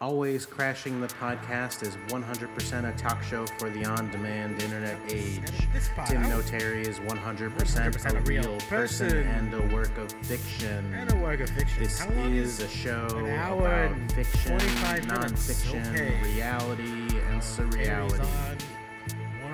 Always 0.00 0.46
Crashing 0.46 1.00
the 1.00 1.08
Podcast 1.08 1.82
is 1.82 1.96
100% 2.06 2.88
a 2.88 2.96
talk 2.96 3.20
show 3.20 3.44
for 3.58 3.68
the 3.68 3.84
on 3.84 4.08
demand 4.12 4.62
internet 4.62 4.96
age. 5.10 5.40
Tim 6.06 6.22
Notary 6.28 6.82
is 6.82 7.00
100% 7.00 8.14
a 8.14 8.20
real 8.20 8.44
person 8.68 9.08
person. 9.08 9.26
and 9.26 9.52
a 9.54 9.74
work 9.74 9.98
of 9.98 10.12
fiction. 10.24 10.94
And 10.94 11.12
a 11.12 11.16
work 11.16 11.40
of 11.40 11.50
fiction. 11.50 11.82
This 11.82 11.98
How 11.98 12.10
long 12.10 12.32
is 12.32 12.60
a 12.60 12.68
show 12.68 13.06
about 13.08 14.12
fiction, 14.12 14.56
25 14.58 15.06
minutes. 15.08 15.50
nonfiction, 15.50 15.90
Okay. 15.92 16.20
reality, 16.22 17.18
and 17.30 17.42
surreality. 17.42 18.20
on 18.20 18.56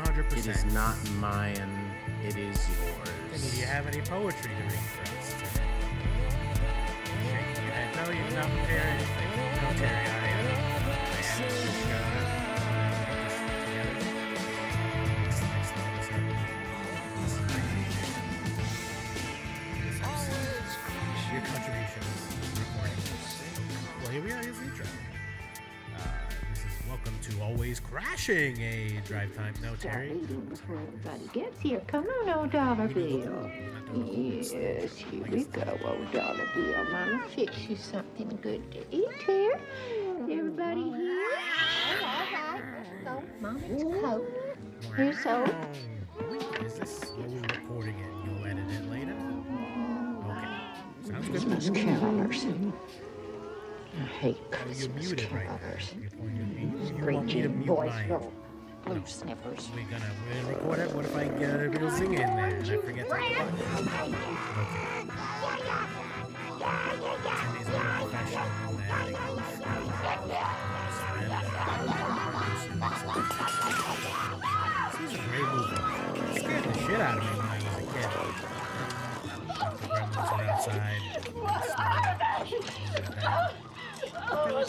100%. 0.04 0.36
It 0.36 0.46
is 0.46 0.64
not 0.74 0.96
mine, 1.12 1.90
it 2.22 2.36
is 2.36 2.68
yours. 2.68 3.50
Do 3.50 3.60
you 3.60 3.64
have 3.66 3.86
any 3.86 4.02
poetry 4.02 4.50
to 4.54 4.62
read 4.62 4.72
for 4.72 5.02
us. 5.18 5.34
No, 7.96 8.10
you're 8.10 8.30
not 8.36 8.50
prepared 8.50 9.00
Always 27.54 27.78
Crashing, 27.78 28.60
a 28.62 29.00
drive 29.06 29.32
time. 29.36 29.54
No, 29.62 29.76
Terry. 29.76 30.20
eating 30.20 30.40
before 30.40 30.76
everybody 30.76 31.28
gets 31.32 31.60
here. 31.60 31.80
Come 31.86 32.04
on, 32.04 32.28
old 32.28 32.50
dollar 32.50 32.88
bill. 32.88 33.48
Yes, 33.94 34.50
here 34.50 35.22
we 35.30 35.44
go, 35.44 35.78
old 35.84 36.10
dollar 36.10 36.48
bill. 36.52 36.84
Mama 36.90 37.22
fix 37.28 37.56
you 37.68 37.76
something 37.76 38.36
good 38.42 38.68
to 38.72 38.78
eat 38.90 39.22
here. 39.24 39.60
Everybody 40.22 40.82
here? 40.82 41.28
All 42.02 42.18
right. 42.32 43.40
Mama's 43.40 43.84
coat. 44.02 44.26
Here's 44.96 45.22
so. 45.22 45.44
Is 46.64 46.74
this 46.74 47.12
recording 47.52 47.96
it? 48.00 48.10
You'll 48.24 48.46
edit 48.46 48.68
it 48.68 48.90
later? 48.90 49.14
Okay. 50.26 50.48
Sounds 51.06 51.28
good. 51.28 51.42
Those 51.52 51.70
carolers. 51.70 52.72
I 53.96 54.06
hate 54.06 54.36
you're 54.38 54.48
Christmas 54.50 55.08
muted 55.08 55.32
right 55.32 55.46
carolers. 55.48 56.00
You're 56.00 56.10
pointing 56.10 56.40
at 56.40 56.48
me. 56.48 56.62
You 56.62 57.04
want 57.14 57.26
me 57.26 57.32
to 57.34 57.48
Screeching 57.48 57.62
boys, 57.62 57.90
mine? 57.90 58.08
little 58.08 58.32
blue 58.84 59.02
sniffers. 59.06 59.70
We're 59.74 59.82
gonna, 59.84 60.10
we're 60.46 60.54
record 60.54 60.78
it. 60.80 60.94
What 60.94 61.04
if 61.04 61.16
I 61.16 61.28
get 61.28 61.60
a 61.60 61.68
real 61.68 61.90
sing 61.90 62.14
in 62.14 62.20
there 62.20 62.46
and 62.46 62.70
I 62.70 62.76
forget 62.78 63.08
to 63.08 63.14
record? 63.14 63.54
Okay. 64.58 65.04
Timmy's 67.44 67.68
a 67.68 67.70
professional 67.70 68.78
in 68.78 68.90
editing. 68.90 69.34
This 74.90 75.12
is 75.12 75.14
a 75.14 75.22
great 75.28 75.48
movie. 75.52 75.78
It 76.30 76.34
scared 76.42 76.64
the 76.64 76.72
shit 76.78 77.00
out 77.00 77.18
of 77.18 77.22
me 77.24 77.30
when 77.38 77.46
I 77.46 77.56
was 77.56 77.76
a 77.78 77.86
kid. 77.92 78.10
The 79.54 79.88
gremlins 79.88 80.30
are 80.32 80.44
outside. 80.44 81.04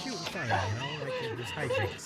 You 0.03 0.11
know, 0.11 0.17
like 0.17 1.19
uh, 1.23 1.35
this 1.37 1.51
hijinks. 1.51 2.05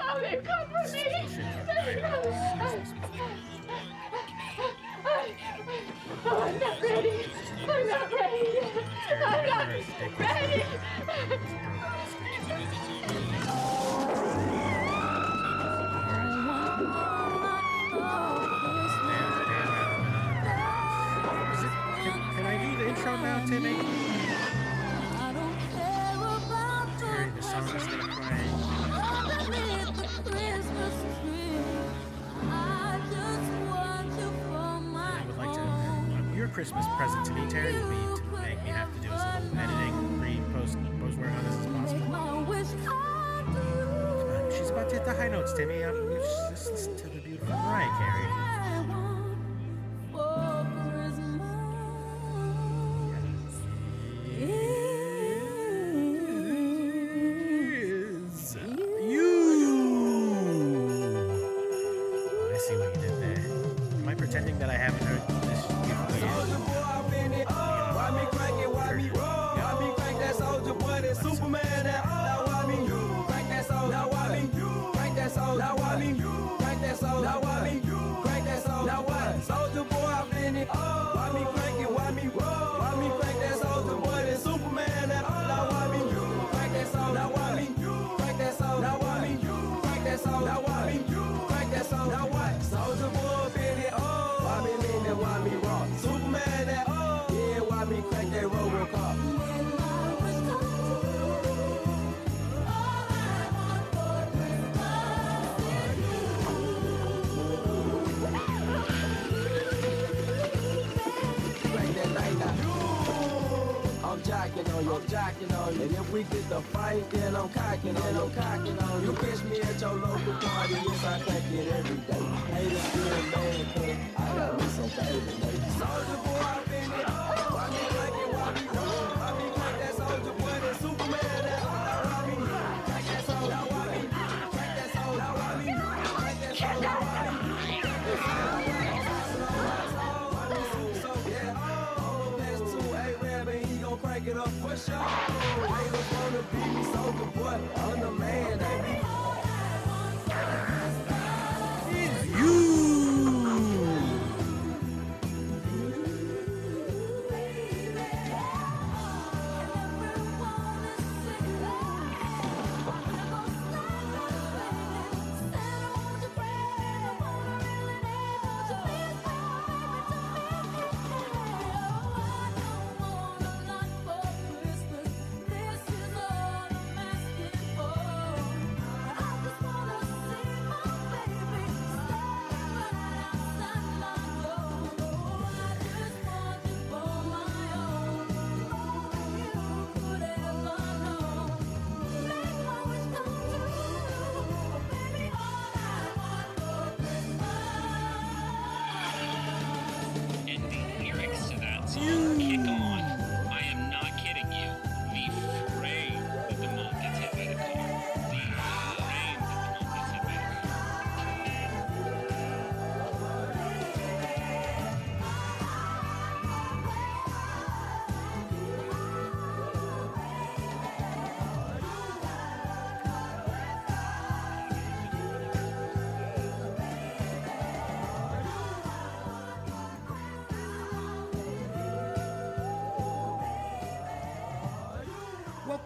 Oh, 0.00 0.20
they 0.20 0.36
come 0.36 0.66
for 0.70 0.84
me! 0.92 1.04
Oh, 6.24 6.42
I'm 6.42 6.58
not 6.58 6.82
ready. 6.82 7.16
I'm 7.68 7.86
not 7.86 8.12
ready. 8.12 8.46
I'm 9.24 9.46
not 9.46 9.68
ready. 9.68 10.56
Uh, 35.38 36.34
Your 36.34 36.48
Christmas 36.48 36.86
present 36.96 37.24
to 37.26 37.32
me, 37.34 37.46
Terry, 37.48 37.72
would 37.74 37.88
be 37.88 37.96
to 38.16 38.42
make 38.42 38.62
me 38.64 38.70
have 38.70 38.92
to 38.92 39.00
do 39.00 39.08
as 39.12 39.42
little 39.44 39.58
editing, 39.58 40.18
pre, 40.18 40.40
post, 40.52 40.76
post 40.98 41.16
work 41.18 41.30
on 41.30 41.44
this 41.44 41.54
as 41.54 41.66
possible. 41.66 42.08
Uh, 42.88 44.50
she's 44.50 44.70
about 44.70 44.88
to 44.88 44.96
hit 44.96 45.04
the 45.04 45.14
high 45.14 45.28
notes, 45.28 45.52
Timmy. 45.52 45.84
Um, 45.84 45.94
just, 46.50 46.72
listen 46.72 46.96
to 46.96 47.08
the 47.08 47.20
beautiful 47.20 47.54
Mariah 47.54 47.90
Carey. 47.98 48.55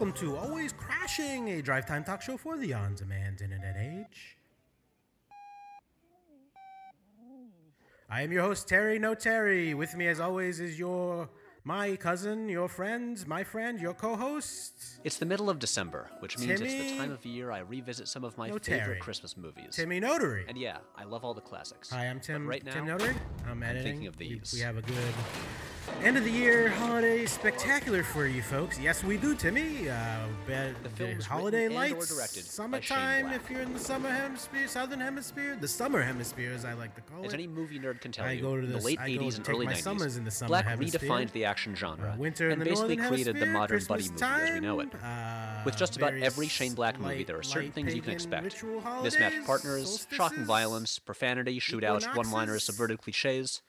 Welcome 0.01 0.19
to 0.19 0.35
Always 0.35 0.73
Crashing, 0.73 1.51
a 1.51 1.61
drive 1.61 1.85
time 1.85 2.05
talk 2.05 2.23
show 2.23 2.39
for 2.39 2.57
the 2.57 2.73
on 2.73 2.95
demand 2.95 3.43
internet 3.43 3.77
age. 3.79 4.39
I 8.09 8.23
am 8.23 8.33
your 8.33 8.41
host, 8.43 8.67
Terry 8.67 8.99
No 8.99 9.15
Terry. 9.15 9.75
With 9.75 9.95
me, 9.95 10.07
as 10.07 10.19
always, 10.19 10.59
is 10.59 10.79
your 10.79 11.29
my 11.65 11.97
cousin, 11.97 12.49
your 12.49 12.67
friend, 12.67 13.23
my 13.29 13.45
friend, 13.45 13.79
your 13.79 13.93
co 13.93 14.17
host. 14.17 14.73
It's 15.05 15.19
the 15.19 15.27
middle 15.27 15.51
of 15.51 15.59
December, 15.59 16.09
which 16.21 16.39
means 16.39 16.63
it's 16.63 16.73
the 16.73 16.97
time 16.97 17.13
of 17.13 17.27
year 17.27 17.53
I 17.53 17.59
revisit 17.59 18.09
some 18.09 18.25
of 18.25 18.39
my 18.39 18.49
No 18.49 18.55
favorite 18.55 18.85
Terry. 18.85 18.99
Christmas 19.01 19.37
movies. 19.37 19.77
Timmy 19.77 20.01
Notary. 20.01 20.47
And 20.49 20.57
yeah, 20.57 20.79
I 20.97 21.05
love 21.05 21.27
all 21.27 21.35
the 21.35 21.43
classics. 21.43 21.91
Hi, 21.91 22.07
I'm 22.07 22.17
But 22.17 22.23
Tim. 22.25 22.47
right 22.47 22.65
now, 22.65 22.73
Tim 22.73 22.87
Notary. 22.87 23.17
I'm 23.47 23.63
editing. 23.63 23.79
I'm 23.79 23.85
thinking 23.93 24.07
of 24.07 24.19
We- 24.19 24.29
these. 24.39 24.55
We, 24.55 24.61
have 24.61 24.79
a 24.79 24.83
good 24.83 24.97
end 26.03 26.17
of 26.17 26.25
the 26.25 26.31
year 26.31 26.69
holiday 26.69 27.27
spectacular 27.27 28.03
for 28.03 28.27
you 28.27 28.43
folks. 28.43 28.79
Yes, 28.79 29.03
we 29.05 29.17
do, 29.17 29.35
Timmy. 29.35 29.89
Uh, 29.89 30.27
be- 30.47 30.53
The 30.83 30.89
film 30.91 31.17
was 31.17 31.27
holiday 31.27 31.69
written 31.69 31.77
and 31.83 31.93
or 31.93 31.97
lights, 31.97 32.15
directed 32.15 32.45
summertime. 32.45 33.27
If 33.33 33.51
you're 33.51 33.61
in 33.61 33.73
the 33.73 33.79
summer 33.79 34.09
hemisphere, 34.11 34.67
southern 34.69 35.01
hemisphere, 35.01 35.57
the 35.61 35.69
summer 35.69 36.01
hemisphere, 36.03 36.53
as 36.53 36.65
I 36.65 36.73
like 36.75 36.95
to 36.95 37.01
call 37.03 37.25
As 37.25 37.33
it. 37.33 37.35
any 37.35 37.47
movie 37.47 37.79
nerd 37.79 38.01
can 38.01 38.13
tell 38.13 38.25
I 38.27 38.33
you, 38.33 38.43
go 38.43 38.57
to 38.57 38.63
in 38.65 38.73
the 38.73 38.79
late 38.79 38.99
I 39.01 39.15
go 39.15 39.21
80s 39.23 39.31
to 39.31 39.37
and 39.37 39.45
take 39.45 39.55
early 39.55 39.67
my 39.67 39.73
90s, 39.75 39.83
summers 39.83 40.17
in 40.17 40.25
the 40.25 40.31
summer 40.31 40.49
Black 40.49 40.65
hemisphere. 40.67 41.01
redefined 41.11 41.33
the 41.33 41.45
action 41.45 41.75
genre 41.75 42.13
Uh, 42.13 42.17
winter 42.17 42.47
in 42.47 42.53
and 42.55 42.61
the 42.61 42.65
basically 42.67 42.97
northern 42.97 43.13
created 43.13 43.35
the 43.37 43.39
hemisphere, 43.41 43.61
modern 43.61 43.85
buddy 43.87 44.03
Christmas 44.09 44.21
movie 44.21 44.43
as 44.43 44.51
we 44.55 44.61
know 44.61 44.81
it. 44.81 44.91
time, 44.93 45.01
uh, 45.61 45.65
With 45.65 45.77
just 45.77 45.97
about 45.97 46.15
every 46.15 46.31
various 46.31 46.53
Shane 46.53 46.75
Black 46.75 46.99
movie, 46.99 47.25
there 47.25 47.39
are 47.39 47.43
certain 47.43 47.65
light 47.69 47.75
things 47.75 47.95
you 47.95 48.01
can 48.03 48.13
pagan 48.13 48.15
expect 48.15 48.45
ritual 48.45 49.03
mismatched 49.03 49.45
partners, 49.47 50.07
shocking 50.11 50.17
solstices. 50.17 50.47
violence, 50.47 50.99
profanity, 50.99 51.61
shootouts, 51.61 52.15
one 52.17 52.31
liners, 52.31 52.65
subverted 52.65 52.99
cliches, 53.03 53.61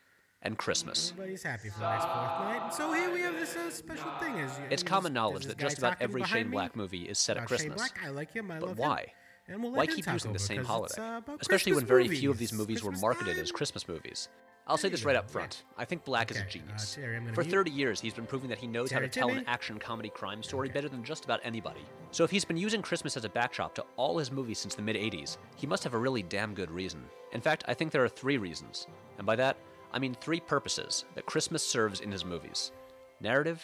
and 0.43 0.57
Christmas. 0.57 1.11
Everybody's 1.11 1.43
happy 1.43 1.69
for 1.69 1.79
the 1.79 1.89
next 1.91 2.05
fourth 2.05 2.15
night. 2.15 2.73
So 2.73 2.93
here 2.93 3.13
we 3.13 3.21
have 3.21 3.33
this 3.35 3.55
uh, 3.55 3.69
special 3.69 4.09
thing. 4.19 4.39
As 4.39 4.57
you, 4.57 4.65
It's 4.69 4.83
common 4.83 5.13
knowledge 5.13 5.45
that 5.45 5.57
just 5.57 5.77
about 5.77 5.97
every 6.01 6.23
Shane 6.23 6.47
me, 6.47 6.51
Black 6.51 6.75
movie 6.75 7.03
is 7.03 7.19
set 7.19 7.37
at 7.37 7.43
uh, 7.43 7.45
Christmas. 7.47 7.75
Black, 7.75 7.99
I 8.03 8.09
like 8.09 8.31
him. 8.33 8.49
I 8.51 8.59
But 8.59 8.75
why? 8.77 8.99
Him. 9.01 9.09
And 9.55 9.63
we'll 9.63 9.71
Why 9.71 9.87
keep 9.87 10.05
using 10.11 10.33
the 10.33 10.39
same 10.39 10.63
holiday? 10.63 11.01
uh, 11.01 11.19
Especially 11.39 11.73
when 11.73 11.85
very 11.85 12.03
movies. 12.03 12.19
few 12.19 12.31
of 12.31 12.37
these 12.37 12.53
movies 12.53 12.83
were 12.83 12.91
marketed 12.93 13.33
time. 13.35 13.43
as 13.43 13.51
Christmas 13.51 13.87
movies. 13.87 14.29
I'll 14.67 14.77
say 14.77 14.87
this 14.87 15.03
right 15.03 15.15
up 15.15 15.29
front. 15.29 15.63
I 15.77 15.83
think 15.83 16.05
Black 16.05 16.29
is 16.31 16.37
a 16.37 16.41
Okay, 16.41 16.47
uh, 16.47 16.51
genius. 16.51 16.93
Terry, 16.95 17.19
For 17.33 17.43
30 17.43 17.71
years, 17.71 17.99
he's 17.99 18.13
been 18.13 18.27
proving 18.27 18.47
that 18.49 18.59
he 18.59 18.67
knows 18.67 18.91
how 18.91 18.99
to 18.99 19.07
Terry, 19.09 19.27
tell 19.29 19.37
an 19.37 19.43
action 19.47 19.79
comedy 19.79 20.09
crime 20.09 20.43
story 20.43 20.69
better 20.69 20.87
than 20.87 21.03
just 21.03 21.25
about 21.25 21.41
anybody. 21.43 21.81
So 22.11 22.23
if 22.23 22.29
he's 22.31 22.45
been 22.45 22.55
using 22.57 22.81
Christmas 22.81 23.17
as 23.17 23.25
a 23.25 23.29
backdrop 23.29 23.73
to 23.75 23.85
all 23.97 24.17
his 24.19 24.31
movies 24.31 24.59
since 24.59 24.75
the 24.75 24.81
mid 24.83 24.95
80s, 24.95 25.37
he 25.57 25.65
must 25.67 25.83
have 25.83 25.95
a 25.95 25.97
really 25.97 26.21
damn 26.23 26.53
good 26.53 26.69
reason. 26.71 27.03
In 27.33 27.41
fact, 27.41 27.63
I 27.67 27.73
think 27.73 27.91
there 27.91 28.03
are 28.03 28.09
three 28.09 28.37
reasons. 28.37 28.87
And 29.17 29.25
by 29.25 29.35
that, 29.37 29.57
I 29.93 29.99
mean 29.99 30.15
three 30.15 30.39
purposes 30.39 31.05
that 31.15 31.25
Christmas 31.25 31.65
serves 31.65 31.99
in 31.99 32.11
his 32.11 32.23
movies 32.25 32.71
narrative, 33.19 33.63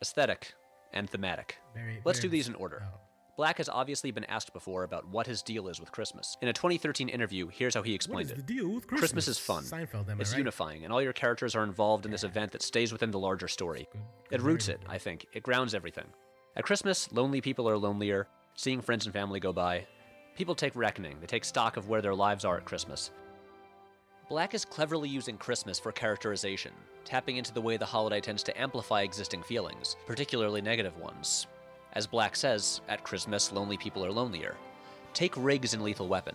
aesthetic, 0.00 0.54
and 0.92 1.08
thematic. 1.10 1.58
Very- 1.74 2.00
Let's 2.04 2.18
very- 2.18 2.28
do 2.28 2.32
these 2.36 2.48
in 2.48 2.54
order. 2.54 2.82
Black 3.36 3.58
has 3.58 3.68
obviously 3.68 4.10
been 4.10 4.24
asked 4.24 4.54
before 4.54 4.82
about 4.84 5.06
what 5.08 5.26
his 5.26 5.42
deal 5.42 5.68
is 5.68 5.78
with 5.78 5.92
Christmas. 5.92 6.38
In 6.40 6.48
a 6.48 6.54
2013 6.54 7.10
interview, 7.10 7.48
here's 7.48 7.74
how 7.74 7.82
he 7.82 7.92
explained 7.94 8.30
it. 8.30 8.36
the 8.36 8.42
deal 8.42 8.70
with 8.70 8.86
Christmas? 8.86 9.12
Christmas 9.12 9.28
is 9.28 9.38
fun. 9.38 9.62
Seinfeld, 9.62 10.18
it's 10.18 10.30
right? 10.32 10.38
unifying, 10.38 10.84
and 10.84 10.92
all 10.92 11.02
your 11.02 11.12
characters 11.12 11.54
are 11.54 11.62
involved 11.62 12.06
in 12.06 12.10
this 12.10 12.24
event 12.24 12.52
that 12.52 12.62
stays 12.62 12.92
within 12.92 13.10
the 13.10 13.18
larger 13.18 13.46
story. 13.46 13.86
Good- 13.92 14.00
It 14.30 14.40
roots 14.40 14.68
it, 14.68 14.80
I 14.88 14.96
think. 14.96 15.26
It 15.34 15.42
grounds 15.42 15.74
everything. 15.74 16.06
At 16.56 16.64
Christmas, 16.64 17.12
lonely 17.12 17.42
people 17.42 17.68
are 17.68 17.76
lonelier, 17.76 18.26
seeing 18.54 18.80
friends 18.80 19.04
and 19.04 19.12
family 19.12 19.38
go 19.38 19.52
by. 19.52 19.86
People 20.34 20.54
take 20.54 20.74
reckoning, 20.74 21.20
they 21.20 21.26
take 21.26 21.44
stock 21.44 21.76
of 21.76 21.88
where 21.90 22.00
their 22.00 22.14
lives 22.14 22.46
are 22.46 22.56
at 22.56 22.64
Christmas. 22.64 23.10
Black 24.28 24.54
is 24.54 24.64
cleverly 24.64 25.08
using 25.08 25.38
Christmas 25.38 25.78
for 25.78 25.92
characterization, 25.92 26.72
tapping 27.04 27.36
into 27.36 27.54
the 27.54 27.60
way 27.60 27.76
the 27.76 27.86
holiday 27.86 28.20
tends 28.20 28.42
to 28.42 28.60
amplify 28.60 29.02
existing 29.02 29.40
feelings, 29.44 29.94
particularly 30.04 30.60
negative 30.60 30.98
ones. 30.98 31.46
As 31.92 32.08
Black 32.08 32.34
says, 32.34 32.80
at 32.88 33.04
Christmas, 33.04 33.52
lonely 33.52 33.76
people 33.76 34.04
are 34.04 34.10
lonelier. 34.10 34.56
Take 35.14 35.32
Riggs 35.36 35.74
in 35.74 35.84
Lethal 35.84 36.08
Weapon. 36.08 36.34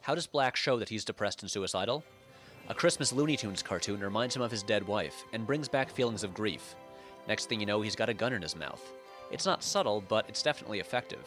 How 0.00 0.16
does 0.16 0.26
Black 0.26 0.56
show 0.56 0.76
that 0.80 0.88
he's 0.88 1.04
depressed 1.04 1.42
and 1.42 1.50
suicidal? 1.50 2.02
A 2.68 2.74
Christmas 2.74 3.12
Looney 3.12 3.36
Tunes 3.36 3.62
cartoon 3.62 4.00
reminds 4.00 4.34
him 4.34 4.42
of 4.42 4.50
his 4.50 4.64
dead 4.64 4.84
wife 4.84 5.24
and 5.32 5.46
brings 5.46 5.68
back 5.68 5.88
feelings 5.88 6.24
of 6.24 6.34
grief. 6.34 6.74
Next 7.28 7.48
thing 7.48 7.60
you 7.60 7.66
know, 7.66 7.80
he's 7.80 7.94
got 7.94 8.08
a 8.08 8.14
gun 8.14 8.32
in 8.32 8.42
his 8.42 8.56
mouth. 8.56 8.82
It's 9.30 9.46
not 9.46 9.62
subtle, 9.62 10.02
but 10.08 10.28
it's 10.28 10.42
definitely 10.42 10.80
effective. 10.80 11.24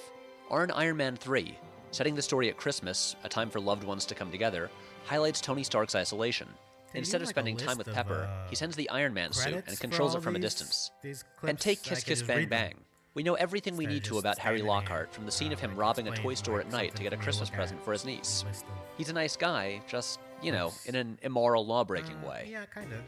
Or 0.50 0.65
in 0.65 0.71
Iron 0.71 0.97
Man 0.97 1.15
3, 1.15 1.57
setting 1.94 2.16
the 2.16 2.22
story 2.22 2.50
at 2.50 2.57
Christmas, 2.57 3.16
a 3.24 3.30
time 3.30 3.50
for 3.50 3.60
loved 3.60 3.84
ones 3.84 4.06
to 4.07 4.16
come 4.16 4.31
together, 4.31 4.69
highlights 5.06 5.40
Tony 5.40 5.63
Stark's 5.63 5.95
isolation. 5.95 6.50
Instead 6.95 7.22
of 7.22 7.28
like 7.28 7.34
spending 7.34 7.56
time 7.57 7.78
with 7.78 7.88
of, 7.88 7.94
Pepper, 7.94 8.30
uh, 8.30 8.50
he 8.50 8.56
sends 8.56 8.75
the 8.75 8.90
Iron 8.90 9.13
Man 9.13 9.31
suit 9.31 9.63
and 9.68 9.80
controls 9.80 10.13
it 10.16 10.22
from 10.22 10.36
a 10.36 10.40
distance. 10.40 10.92
these 11.01 11.24
And 11.42 11.60
take 11.60 11.81
Kiss 11.81 12.04
Kiss 12.04 12.22
Bang. 12.22 12.48
Bang. 12.48 12.75
We 13.16 13.24
know 13.24 13.36
everything 13.36 13.78
we 13.78 13.86
need 13.86 14.04
to 14.06 14.18
about 14.18 14.40
Harry 14.40 14.62
Lockhart 14.63 15.13
from 15.13 15.25
the 15.25 15.31
scene 15.31 15.50
uh, 15.50 15.54
of 15.54 15.60
him 15.60 15.72
like 15.72 15.80
robbing 15.80 16.07
a 16.07 16.16
toy 16.16 16.34
store 16.34 16.60
at 16.60 16.72
night 16.72 16.95
to 16.95 17.04
get 17.04 17.13
a 17.13 17.16
for 17.16 17.19
me 17.19 17.22
to 17.22 17.24
Christmas 17.25 17.50
present 17.50 17.84
for 17.84 17.92
his 17.94 18.06
niece. 18.06 18.44
of 18.48 18.63
He's 18.98 19.10
a 19.10 19.13
nice 19.13 19.36
guy, 19.36 19.81
just, 19.88 20.19
you 20.42 20.51
know, 20.51 20.72
in 20.86 20.96
an 20.96 21.19
immoral 21.22 21.66
law 21.66 21.84
breaking 21.84 22.18
Uh, 22.24 22.30
way. 22.30 22.48
Yeah, 22.50 22.66
kind 22.66 22.92
of. 22.92 23.00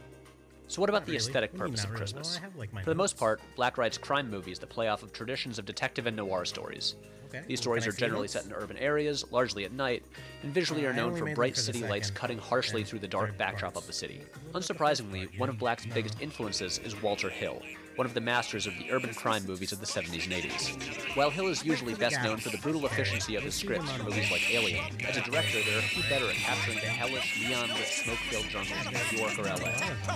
So, 0.68 0.82
what 0.82 0.90
about 0.90 1.02
Not 1.02 1.06
the 1.06 1.12
really. 1.14 1.18
aesthetic 1.28 1.52
What 1.54 1.58
do 1.58 1.58
you 1.58 1.64
mean 1.66 1.72
purpose 1.74 1.84
of 1.84 1.90
really? 1.92 1.98
Christmas? 2.00 2.34
Well, 2.34 2.42
have, 2.50 2.56
like, 2.56 2.84
For 2.84 2.90
the 2.90 2.96
most 2.96 3.18
part, 3.18 3.40
Black 3.56 3.78
writes 3.78 3.98
crime 3.98 4.30
movies 4.30 4.60
that 4.60 4.68
play 4.68 4.88
off 4.88 5.04
of 5.04 5.14
traditions 5.14 5.60
of 5.60 5.66
detective 5.66 6.08
and 6.08 6.18
noir 6.18 6.44
stories. 6.46 6.96
Okay. 7.28 7.44
These 7.48 7.60
well, 7.60 7.64
stories 7.64 7.88
are 7.88 7.92
generally 7.92 8.28
set 8.28 8.46
in 8.46 8.54
urban 8.54 8.78
areas, 8.78 9.26
largely 9.32 9.66
at 9.66 9.72
night, 9.74 10.04
and 10.44 10.54
visually 10.54 10.86
Uh, 10.86 10.90
are 10.90 10.94
known 10.94 11.16
for 11.16 11.34
bright 11.34 11.56
for 11.56 11.62
city 11.62 11.82
lights 11.84 12.10
cutting 12.10 12.38
harshly 12.38 12.84
through 12.84 13.00
the 13.00 13.08
dark 13.08 13.38
backdrop 13.38 13.74
parts. 13.74 13.84
of 13.86 13.88
the 13.88 13.94
city. 13.94 14.22
Look 14.54 14.62
at 14.62 14.68
the 14.68 14.74
Unsurprisingly, 14.74 15.38
one 15.40 15.50
of. 15.50 15.58
Black's 15.60 15.86
biggest 15.86 16.20
influences 16.22 16.80
is 16.80 17.00
Walter 17.02 17.30
Hill, 17.30 17.62
one 17.96 18.06
of 18.06 18.14
the 18.14 18.22
masters 18.22 18.68
of 18.68 18.74
the 18.78 18.92
urban 18.92 19.14
crime 19.14 19.46
movies 19.46 19.72
of 19.72 19.80
the 19.80 19.86
70s 19.86 20.24
and 20.26 20.34
80s. 20.34 21.16
While 21.16 21.30
Hill 21.30 21.48
is 21.48 21.64
usually 21.64 21.94
best 21.96 22.22
known 22.24 22.38
for 22.38 22.50
the 22.50 22.58
brutal 22.58 22.86
efficiency 22.86 23.36
of 23.36 23.44
his 23.44 23.56
Let's 23.56 23.62
see 23.62 23.68
them 23.68 23.86
scripts 23.86 23.98
for 23.98 24.04
movies 24.10 24.32
like 24.32 24.52
Alien, 24.54 24.84
as 25.08 25.18
a 25.18 25.22
director, 25.22 25.60
there 25.64 25.78
are 25.80 25.82
few 25.82 26.04
better 26.10 26.26
at 26.30 26.36
capturing 26.36 26.78
the 26.80 26.88
hellish, 26.88 27.42
neon-lit, 27.42 27.86
smoke-filled 27.88 28.46
jungles 28.46 28.86
of 28.86 29.12
New 29.14 29.20
York 29.20 29.40
or 29.40 29.44
LA. 29.44 29.72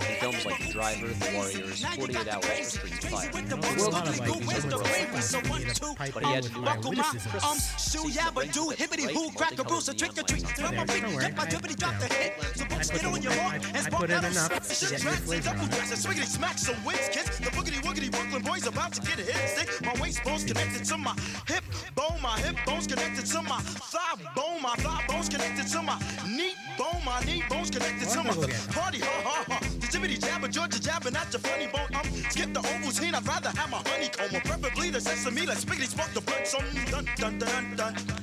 In 0.09 0.15
films 0.19 0.45
like 0.45 0.59
The 0.65 0.71
Driver, 0.73 1.07
The 1.07 1.31
Warriors, 1.35 1.85
48 1.85 2.27
Hours, 2.27 2.45
or 2.49 2.63
Streets 2.63 3.05
of 3.05 3.09
Fire. 3.11 3.31
I 3.33 3.41
The 3.41 3.55
know 3.55 3.61
there's 3.61 3.87
a 3.87 3.89
world 3.91 4.07
is 4.07 4.19
like, 4.19 4.29
big, 4.33 4.41
these 4.49 4.65
other 4.65 4.77
world 4.77 4.89
ones 5.13 5.25
is 5.25 5.31
that 5.31 5.43
big. 5.43 5.51
need 5.53 5.75
to 5.75 5.93
pipe 5.95 6.13
But 6.13 6.23
he 6.25 6.33
had 6.33 6.43
to 6.43 6.49
do 6.49 6.61
with 6.61 6.65
my 6.69 6.75
it. 6.75 6.85
witticisms. 6.89 7.43
Um, 7.43 7.57
shoe 7.79 8.09
yabba 8.09 8.51
do 8.53 8.69
hippity 8.69 9.03
hoo 9.13 9.31
crack 9.31 9.57
a 9.59 9.63
bruise 9.63 9.89
a 9.89 9.93
trick 9.93 10.17
or 10.17 10.23
treat. 10.23 10.45
Don't 10.57 10.75
worry, 10.75 11.01
don't 11.01 11.15
worry. 11.15 11.25
I, 11.25 12.87
you 12.93 13.03
know, 13.03 13.09
I 13.09 13.59
put, 13.59 13.69
I, 13.75 13.81
I 13.85 13.89
put 13.89 14.09
in 14.09 14.25
enough 14.25 14.49
to 14.69 14.85
get 14.89 15.03
your 15.03 15.13
flavor 15.13 15.49
on 15.49 15.65
it. 15.69 15.71
Swiggity 15.99 16.25
smack 16.25 16.57
some 16.57 16.83
wings, 16.85 17.09
kids. 17.11 17.39
The 17.39 17.51
boogity 17.69 18.09
woogity 18.09 18.11
Brooklyn 18.11 18.41
boys 18.41 18.67
about 18.67 18.93
to 18.93 19.01
get 19.01 19.19
a 19.19 19.23
hit 19.23 19.49
stick. 19.49 19.85
My 19.85 19.93
waist 20.01 20.23
bone's 20.23 20.43
connected 20.43 20.85
to 20.85 20.97
my 20.97 21.15
hip 21.47 21.63
bone. 21.95 22.19
My 22.21 22.39
hip 22.39 22.55
bone's 22.65 22.87
connected 22.87 23.25
to 23.25 23.41
my 23.41 23.59
thigh 23.59 24.15
bone. 24.35 24.61
My 24.61 24.75
thigh 24.75 25.03
bone's 25.07 25.29
connected 25.29 25.67
to 25.67 25.81
my 25.81 25.99
knee 26.27 26.53
bone. 26.77 27.01
My 27.05 27.19
knee 27.21 27.43
bone's 27.49 27.69
connected 27.69 28.09
to 28.09 28.17
my 28.17 28.21
am 28.21 28.27
I 28.27 28.33
looking 28.35 28.55
at? 28.55 28.69
party. 28.69 28.99
Ha 28.99 29.21
ha 29.23 29.43
ha. 29.47 29.59
The 29.79 29.87
jibbity 29.87 30.23
jabber, 30.23 30.47
Georgia 30.47 30.81
jabbing 30.81 31.15
at 31.15 31.31
your 31.31 31.39
funny 31.41 31.67
bone. 31.67 31.93
Um, 31.93 32.09
skip 32.29 32.53
the 32.53 32.61
Ovaltine. 32.61 33.13
I'd 33.13 33.27
rather 33.27 33.49
have 33.49 33.69
my 33.69 33.81
honeycomb. 33.85 34.35
Or 34.35 34.41
preferably 34.41 34.89
the 34.89 35.01
sesame. 35.01 35.45
Like 35.45 35.57
spiggity 35.57 35.87
spark 35.87 36.13
the 36.13 36.21
blood. 36.21 36.47
Some 36.47 36.65
dun 36.89 37.05
dun 37.17 37.37
dun 37.39 37.75
dun 37.75 38.18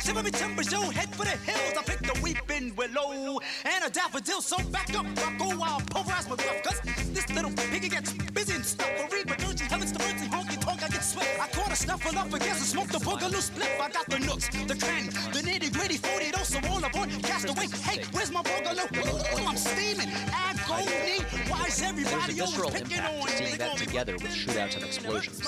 Shiver 0.00 0.22
me 0.22 0.30
timbers, 0.30 0.70
yo. 0.70 0.80
Head 0.90 1.14
for 1.14 1.24
the 1.24 1.36
hills. 1.48 1.74
I 1.78 1.82
picked 1.82 2.16
a 2.16 2.22
weeping 2.22 2.74
willow 2.76 3.40
and 3.64 3.84
a 3.84 3.90
daffodil. 3.90 4.40
So 4.40 4.56
back 4.70 4.94
up, 4.94 5.06
Rocco. 5.16 5.62
I'll 5.62 5.80
pulverize 5.80 6.28
my 6.28 6.36
gruff. 6.36 6.62
Cause 6.62 6.80
this 7.12 7.28
little 7.30 7.50
piggy 7.50 7.88
gets 7.88 8.12
busy 8.12 8.54
and 8.54 8.64
stuffery. 8.64 9.24
But 9.26 9.38
don't 9.38 9.58
you 9.60 9.66
heavens 9.66 9.92
to 9.92 9.98
mercy, 9.98 10.26
honky 10.28 10.60
tonk, 10.60 10.82
I 10.82 10.88
get 10.88 11.02
sweat. 11.04 11.28
I 11.40 11.48
caught 11.48 11.72
a 11.72 11.76
snuffle 11.76 12.18
up 12.18 12.32
against 12.32 12.60
and 12.60 12.70
smoked 12.74 12.92
the 12.92 12.98
boogaloo 12.98 13.40
split. 13.40 13.68
I 13.80 13.90
got 13.90 14.06
the 14.08 14.18
nooks, 14.20 14.48
the 14.48 14.76
crannies, 14.76 15.14
the 15.28 15.40
nitty 15.40 15.72
gritty, 15.72 15.96
40 15.96 16.30
those 16.30 16.48
so 16.48 16.60
all 16.68 16.84
aboard. 16.84 17.10
Cast 17.22 17.48
away. 17.48 17.66
Hey, 17.82 18.02
where's 18.12 18.30
my 18.30 18.42
boogaloo? 18.42 19.46
I'm 19.46 19.56
steaming. 19.56 20.10
Agony. 20.32 21.24
Why 21.48 21.64
is 21.66 21.82
everybody 21.82 22.40
always 22.40 22.70
picking 22.72 23.00
on 23.00 23.24
me? 23.24 23.30
seeing 23.30 23.58
that 23.58 23.72
me 23.72 23.86
together 23.86 24.12
with 24.14 24.32
shootouts 24.32 24.76
and 24.76 24.84
explosions. 24.84 25.42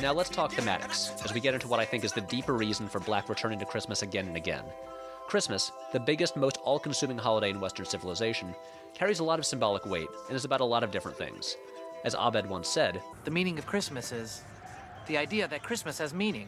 Now 0.00 0.12
let's 0.12 0.30
talk 0.30 0.52
thematics, 0.52 1.24
as 1.24 1.34
we 1.34 1.40
get 1.40 1.54
into 1.54 1.66
what 1.66 1.80
I 1.80 1.84
think 1.84 2.04
is 2.04 2.12
the 2.12 2.20
deeper 2.20 2.52
reason 2.52 2.88
for 2.88 3.00
Black 3.00 3.28
returning 3.28 3.58
to 3.58 3.64
Christmas 3.64 4.02
again 4.02 4.28
and 4.28 4.36
again. 4.36 4.62
Christmas, 5.26 5.72
the 5.92 5.98
biggest, 5.98 6.36
most 6.36 6.58
all 6.58 6.78
consuming 6.78 7.18
holiday 7.18 7.50
in 7.50 7.58
Western 7.58 7.84
civilization, 7.84 8.54
carries 8.94 9.18
a 9.18 9.24
lot 9.24 9.40
of 9.40 9.46
symbolic 9.46 9.84
weight 9.86 10.06
and 10.28 10.36
is 10.36 10.44
about 10.44 10.60
a 10.60 10.64
lot 10.64 10.84
of 10.84 10.92
different 10.92 11.18
things. 11.18 11.56
As 12.04 12.14
Abed 12.14 12.48
once 12.48 12.68
said, 12.68 13.02
The 13.24 13.32
meaning 13.32 13.58
of 13.58 13.66
Christmas 13.66 14.12
is 14.12 14.44
the 15.08 15.18
idea 15.18 15.48
that 15.48 15.64
Christmas 15.64 15.98
has 15.98 16.14
meaning, 16.14 16.46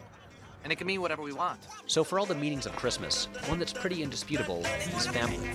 and 0.63 0.71
it 0.71 0.77
can 0.77 0.87
mean 0.87 1.01
whatever 1.01 1.21
we 1.21 1.33
want. 1.33 1.59
so 1.87 2.05
for 2.05 2.19
all 2.19 2.25
the 2.25 2.33
meanings 2.33 2.65
of 2.65 2.73
Christmas, 2.77 3.25
one 3.47 3.59
that's 3.59 3.73
pretty 3.73 4.01
indisputable 4.01 4.63
is 4.95 5.07
family. 5.07 5.51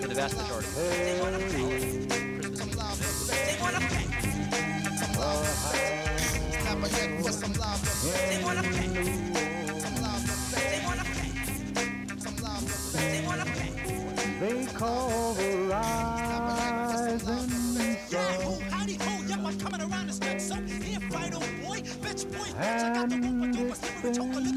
For 0.00 0.08
the 0.08 0.14
vast 0.14 0.38
majority 0.38 0.68
of 0.68 2.35
Some. 6.86 7.52
They 7.52 8.42
wanna 8.44 8.62
pay. 8.62 8.88
Some. 9.80 10.22
They 10.54 10.80
wanna 10.86 11.04
pay. 11.04 11.30
Some. 12.20 12.64
They 12.92 13.20
wanna 13.26 13.44
pay. 13.44 13.72
They 14.40 14.66
call 14.66 15.34
the 15.34 15.48
rising 15.70 17.18
sun. 17.18 17.48
Yeah, 18.10 18.32
who, 18.42 18.60
howdy, 18.70 18.94
ho, 18.94 19.12
I'm 19.32 19.58
coming 19.58 19.80
around. 19.80 20.10
Here, 20.84 21.00
fight, 21.10 21.34
old 21.34 21.44
boy, 21.64 21.80
bitch, 22.02 22.24
boy, 22.32 22.48
bitch, 22.50 22.82
I 22.84 22.94
got 22.94 23.08
the 23.08 23.16
but 24.02 24.14
choke 24.14 24.34
a 24.34 24.38
little. 24.38 24.55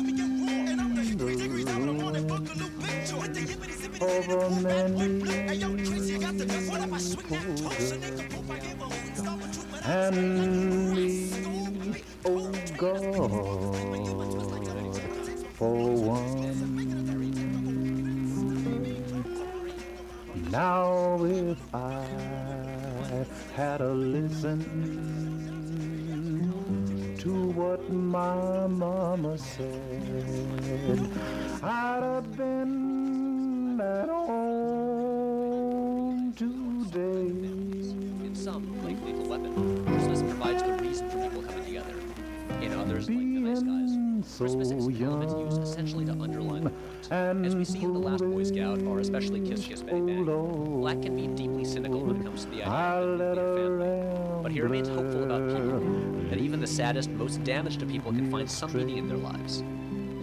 Saddest, 56.90 57.12
most 57.12 57.44
damaged 57.44 57.84
of 57.84 57.88
people 57.88 58.12
can 58.12 58.32
find 58.32 58.50
some 58.50 58.76
meaning 58.76 58.98
in 58.98 59.08
their 59.08 59.18
lives. 59.18 59.64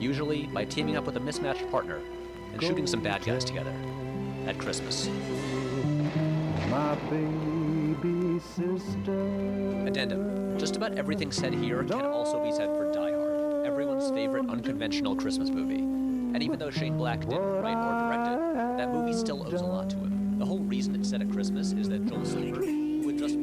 Usually 0.00 0.46
by 0.46 0.64
teaming 0.64 0.96
up 0.96 1.06
with 1.06 1.16
a 1.16 1.20
mismatched 1.20 1.70
partner 1.70 2.00
and 2.52 2.60
shooting 2.60 2.88
some 2.88 3.00
bad 3.00 3.24
guys 3.24 3.44
together 3.44 3.72
at 4.48 4.58
Christmas. 4.58 5.08
My 6.68 6.96
baby 7.08 8.40
sister. 8.40 9.86
Addendum. 9.86 10.58
Just 10.58 10.74
about 10.74 10.98
everything 10.98 11.30
said 11.30 11.54
here 11.54 11.84
can 11.84 12.04
also 12.04 12.42
be 12.42 12.50
said 12.50 12.66
for 12.70 12.92
Die 12.92 13.12
Hard, 13.12 13.64
everyone's 13.64 14.10
favorite 14.10 14.48
unconventional 14.48 15.14
Christmas 15.14 15.50
movie. 15.50 15.78
And 16.34 16.42
even 16.42 16.58
though 16.58 16.70
Shane 16.70 16.96
Black 16.96 17.20
didn't 17.20 17.62
write 17.62 17.76
or 17.76 18.10
direct 18.10 18.32
it, 18.32 18.76
that 18.78 18.92
movie 18.92 19.16
still 19.16 19.46
owes 19.46 19.60
a 19.60 19.64
lot 19.64 19.88
to 19.90 19.96
him. 19.98 20.36
The 20.40 20.44
whole 20.44 20.58
reason 20.58 20.96
it's 20.96 21.10
set 21.10 21.22
at 21.22 21.30
Christmas 21.30 21.70
is 21.70 21.88
that 21.90 22.04
Joel 22.06 22.24
Silver, 22.24 22.64
who 22.64 23.06
had 23.06 23.18
just 23.18 23.36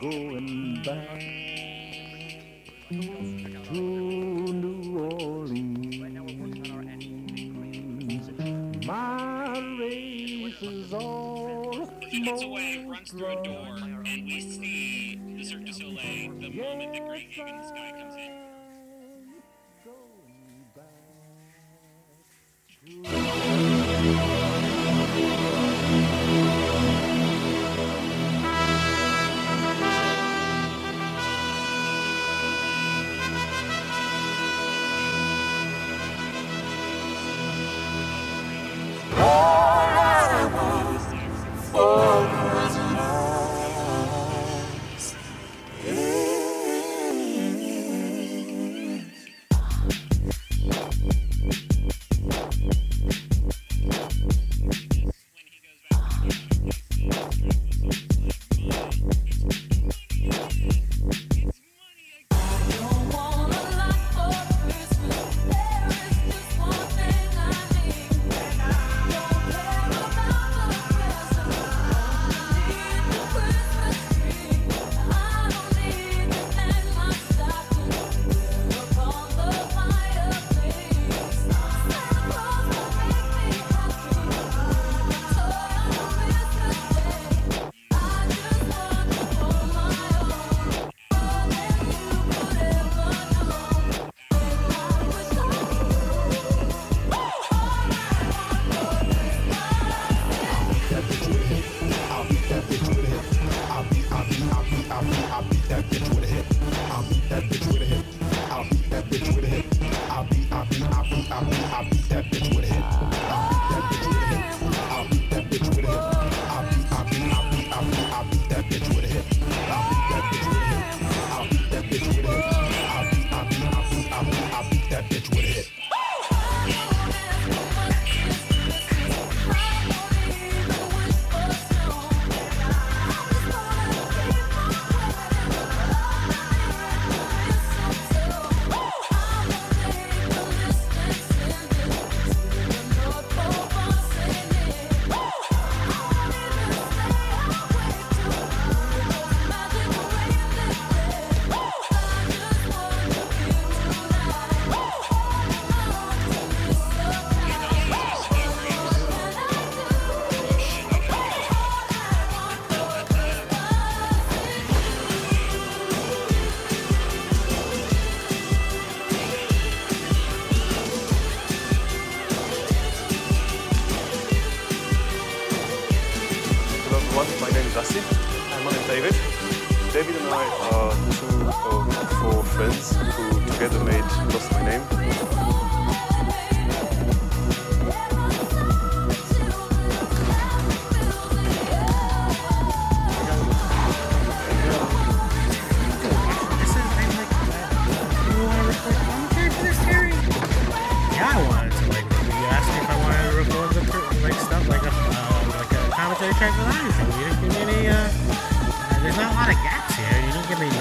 going 0.00 0.82
back 0.84 1.22
gets 12.22 12.42
away, 12.42 12.84
runs 12.88 13.10
through 13.10 13.26
a 13.26 13.42
door, 13.42 13.76
and 13.78 14.24
we 14.24 14.40
see 14.40 15.20
the 15.36 15.44
Cirque 15.44 15.64
du 15.64 15.72
Soleil 15.72 16.32
the 16.40 16.50
moment 16.50 16.92
the 16.92 17.00
great 17.00 17.30
gig 17.34 17.48
in 17.48 17.56
the 17.56 17.66
sky 17.66 17.92
comes 17.98 18.14
in. 18.14 18.52
Hello 19.84 19.94
everyone, 22.94 23.81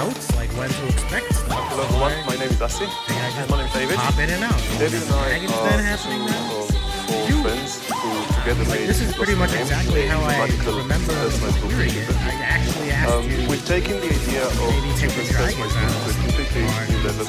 notes 0.01 0.33
like 0.35 0.49
when 0.57 0.69
to 0.69 0.83
expect 0.89 1.29
stuff. 1.33 1.61
Hello 1.69 1.85
everyone, 1.85 2.13
my 2.25 2.33
name 2.41 2.49
is 2.49 2.61
Asi. 2.61 2.85
And 2.89 3.45
my 3.49 3.57
name 3.61 3.69
is 3.69 3.73
David. 3.73 3.97
Pop 4.01 4.17
in 4.17 4.29
and 4.33 4.43
out. 4.49 4.57
David 4.81 4.97
and 5.05 5.13
I 5.13 5.29
Dragon's 5.29 5.53
are 5.53 5.85
happening 5.93 6.21
now. 6.25 6.41
two 6.41 6.57
of 6.57 6.73
four 7.05 7.25
friends 7.45 7.71
who 7.85 8.09
together 8.41 8.65
Like 8.65 8.81
made 8.81 8.89
this 8.89 9.01
is 9.05 9.13
pretty 9.13 9.37
much 9.37 9.53
Lost 9.53 9.69
My 9.69 9.77
Name, 9.77 9.77
exactly 9.77 10.03
how 10.09 10.21
I 10.25 10.33
radical 10.41 10.73
remember 10.81 11.13
personalized 11.21 11.61
book 11.61 11.73
hearing 11.77 11.93
it. 12.01 12.09
I 12.17 12.33
actually 12.41 12.89
asked 12.89 13.13
Um, 13.13 13.29
you. 13.29 13.45
we've 13.45 13.67
taken 13.69 13.93
the 14.01 14.09
idea 14.09 14.41
of 14.41 14.57
Maybe 14.73 14.89
take 14.97 15.13
the 15.13 15.21
Super 15.21 15.53
dragons 15.53 15.75
out 15.77 15.93
to 15.93 16.09
a 16.09 16.13
completely 16.25 16.63
new 16.65 16.99
level. 17.05 17.25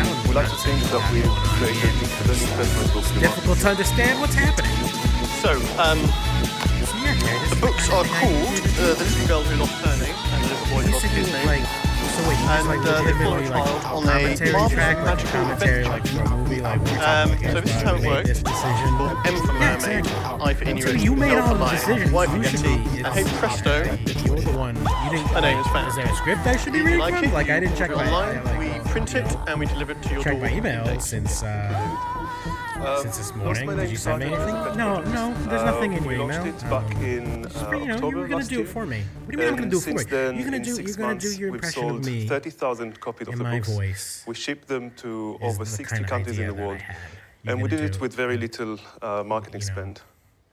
And 0.00 0.08
we 0.24 0.32
like 0.32 0.48
to 0.48 0.58
think 0.64 0.80
that 0.96 1.04
we've 1.12 1.36
created 1.60 1.92
the 1.92 2.24
best 2.24 2.40
personalized 2.56 2.92
book 2.96 3.04
in 3.04 3.12
the 3.12 3.20
market. 3.20 3.36
Difficult 3.36 3.58
to 3.60 3.68
understand 3.76 4.14
what's 4.24 4.38
happening. 4.38 4.72
So, 5.44 5.52
um, 5.76 6.00
the 7.52 7.58
books 7.60 7.84
are 7.92 8.04
called 8.04 8.56
uh, 8.80 8.96
The 8.96 9.04
Little 9.04 9.26
Girl 9.28 9.42
Who 9.44 9.54
Lost 9.60 9.76
Her 9.84 9.96
Name 10.00 10.05
and 10.84 10.86
The 10.86 10.90
Little 10.92 11.00
Boy 11.00 11.08
Who 11.08 11.16
His 11.16 11.32
Name. 11.32 11.46
Like, 11.46 11.66
so 12.16 12.28
wait, 12.28 12.38
and 12.38 12.68
like 12.68 12.78
uh, 12.86 13.02
legitimately 13.02 13.46
a 13.46 13.50
like 13.50 13.86
on 13.92 14.02
a 14.04 14.06
commentary 14.06 14.68
track, 14.70 14.96
like 15.04 15.22
a 15.22 15.26
commentary 15.26 15.84
like 15.84 16.06
for 16.06 16.22
a 16.22 16.30
movie, 16.30 16.60
like 16.62 16.80
Um, 17.02 17.28
so 17.42 17.60
this 17.60 17.76
is 17.76 17.82
how 17.82 17.94
it 17.96 18.06
works. 18.06 18.28
this 18.28 18.42
decision. 18.42 18.88
M 19.26 19.36
for 19.46 19.52
Yeah, 19.58 19.78
Mermaid. 19.80 20.06
I 20.40 20.54
for 20.54 20.64
Inuit, 20.64 20.82
So 20.88 20.90
you 20.92 21.14
made 21.16 21.36
all 21.36 21.48
for 21.48 21.58
the 21.58 21.66
decisions. 21.70 22.12
Y 22.12 22.24
You 22.24 22.30
for 22.30 22.38
Yeti, 22.56 23.04
and 23.04 23.06
hey 23.08 23.24
presto, 23.38 23.82
You're 24.24 24.40
the 24.40 24.56
one. 24.56 24.76
You 24.76 25.10
didn't. 25.10 25.26
her 25.28 25.40
name 25.42 25.58
is 25.58 25.66
found. 25.68 25.88
Is 25.88 25.96
there 25.96 26.06
a 26.06 26.14
script 26.16 26.46
I 26.46 26.56
should 26.56 26.72
be 26.72 26.80
reading 26.80 27.00
like 27.00 27.14
from? 27.16 27.24
it? 27.24 27.32
Like 27.34 27.50
I 27.50 27.60
didn't 27.60 27.76
check 27.76 27.90
my 27.90 28.06
online, 28.10 28.44
like, 28.44 28.58
we 28.84 28.90
print 28.90 29.14
it 29.14 29.36
and 29.48 29.58
we 29.60 29.66
deliver 29.66 29.92
it 29.92 30.02
to 30.02 30.14
your 30.14 30.22
check 30.22 30.32
door. 30.34 30.42
my 30.42 30.52
email 30.54 31.00
since 31.00 31.42
uh, 31.42 31.96
since 33.02 33.18
this 33.18 33.34
morning. 33.34 33.76
Did 33.76 33.90
you 33.90 33.96
send 33.96 34.20
me 34.20 34.26
anything? 34.26 34.76
No, 34.76 35.00
no. 35.18 35.34
There's 35.48 35.62
nothing 35.64 35.92
in 35.94 36.04
your 36.04 36.12
email. 36.12 36.44
it 36.46 36.60
back 36.70 36.90
in 37.02 37.46
uh, 37.46 37.70
you 37.72 37.86
know, 37.86 37.94
October 37.94 38.16
you 38.16 38.22
were 38.22 38.28
gonna 38.28 38.44
do 38.44 38.60
it 38.60 38.68
for 38.68 38.86
me. 38.86 39.00
What 39.24 39.32
do 39.32 39.32
you 39.32 39.38
mean 39.38 39.48
I'm 39.48 39.56
gonna 39.56 39.70
do 39.70 39.78
it 39.78 39.82
for 39.82 39.90
you? 39.90 40.04
then, 40.04 40.34
You're 40.36 40.44
gonna 40.44 40.56
in 40.58 40.62
do- 40.62 40.74
six 40.74 40.88
you're 40.88 40.96
gonna 41.06 41.18
do 41.18 41.26
months, 41.28 41.38
your 41.38 41.50
we've 41.52 41.58
impression 41.64 41.84
of 41.84 41.90
sold 41.90 42.06
me 42.06 42.26
30,000 42.28 43.00
copies 43.00 43.28
of 43.28 43.32
in 43.34 43.38
the 43.38 43.44
my 43.44 43.56
books. 43.58 43.68
voice 43.74 44.24
We 44.26 44.34
shipped 44.34 44.68
them 44.68 44.90
to 45.02 45.38
over 45.42 45.64
60 45.64 45.84
kind 45.84 46.04
of 46.04 46.10
countries 46.10 46.38
in 46.38 46.44
idea 46.44 46.54
the 46.56 46.62
world. 46.62 46.80
And 47.46 47.62
we 47.62 47.68
did 47.68 47.80
it 47.80 48.00
with 48.00 48.12
very 48.14 48.36
little 48.36 48.78
uh, 49.02 49.22
marketing 49.24 49.62
spend. 49.62 50.00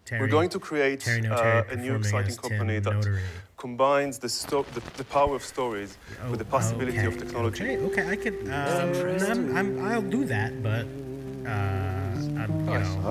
Terry- 0.06 0.22
We're 0.22 0.28
going 0.28 0.50
to 0.50 0.60
create 0.60 1.00
Terry 1.00 1.22
No 1.22 1.32
uh, 1.34 1.64
a 1.72 1.76
new 1.76 1.96
exciting 1.96 2.36
company 2.36 2.80
that 2.80 2.94
Notary. 2.94 3.22
combines 3.58 4.20
the, 4.20 4.28
sto- 4.30 4.66
the, 4.74 4.82
the 4.98 5.06
power 5.06 5.34
of 5.36 5.44
stories 5.44 5.98
with 6.30 6.40
the 6.40 6.46
possibility 6.46 6.98
okay, 7.00 7.08
of 7.08 7.18
technology. 7.18 7.64
Okay, 7.64 7.78
okay, 8.02 8.10
I 8.10 8.16
could. 8.18 8.36
Um, 8.52 9.22
I'm, 9.32 9.58
I'm, 9.58 9.86
I'll 9.86 10.02
do 10.18 10.26
that, 10.26 10.62
but 10.62 10.86
uh, 11.50 12.13
I'm, 12.38 12.60
you 12.60 12.66
know, 12.66 13.02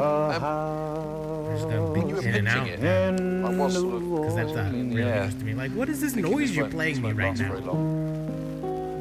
I'm 1.49 1.57
just 1.57 1.69
gonna 1.69 1.93
be 1.93 2.01
in 2.29 2.35
and 2.35 2.49
out. 2.49 2.67
Because 2.67 4.35
that's 4.35 4.53
not 4.53 4.73
really 4.73 5.01
Yeah. 5.03 5.25
news 5.25 5.35
to 5.35 5.45
me. 5.45 5.55
Like, 5.55 5.73
what 5.73 5.89
is 5.89 6.01
this 6.01 6.15
noise 6.17 6.55
you're 6.57 6.69
playing 6.69 7.01
me 7.03 7.13
right 7.13 7.39
now? 7.39 8.42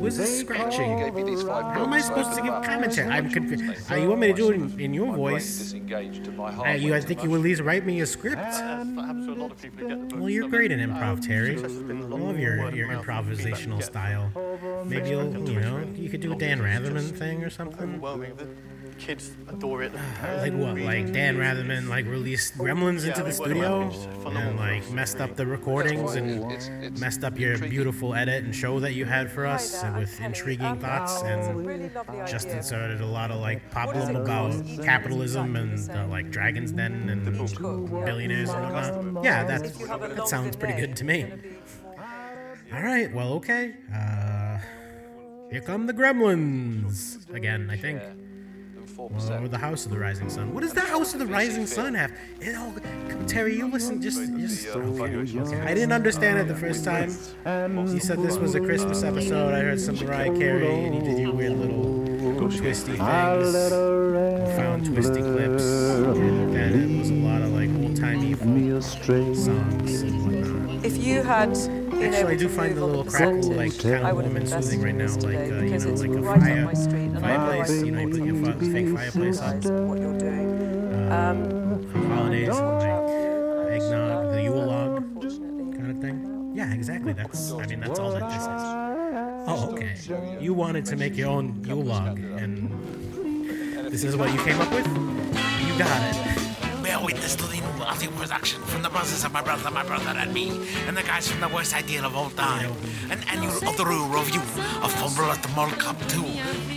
What's 0.02 0.18
this 0.18 0.40
scratching? 0.40 0.98
How 0.98 1.84
am 1.84 1.94
I 1.94 2.02
supposed 2.02 2.34
to 2.34 2.42
give 2.42 2.52
commentary? 2.64 3.08
I'm 3.08 3.30
confused. 3.30 3.92
Uh, 3.92 3.96
you 3.96 4.10
want 4.10 4.22
me 4.22 4.28
to 4.28 4.34
do 4.34 4.50
it 4.50 4.56
in, 4.56 4.80
in 4.80 4.94
your 4.96 5.16
voice? 5.16 5.76
Uh, 5.76 6.70
you, 6.70 6.96
I 6.96 7.00
think 7.02 7.24
you 7.24 7.30
will 7.30 7.38
at 7.38 7.44
least 7.44 7.62
write 7.62 7.86
me 7.86 8.02
a 8.02 8.06
script. 8.08 8.42
Well, 10.16 10.30
you're 10.30 10.50
great 10.50 10.72
at 10.72 10.80
improv, 10.80 11.22
Terry. 11.26 11.56
I 11.58 11.68
love 12.08 12.40
your 12.40 12.74
your 12.74 12.88
improvisational 12.90 13.84
style. 13.84 14.32
Maybe 14.86 15.10
you'll, 15.10 15.48
you 15.48 15.60
know, 15.60 15.84
you 15.96 16.10
could 16.10 16.22
do 16.22 16.34
a 16.34 16.36
Dan 16.36 16.60
Ratherman 16.60 17.16
thing 17.16 17.44
or 17.44 17.52
something. 17.52 18.02
The 18.02 18.96
kids 18.98 19.38
adore 19.48 19.84
it. 19.84 19.92
Like 20.42 20.54
what? 20.54 20.78
Like 20.80 21.12
Dan 21.14 21.38
Ratherman 21.38 21.88
like 21.88 22.06
released 22.06 22.58
Gremlins 22.58 23.06
into 23.06 23.22
the 23.24 23.32
studio 23.32 23.92
and 24.26 24.58
like 24.58 24.90
messed 24.92 25.20
up 25.20 25.36
the 25.36 25.46
recordings 25.46 26.16
and 26.16 27.00
messed 27.00 27.24
up 27.24 27.38
your 27.38 27.58
beautiful 27.60 28.16
edit 28.16 28.44
and 28.44 28.56
show 28.56 28.80
that 28.80 28.94
you 28.94 29.06
had 29.06 29.32
for 29.32 29.46
us 29.46 29.84
with 29.98 30.20
intriguing 30.22 30.80
thoughts 30.80 31.22
and 31.24 32.00
just 32.28 32.48
inserted 32.48 33.02
a 33.02 33.06
lot 33.06 33.32
of 33.32 33.40
like 33.40 33.70
pablum 33.72 34.22
about 34.22 34.54
capitalism 34.86 35.56
and 35.56 35.90
uh, 35.92 36.08
like 36.08 36.32
Dragon's 36.32 36.72
Den 36.72 37.10
and 37.10 37.26
billionaires 38.06 38.50
and 38.50 38.74
whatnot. 38.74 39.24
Yeah, 39.24 39.44
that 39.44 39.64
that 40.16 40.28
sounds 40.28 40.56
pretty 40.56 40.80
good 40.80 40.96
to 40.98 41.04
me. 41.04 41.32
All 42.74 42.82
right, 42.82 43.14
well, 43.14 43.34
okay. 43.34 43.76
Uh, 43.94 44.58
here 45.52 45.62
come 45.62 45.88
the 45.88 45.94
Gremlins 45.94 47.30
again. 47.34 47.70
I 47.70 47.78
think. 47.78 48.02
Or 49.02 49.10
oh, 49.32 49.48
the 49.48 49.58
House 49.58 49.86
of 49.86 49.92
the 49.92 49.98
Rising 49.98 50.30
Sun. 50.30 50.54
What 50.54 50.62
does 50.62 50.74
the 50.74 50.82
House 50.82 51.14
of 51.14 51.20
the 51.20 51.26
Rising 51.26 51.66
Sun 51.66 51.96
have? 51.96 52.12
It 52.40 52.56
all, 52.56 52.72
Terry, 53.26 53.56
you 53.56 53.68
listen. 53.68 54.00
Just, 54.00 54.20
just. 54.38 54.68
Okay, 54.68 55.16
okay. 55.16 55.62
I 55.62 55.74
didn't 55.74 55.92
understand 55.92 56.38
it 56.38 56.48
the 56.48 56.56
first 56.56 56.86
time. 56.86 57.10
You 57.88 58.00
said 58.00 58.22
this 58.22 58.38
was 58.38 58.54
a 58.54 58.60
Christmas 58.60 59.02
episode. 59.04 59.56
I 59.56 59.62
heard 59.62 59.82
some 59.82 59.96
Mariah 59.96 60.38
Carey, 60.38 60.86
and 60.86 60.94
he 60.94 61.02
did 61.02 61.20
your 61.20 61.34
weird 61.34 61.54
little 61.54 62.02
twisty 62.50 62.92
things. 62.92 63.00
Found 64.56 64.86
twisty 64.86 65.22
clips, 65.22 65.64
and 65.64 66.56
it 66.56 67.00
was 67.00 67.10
a 67.10 67.14
lot 67.16 67.42
of 67.42 67.54
like 67.54 67.70
old 67.84 67.96
timey 67.96 68.36
songs. 69.34 70.41
If 70.84 70.98
you 70.98 71.22
had 71.22 71.54
been 71.54 72.14
Actually, 72.14 72.34
I 72.34 72.38
do 72.38 72.50
find 72.50 72.76
the 72.76 72.84
little 72.84 73.04
crackle 73.06 73.36
like 73.54 73.72
percentage, 73.76 73.82
kind 73.84 74.06
I 74.06 74.10
of 74.10 74.16
would 74.16 74.26
have 74.26 74.34
woman 74.34 74.48
soothing 74.48 74.82
right 74.82 74.96
now, 74.96 75.06
like 75.18 75.38
uh, 75.38 75.42
you 75.62 75.78
know, 75.78 75.94
like 75.94 76.10
a 76.10 76.22
right 76.22 76.42
fire, 76.42 76.66
my 76.66 76.74
street 76.74 76.96
and 76.96 77.18
I 77.26 77.38
fireplace. 77.38 77.84
You 77.84 77.92
know, 77.92 78.00
you 78.00 78.10
put 78.10 78.24
your 78.26 78.36
fi- 78.36 78.72
fake 78.74 78.96
fireplace 78.96 79.40
on. 79.40 79.88
what 79.88 80.00
you're 80.00 80.18
doing. 80.18 81.12
Um, 81.12 81.88
for 81.92 82.00
holidays, 82.00 82.50
like 82.50 83.72
eggnog, 83.74 84.32
the 84.34 84.42
Yule 84.42 84.66
log 84.66 85.22
kind 85.76 85.92
of 85.92 86.00
thing. 86.00 86.52
Yeah, 86.56 86.74
exactly. 86.74 87.14
That's, 87.14 87.52
I 87.52 87.68
mean, 87.68 87.80
that's 87.80 88.00
all 88.00 88.12
that 88.12 88.28
this 88.30 88.42
is. 88.42 88.82
Oh, 89.48 89.70
okay. 89.74 90.44
You 90.44 90.54
wanted 90.56 90.86
to 90.88 90.96
make 90.96 91.16
your 91.16 91.30
own 91.30 91.64
Yule 91.64 91.84
log, 91.84 92.18
and 92.18 92.72
this 93.92 94.04
is 94.04 94.16
what 94.16 94.34
you 94.34 94.40
came 94.44 94.60
up 94.60 94.72
with? 94.72 94.88
You 94.88 95.78
got 95.78 96.16
it. 96.16 96.41
Bear 96.92 97.00
witness 97.00 97.38
to 97.38 97.44
the 97.44 97.56
new 97.56 97.86
Aussie 97.86 98.14
production 98.18 98.62
from 98.64 98.82
the 98.82 98.90
brothers 98.90 99.24
of 99.24 99.32
my 99.32 99.42
brother, 99.42 99.72
my 99.72 99.82
brother, 99.82 100.10
and 100.10 100.34
me, 100.34 100.50
and 100.88 100.98
the 100.98 101.02
guys 101.04 101.26
from 101.26 101.40
the 101.40 101.48
worst 101.48 101.74
idea 101.74 102.04
of 102.04 102.18
all 102.18 102.30
time. 102.32 102.70
An 103.10 103.24
annual 103.30 103.56
of 103.66 103.78
the 103.78 103.86
Rue 103.86 104.04
review 104.08 104.42
of 104.84 104.92
Fumble 105.00 105.32
at 105.32 105.42
the 105.42 105.48
Mall 105.56 105.70
Cop 105.70 105.98
2. 106.10 106.22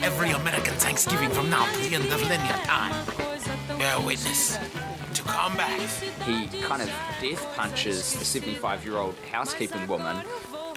Every 0.04 0.30
American 0.30 0.74
Thanksgiving 0.74 1.30
from 1.30 1.50
now 1.50 1.66
to 1.66 1.78
the 1.80 1.96
end 1.96 2.04
of 2.12 2.22
linear 2.22 2.60
time. 2.62 2.94
Bear 3.76 3.98
witness 4.06 4.56
to 5.14 5.22
come 5.24 5.56
back. 5.56 5.80
He 6.24 6.46
kind 6.60 6.82
of 6.82 6.90
death 7.20 7.44
punches 7.56 8.14
the 8.16 8.24
75 8.24 8.84
year 8.84 8.98
old 8.98 9.16
housekeeping 9.32 9.84
woman. 9.88 10.24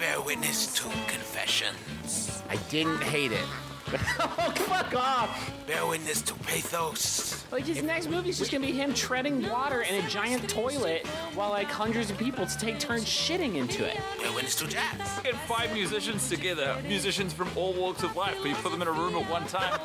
Bear 0.00 0.20
witness 0.20 0.74
to 0.74 0.88
confessions. 1.06 2.42
I 2.48 2.56
didn't 2.70 3.04
hate 3.04 3.30
it. 3.30 3.46
oh, 4.20 4.52
fuck 4.56 4.94
off! 4.94 5.52
Bear 5.66 5.86
witness 5.86 6.22
to 6.22 6.34
pathos. 6.34 7.44
Like 7.50 7.64
his 7.64 7.82
next 7.82 8.08
movie 8.08 8.28
is 8.28 8.38
just 8.38 8.52
gonna 8.52 8.66
be 8.66 8.72
him 8.72 8.92
treading 8.92 9.48
water 9.48 9.82
in 9.82 10.04
a 10.04 10.08
giant 10.08 10.48
toilet 10.48 11.06
while 11.34 11.50
like 11.50 11.68
hundreds 11.68 12.10
of 12.10 12.18
people 12.18 12.44
take 12.46 12.78
turns 12.78 13.04
shitting 13.04 13.54
into 13.54 13.86
it. 13.86 13.96
Bear 14.20 14.32
witness 14.32 14.54
to 14.56 14.66
jazz. 14.66 15.20
Get 15.22 15.34
five 15.46 15.72
musicians 15.72 16.28
together, 16.28 16.76
musicians 16.86 17.32
from 17.32 17.48
all 17.56 17.72
walks 17.72 18.02
of 18.02 18.14
life, 18.16 18.36
but 18.42 18.48
you 18.48 18.54
put 18.56 18.72
them 18.72 18.82
in 18.82 18.88
a 18.88 18.92
room 18.92 19.16
at 19.16 19.30
one 19.30 19.46
time. 19.46 19.80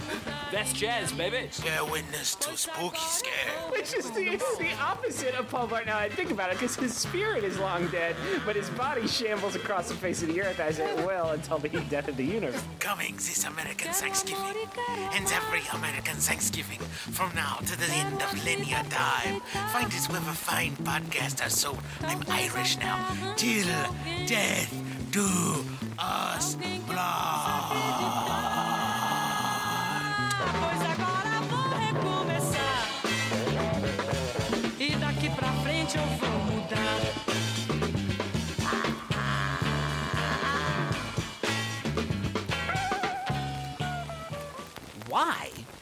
That's 0.52 0.74
jazz, 0.74 1.14
baby. 1.14 1.50
Bear 1.64 1.86
witness 1.86 2.36
to 2.36 2.58
spooky 2.58 2.98
scare. 2.98 3.54
Which 3.70 3.94
is 3.94 4.12
the, 4.12 4.42
the 4.60 4.74
opposite 4.82 5.36
of 5.36 5.50
Paul 5.50 5.68
Blart. 5.68 5.86
Now 5.86 5.98
I 5.98 6.10
think 6.10 6.32
about 6.32 6.50
it, 6.52 6.60
because 6.60 6.76
his 6.76 6.94
spirit 6.94 7.44
is 7.44 7.58
long 7.60 7.88
dead, 7.88 8.16
but 8.46 8.56
his 8.56 8.70
body 8.72 9.08
shambles 9.08 9.56
across 9.56 9.88
the 9.88 9.96
face 9.96 10.22
of 10.22 10.28
the 10.30 10.42
earth 10.42 10.60
as 10.60 10.80
it 10.80 10.96
will 10.98 11.30
until 11.30 11.60
the 11.60 11.70
death 11.70 12.08
of 12.08 12.18
the 12.18 12.26
universe. 12.26 12.62
Coming 12.80 13.14
this 13.16 13.46
American 13.46 13.93
Thanksgiving 13.94 14.68
and 15.14 15.26
every 15.32 15.62
American 15.72 16.16
Thanksgiving 16.16 16.80
from 17.12 17.34
now 17.36 17.58
to 17.58 17.78
the 17.78 17.92
end 17.94 18.24
of 18.24 18.44
linear 18.44 18.82
time. 18.90 19.40
Find 19.72 19.88
us 19.88 20.08
wherever 20.10 20.32
fine 20.32 20.76
podcasts 20.78 21.46
are 21.46 21.50
sold. 21.50 21.80
I'm 22.02 22.24
Irish 22.28 22.80
now. 22.80 23.06
Till 23.38 23.68
death 24.26 24.74
do 25.12 25.28
us 26.00 26.58
E 26.64 26.82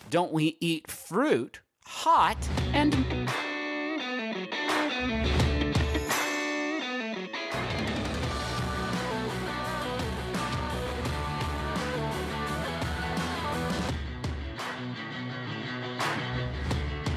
don't 0.10 0.34
we 0.34 0.58
eat 0.60 0.92
fruit 0.92 1.62
hot 1.86 2.38
and. 2.74 2.94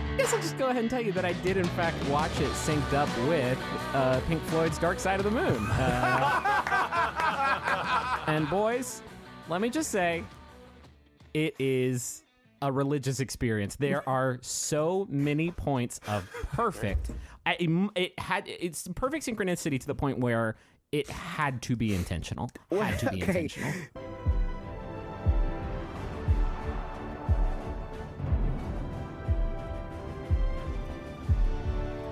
I 0.07 0.17
guess 0.17 0.33
I'll 0.33 0.41
just 0.41 0.57
go 0.57 0.69
ahead 0.69 0.83
and 0.83 0.89
tell 0.89 1.01
you 1.03 1.11
that 1.11 1.25
I 1.25 1.33
did, 1.33 1.57
in 1.57 1.65
fact, 1.65 1.97
watch 2.09 2.31
it 2.39 2.51
synced 2.53 2.93
up 2.93 3.09
with 3.27 3.59
uh, 3.93 4.21
Pink 4.29 4.41
Floyd's 4.45 4.79
Dark 4.79 5.01
Side 5.01 5.19
of 5.19 5.25
the 5.25 5.33
Moon. 5.33 5.67
Uh, 5.73 6.43
and, 8.29 8.49
boys, 8.49 9.03
let 9.49 9.61
me 9.61 9.69
just 9.69 9.91
say, 9.91 10.23
it 11.35 11.55
is 11.59 12.23
a 12.63 12.73
religious 12.73 13.21
experience. 13.21 13.77
There 13.77 14.09
are 14.09 14.39
so 14.41 15.07
many 15.11 15.51
points 15.51 16.01
of 16.09 16.29
perfect. 16.53 17.11
I- 17.45 17.57
It, 17.61 17.91
it 17.97 18.19
had 18.19 18.45
it's 18.47 18.89
perfect 18.95 19.27
synchronicity 19.27 19.79
to 19.81 19.87
the 19.87 19.95
point 19.95 20.19
where 20.19 20.57
it 20.93 21.11
had 21.11 21.61
to 21.63 21.77
be 21.77 21.95
intentional. 21.95 22.51
Had 22.71 22.99
to 23.01 23.11
be 23.11 23.23
Okay. 23.23 23.43
intentional. 23.43 23.73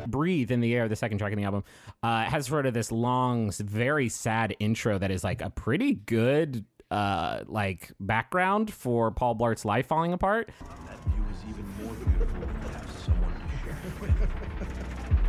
breathe 0.08 0.50
in 0.50 0.60
the 0.60 0.74
air 0.74 0.88
the 0.88 0.96
second 0.96 1.18
track 1.18 1.32
in 1.32 1.38
the 1.38 1.44
album 1.44 1.62
uh, 2.02 2.24
has 2.24 2.46
sort 2.46 2.66
of 2.66 2.74
this 2.74 2.90
long 2.92 3.50
very 3.60 4.08
sad 4.08 4.54
intro 4.58 4.98
that 4.98 5.10
is 5.10 5.22
like 5.24 5.40
a 5.40 5.48
pretty 5.48 5.94
good 5.94 6.64
uh, 6.92 7.44
like 7.46 7.90
background 8.00 8.72
for 8.72 9.10
paul 9.10 9.34
blart's 9.34 9.64
life 9.64 9.86
falling 9.86 10.12
apart 10.12 10.50
That 10.60 10.98
view 11.12 11.24
is 11.30 11.38
even 11.48 11.66
more 11.84 11.94
beautiful 11.94 12.40
when 12.40 12.62
you 12.62 12.68
have 12.76 12.90
someone 12.90 13.32
to 13.32 13.64
share 13.64 13.78
it 13.86 14.00
with. 14.00 15.22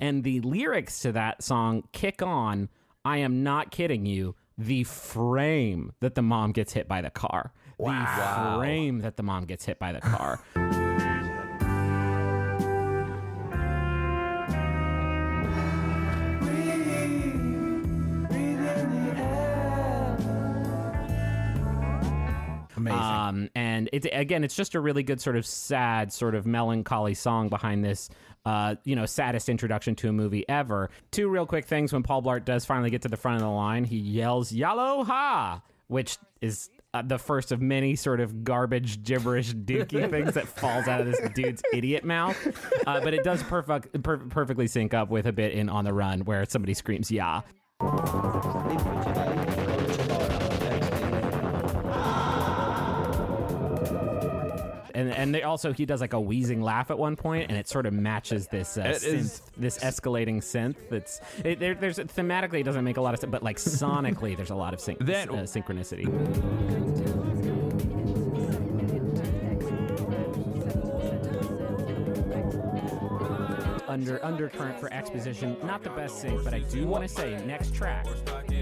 and 0.00 0.22
the 0.24 0.40
lyrics 0.40 1.00
to 1.00 1.12
that 1.12 1.42
song 1.42 1.82
kick 1.92 2.22
on 2.22 2.68
i 3.08 3.16
am 3.18 3.42
not 3.42 3.70
kidding 3.70 4.04
you 4.06 4.34
the 4.56 4.84
frame 4.84 5.92
that 6.00 6.14
the 6.14 6.22
mom 6.22 6.52
gets 6.52 6.72
hit 6.72 6.86
by 6.88 7.00
the 7.00 7.10
car 7.10 7.52
Wow. 7.78 8.54
the 8.54 8.58
frame 8.58 8.98
that 9.00 9.16
the 9.16 9.22
mom 9.22 9.44
gets 9.44 9.64
hit 9.64 9.78
by 9.78 9.92
the 9.92 10.00
car 10.00 10.40
Amazing. 22.90 23.04
Um, 23.04 23.48
and 23.54 23.88
it's 23.92 24.06
again, 24.12 24.44
it's 24.44 24.54
just 24.54 24.74
a 24.74 24.80
really 24.80 25.02
good 25.02 25.20
sort 25.20 25.36
of 25.36 25.46
sad, 25.46 26.12
sort 26.12 26.34
of 26.34 26.46
melancholy 26.46 27.14
song 27.14 27.48
behind 27.48 27.84
this. 27.84 28.08
Uh, 28.44 28.76
you 28.84 28.96
know, 28.96 29.04
saddest 29.04 29.48
introduction 29.48 29.94
to 29.96 30.08
a 30.08 30.12
movie 30.12 30.48
ever. 30.48 30.90
Two 31.10 31.28
real 31.28 31.44
quick 31.46 31.66
things: 31.66 31.92
when 31.92 32.02
Paul 32.02 32.22
Blart 32.22 32.44
does 32.44 32.64
finally 32.64 32.90
get 32.90 33.02
to 33.02 33.08
the 33.08 33.16
front 33.16 33.36
of 33.36 33.42
the 33.42 33.48
line, 33.48 33.84
he 33.84 33.98
yells 33.98 34.52
"Yellow 34.52 35.04
ha," 35.04 35.60
which 35.88 36.16
is 36.40 36.70
uh, 36.94 37.02
the 37.02 37.18
first 37.18 37.52
of 37.52 37.60
many 37.60 37.94
sort 37.96 38.20
of 38.20 38.44
garbage, 38.44 39.02
gibberish, 39.02 39.52
dookie 39.52 40.08
things 40.10 40.32
that 40.34 40.48
falls 40.48 40.88
out 40.88 41.00
of 41.00 41.06
this 41.06 41.20
dude's 41.34 41.62
idiot 41.74 42.04
mouth. 42.04 42.36
Uh, 42.86 43.00
but 43.00 43.12
it 43.12 43.22
does 43.24 43.42
perfect, 43.42 44.02
per- 44.02 44.16
perfectly 44.16 44.66
sync 44.66 44.94
up 44.94 45.10
with 45.10 45.26
a 45.26 45.32
bit 45.32 45.52
in 45.52 45.68
On 45.68 45.84
the 45.84 45.92
Run 45.92 46.20
where 46.20 46.44
somebody 46.46 46.74
screams 46.74 47.10
"Yeah." 47.10 47.42
And 54.98 55.10
and 55.12 55.34
they 55.34 55.42
also 55.42 55.72
he 55.72 55.86
does 55.86 56.00
like 56.00 56.12
a 56.12 56.20
wheezing 56.20 56.60
laugh 56.62 56.90
at 56.90 56.98
one 56.98 57.14
point, 57.16 57.46
and 57.48 57.56
it 57.58 57.68
sort 57.68 57.86
of 57.86 57.92
matches 57.92 58.48
this 58.48 58.76
uh, 58.76 58.84
synth, 58.84 59.04
is- 59.04 59.42
this 59.56 59.78
escalating 59.78 60.38
synth. 60.38 60.76
That's 60.90 61.20
it, 61.44 61.58
there, 61.60 61.74
there's 61.74 61.98
thematically 61.98 62.60
it 62.60 62.64
doesn't 62.64 62.84
make 62.84 62.96
a 62.96 63.00
lot 63.00 63.14
of 63.14 63.20
sense, 63.20 63.30
but 63.30 63.42
like 63.42 63.56
sonically 63.58 64.36
there's 64.36 64.50
a 64.50 64.54
lot 64.56 64.74
of 64.74 64.80
syn- 64.80 64.96
uh, 65.00 65.04
synchronicity. 65.44 66.06
Under 73.88 74.22
undercurrent 74.24 74.78
for 74.78 74.92
exposition, 74.92 75.56
not 75.64 75.82
the 75.82 75.88
best 75.90 76.20
sync, 76.20 76.44
but 76.44 76.52
I 76.52 76.58
do 76.60 76.86
want 76.86 77.04
to 77.04 77.08
say 77.08 77.42
next 77.46 77.74
track, 77.74 78.06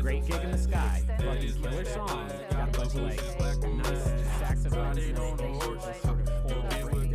great 0.01 0.25
gig 0.25 0.41
in 0.41 0.53
the 0.53 0.59
sky, 0.59 1.03
fucking 1.19 1.61
killer 1.63 1.85
song. 1.85 2.31
Got 2.51 2.69
a 2.69 2.79
bunch 2.79 2.95
of 2.95 3.01
like 3.03 3.21
nice 3.75 4.05
saxophones 4.39 4.99
then 6.71 7.06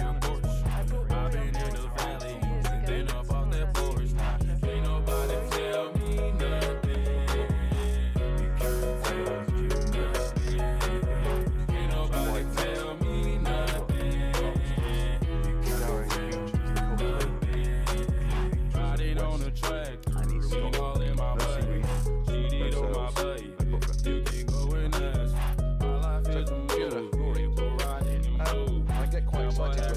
get 29.70 29.91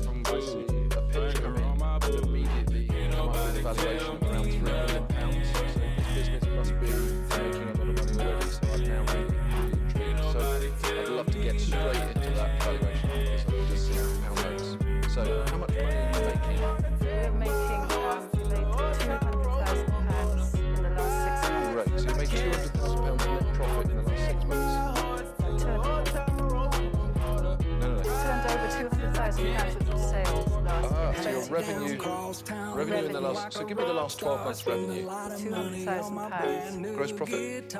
revenue 32.84 33.06
in 33.06 33.12
the 33.12 33.20
last. 33.20 33.52
So 33.56 33.64
give 33.64 33.78
me 33.78 33.84
the 33.84 33.92
last 33.92 34.18
twelve 34.18 34.44
months 34.44 34.66
revenue. 34.66 35.02
Two 35.38 35.52
hundred 35.52 35.84
thousand 35.84 36.16
pounds. 36.16 36.96
Gross 36.96 37.12
profit. 37.12 37.76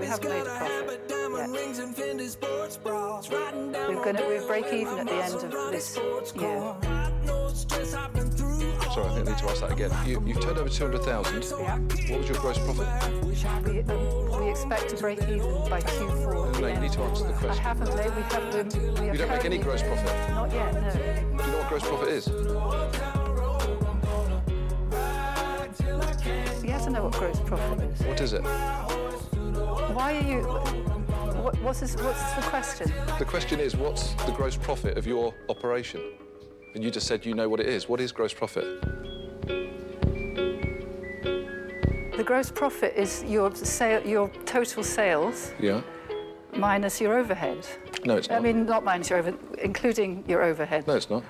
We 0.00 0.06
haven't 0.06 0.28
made 0.28 0.46
a 0.46 0.56
profit 0.58 1.00
yet. 1.08 1.32
We're 3.88 4.04
gonna 4.04 4.28
we 4.28 4.46
break 4.46 4.66
even 4.72 4.98
at 4.98 5.06
the 5.06 5.14
end 5.14 5.34
of 5.34 5.72
this 5.72 5.96
year. 5.96 6.76
Sorry, 8.92 9.06
I 9.06 9.14
think 9.14 9.28
I 9.28 9.30
need 9.30 9.38
to 9.38 9.46
ask 9.48 9.60
that 9.62 9.72
again. 9.72 9.90
You, 10.06 10.22
you've 10.26 10.40
turned 10.40 10.58
over 10.58 10.68
two 10.68 10.84
hundred 10.84 11.02
thousand. 11.02 11.44
Yeah. 11.58 11.78
What 11.78 12.18
was 12.20 12.28
your 12.28 12.38
gross 12.38 12.58
profit? 12.58 12.86
We, 13.24 13.80
um, 13.80 14.44
we 14.44 14.50
expect 14.50 14.90
to 14.90 14.96
break 14.96 15.22
even 15.22 15.40
by 15.70 15.80
Q4. 15.80 16.60
No, 16.60 16.66
you 16.66 16.76
need 16.78 16.92
to 16.92 17.02
answer 17.02 17.24
the 17.26 17.48
I 17.48 17.54
haven't 17.54 17.94
made. 17.96 18.14
We 18.14 18.22
haven't. 18.22 18.74
We, 18.76 19.00
we 19.00 19.12
You 19.12 19.18
don't 19.18 19.30
make 19.30 19.44
any 19.46 19.58
gross 19.58 19.82
profit. 19.82 20.30
Not 20.30 20.52
yet. 20.52 20.74
No. 20.74 20.80
Do 20.92 20.98
you 20.98 21.52
know 21.52 21.58
what 21.58 21.68
gross 21.68 21.82
profit 21.82 22.08
is? 22.08 23.11
To 26.84 26.90
know 26.90 27.04
what 27.04 27.12
gross 27.12 27.38
profit 27.40 27.80
is. 27.80 28.00
What 28.06 28.20
is 28.20 28.32
it? 28.32 28.42
Why 29.94 30.16
are 30.16 30.22
you? 30.22 30.42
What, 31.42 31.60
what's 31.62 31.80
this, 31.80 31.96
What's 31.96 32.32
the 32.34 32.42
question? 32.42 32.92
The 33.18 33.24
question 33.24 33.60
is, 33.60 33.76
what's 33.76 34.14
the 34.24 34.32
gross 34.32 34.56
profit 34.56 34.96
of 34.98 35.06
your 35.06 35.34
operation? 35.48 36.00
And 36.74 36.82
you 36.82 36.90
just 36.90 37.06
said 37.06 37.24
you 37.26 37.34
know 37.34 37.48
what 37.48 37.60
it 37.60 37.66
is. 37.66 37.88
What 37.88 38.00
is 38.00 38.12
gross 38.12 38.32
profit? 38.32 38.64
The 42.16 42.24
gross 42.24 42.50
profit 42.50 42.94
is 42.96 43.24
your 43.24 43.54
sale, 43.54 44.06
your 44.06 44.28
total 44.46 44.82
sales 44.82 45.52
Yeah. 45.60 45.82
minus 46.56 47.00
your 47.00 47.18
overhead. 47.18 47.66
No, 48.04 48.16
it's 48.16 48.28
not. 48.28 48.38
I 48.38 48.40
mean, 48.40 48.66
not 48.66 48.84
minus 48.84 49.10
your 49.10 49.18
overhead, 49.18 49.38
including 49.62 50.24
your 50.28 50.42
overhead. 50.42 50.86
No, 50.86 50.94
it's 50.94 51.10
not. 51.10 51.24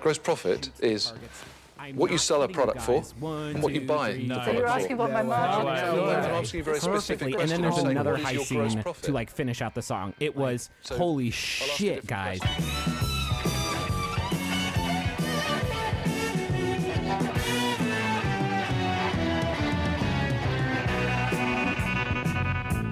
Gross 0.00 0.18
profit 0.18 0.70
is 0.80 1.12
what 1.90 2.10
you 2.12 2.18
sell 2.18 2.42
a 2.42 2.48
product 2.48 2.80
for, 2.82 3.00
One, 3.18 3.50
and 3.54 3.62
what 3.62 3.72
you 3.72 3.80
buy 3.82 4.12
three, 4.12 4.28
the 4.28 4.34
four. 4.34 4.42
product 4.44 4.58
you're 4.58 4.68
for. 4.68 4.72
asking 4.72 4.96
what 4.96 5.10
my 5.12 5.22
margin 5.22 5.74
is. 5.74 5.82
No, 5.94 6.04
I'm 6.10 6.24
asking 6.44 6.58
you 6.58 6.62
a 6.62 6.64
very 6.64 6.80
specific 6.80 7.18
Perfectly. 7.18 7.32
question. 7.32 7.40
And 7.42 7.50
then 7.64 7.70
there's 7.70 7.84
I'm 7.84 7.90
another 7.90 8.10
what 8.12 8.20
is 8.20 8.26
high 8.26 8.32
your 8.32 8.44
scene 8.44 8.84
to 9.02 9.12
like 9.12 9.30
finish 9.30 9.60
out 9.60 9.74
the 9.74 9.82
song. 9.82 10.14
It 10.20 10.36
was 10.36 10.70
So, 10.82 10.96
holy 10.96 11.24
I'll 11.24 11.28
ask 11.30 11.34
a 11.34 11.74
shit, 11.76 12.06
guys. 12.06 12.40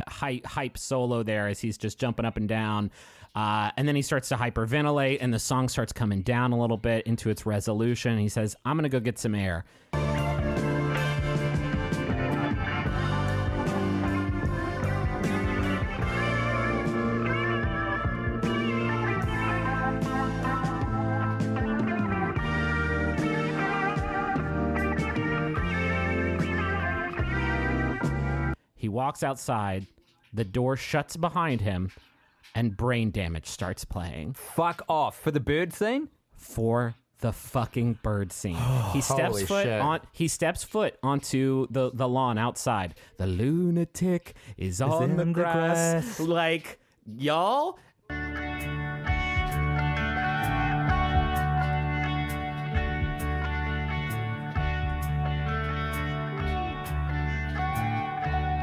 Hype, 0.08 0.44
hype 0.44 0.76
solo 0.76 1.22
there 1.22 1.48
as 1.48 1.60
he's 1.60 1.78
just 1.78 1.98
jumping 1.98 2.26
up 2.26 2.36
and 2.36 2.46
down. 2.48 2.90
Uh, 3.34 3.70
and 3.76 3.86
then 3.86 3.94
he 3.94 4.02
starts 4.02 4.28
to 4.28 4.34
hyperventilate, 4.34 5.18
and 5.20 5.32
the 5.32 5.38
song 5.38 5.68
starts 5.68 5.92
coming 5.92 6.22
down 6.22 6.52
a 6.52 6.60
little 6.60 6.76
bit 6.76 7.06
into 7.06 7.30
its 7.30 7.46
resolution. 7.46 8.18
He 8.18 8.28
says, 8.28 8.56
I'm 8.64 8.76
going 8.76 8.82
to 8.82 8.88
go 8.88 8.98
get 8.98 9.18
some 9.18 9.34
air. 9.34 9.64
He 28.74 28.88
walks 28.88 29.22
outside, 29.22 29.86
the 30.32 30.42
door 30.42 30.76
shuts 30.76 31.16
behind 31.16 31.60
him, 31.60 31.92
and 32.54 32.76
brain 32.76 33.10
damage 33.10 33.46
starts 33.46 33.84
playing. 33.84 34.34
Fuck 34.34 34.82
off. 34.88 35.18
For 35.20 35.30
the 35.30 35.40
bird 35.40 35.72
scene? 35.72 36.08
For 36.36 36.94
the 37.20 37.32
fucking 37.32 37.98
bird 38.02 38.32
scene. 38.32 38.56
he 38.92 39.00
steps 39.00 39.34
Holy 39.34 39.44
foot 39.46 39.64
shit. 39.64 39.80
on 39.80 40.00
he 40.12 40.28
steps 40.28 40.64
foot 40.64 40.98
onto 41.02 41.66
the, 41.70 41.90
the 41.92 42.08
lawn 42.08 42.38
outside. 42.38 42.94
The 43.18 43.26
lunatic 43.26 44.34
is 44.56 44.80
on 44.80 45.02
in 45.02 45.16
the 45.16 45.24
the 45.24 45.32
grass. 45.32 46.16
grass. 46.16 46.20
Like, 46.20 46.80
y'all 47.06 47.78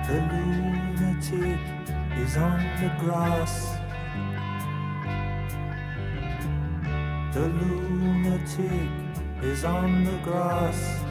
The 0.08 0.22
lunatic 0.32 1.60
is 2.18 2.38
on 2.38 2.60
the 2.82 2.96
grass. 3.00 3.77
The 7.38 7.50
lunatic 7.50 8.90
is 9.44 9.64
on 9.64 10.04
the 10.06 10.18
grass. 10.24 11.04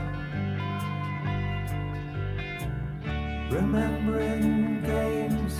Remembering 3.48 4.82
games 4.82 5.54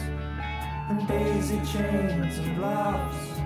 and 0.91 1.07
daisy 1.07 1.59
chains 1.73 2.39
and 2.39 2.61
laughs. 2.61 3.41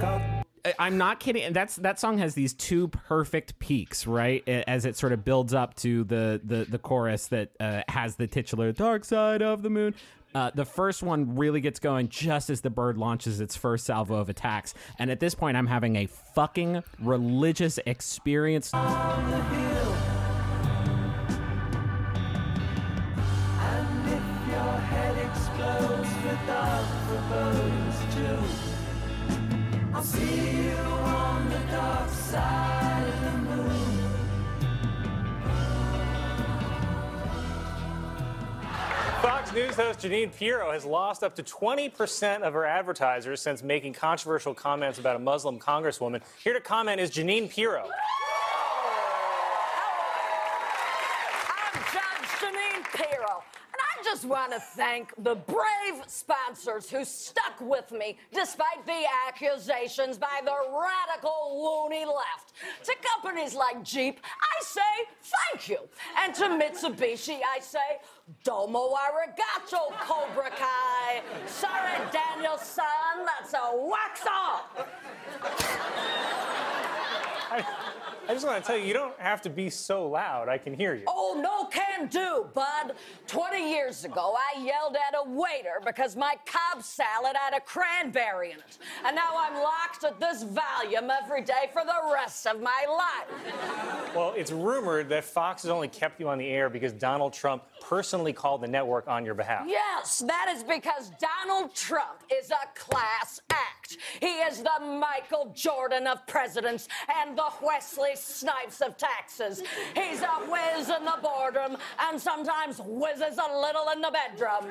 God 0.00 0.22
I- 0.64 0.74
I'm 0.78 0.96
not 0.96 1.20
kidding. 1.20 1.52
That's 1.52 1.76
that 1.76 2.00
song 2.00 2.16
has 2.16 2.34
these 2.34 2.54
two 2.54 2.88
perfect 2.88 3.58
peaks, 3.58 4.06
right? 4.06 4.48
As 4.48 4.86
it 4.86 4.96
sort 4.96 5.12
of 5.12 5.26
builds 5.26 5.52
up 5.52 5.74
to 5.76 6.04
the 6.04 6.40
the, 6.42 6.64
the 6.64 6.78
chorus 6.78 7.26
that 7.26 7.50
uh, 7.60 7.82
has 7.88 8.16
the 8.16 8.26
titular 8.26 8.72
"Dark 8.72 9.04
Side 9.04 9.42
of 9.42 9.60
the 9.62 9.68
Moon." 9.68 9.94
Uh, 10.34 10.50
the 10.54 10.64
first 10.64 11.02
one 11.02 11.36
really 11.36 11.60
gets 11.60 11.78
going 11.78 12.08
just 12.08 12.50
as 12.50 12.60
the 12.60 12.70
bird 12.70 12.96
launches 12.96 13.40
its 13.40 13.56
first 13.56 13.84
salvo 13.84 14.14
of 14.16 14.28
attacks, 14.28 14.74
and 14.98 15.10
at 15.10 15.20
this 15.20 15.34
point, 15.34 15.56
I'm 15.56 15.66
having 15.66 15.96
a 15.96 16.06
fucking 16.06 16.82
religious 17.00 17.78
experience. 17.86 18.72
Host 39.82 39.98
Jeanine 40.02 40.32
Pirro 40.32 40.70
has 40.70 40.84
lost 40.84 41.24
up 41.24 41.34
to 41.34 41.42
20% 41.42 42.42
of 42.42 42.52
her 42.52 42.64
advertisers 42.64 43.42
since 43.42 43.64
making 43.64 43.94
controversial 43.94 44.54
comments 44.54 45.00
about 45.00 45.16
a 45.16 45.18
Muslim 45.18 45.58
congresswoman. 45.58 46.22
Here 46.44 46.52
to 46.52 46.60
comment 46.60 47.00
is 47.00 47.10
Jeanine 47.10 47.50
Pirro. 47.50 47.88
I'm 51.58 51.82
Judge 51.92 52.30
Jeanine 52.38 52.84
Pirro, 52.94 53.42
and 53.72 53.80
I 53.82 54.04
just 54.22 54.30
want 54.30 54.52
to 54.52 54.60
thank 54.60 55.12
the 55.24 55.34
brave 55.34 56.04
sponsors 56.06 56.88
who 56.88 57.04
stuck 57.04 57.60
with 57.60 57.90
me 57.90 58.16
despite 58.32 58.86
the 58.86 59.02
accusations 59.26 60.16
by 60.16 60.40
the 60.44 60.54
radical 60.70 61.88
loony 61.90 62.04
left. 62.04 62.52
To 62.84 62.94
companies 63.16 63.52
like 63.56 63.82
Jeep, 63.82 64.20
I 64.24 64.62
say 64.62 64.80
thank 65.22 65.68
you. 65.68 65.88
And 66.20 66.32
to 66.36 66.44
Mitsubishi, 66.44 67.40
I 67.52 67.58
say 67.58 67.98
domo 68.44 68.94
arigato, 68.94 69.90
Cobra 69.98 70.50
Kai. 70.50 71.22
Sorry, 71.46 71.98
Daniel-san, 72.12 73.26
that's 73.26 73.54
a 73.54 73.72
wax 73.74 74.24
off. 74.30 74.86
I, 78.28 78.34
just 78.34 78.46
want 78.46 78.62
to 78.62 78.66
tell 78.66 78.76
you, 78.76 78.84
you 78.84 78.94
don't 78.94 79.18
have 79.18 79.42
to 79.42 79.50
be 79.50 79.70
so 79.70 80.08
loud. 80.08 80.48
I 80.48 80.58
can 80.58 80.74
hear 80.74 80.94
you. 80.94 81.04
Oh, 81.06 81.38
no 81.42 81.66
can 81.66 82.08
do, 82.08 82.46
bud. 82.54 82.94
20 83.26 83.70
years 83.70 84.04
ago, 84.04 84.36
I 84.36 84.62
yelled 84.62 84.96
at 84.96 85.14
a 85.14 85.28
waiter 85.28 85.80
because 85.84 86.16
my 86.16 86.36
Cobb 86.46 86.82
salad 86.82 87.36
had 87.36 87.54
a 87.54 87.60
cranberry 87.60 88.52
in 88.52 88.58
it. 88.58 88.78
And 89.04 89.16
now 89.16 89.30
I'm 89.36 89.54
locked 89.54 90.04
at 90.04 90.20
this 90.20 90.42
volume 90.42 91.10
every 91.10 91.42
day 91.42 91.70
for 91.72 91.84
the 91.84 92.12
rest 92.12 92.46
of 92.46 92.60
my 92.60 92.84
life. 92.88 94.14
Well, 94.14 94.34
it's 94.36 94.52
rumored 94.52 95.08
that 95.08 95.24
Fox 95.24 95.62
has 95.62 95.70
only 95.70 95.88
kept 95.88 96.20
you 96.20 96.28
on 96.28 96.38
the 96.38 96.48
air 96.48 96.68
because 96.70 96.92
Donald 96.92 97.32
Trump 97.32 97.64
personally 97.80 98.32
called 98.32 98.60
the 98.60 98.68
network 98.68 99.08
on 99.08 99.24
your 99.24 99.34
behalf. 99.34 99.64
Yes, 99.66 100.22
that 100.26 100.52
is 100.54 100.62
because 100.62 101.10
Donald 101.18 101.74
Trump 101.74 102.22
is 102.32 102.50
a 102.50 102.78
class 102.78 103.40
act. 103.50 103.81
He 104.20 104.26
is 104.26 104.62
the 104.62 104.84
Michael 104.84 105.52
Jordan 105.54 106.06
of 106.06 106.26
presidents 106.26 106.88
and 107.20 107.36
the 107.36 107.50
Wesley 107.62 108.14
Snipes 108.14 108.80
of 108.80 108.96
taxes. 108.96 109.62
He's 109.94 110.20
a 110.22 110.26
whiz 110.48 110.88
in 110.88 111.04
the 111.04 111.18
boardroom 111.22 111.76
and 112.00 112.20
sometimes 112.20 112.80
whizzes 112.84 113.38
a 113.38 113.58
little 113.58 113.88
in 113.94 114.00
the 114.00 114.10
bedroom. 114.10 114.70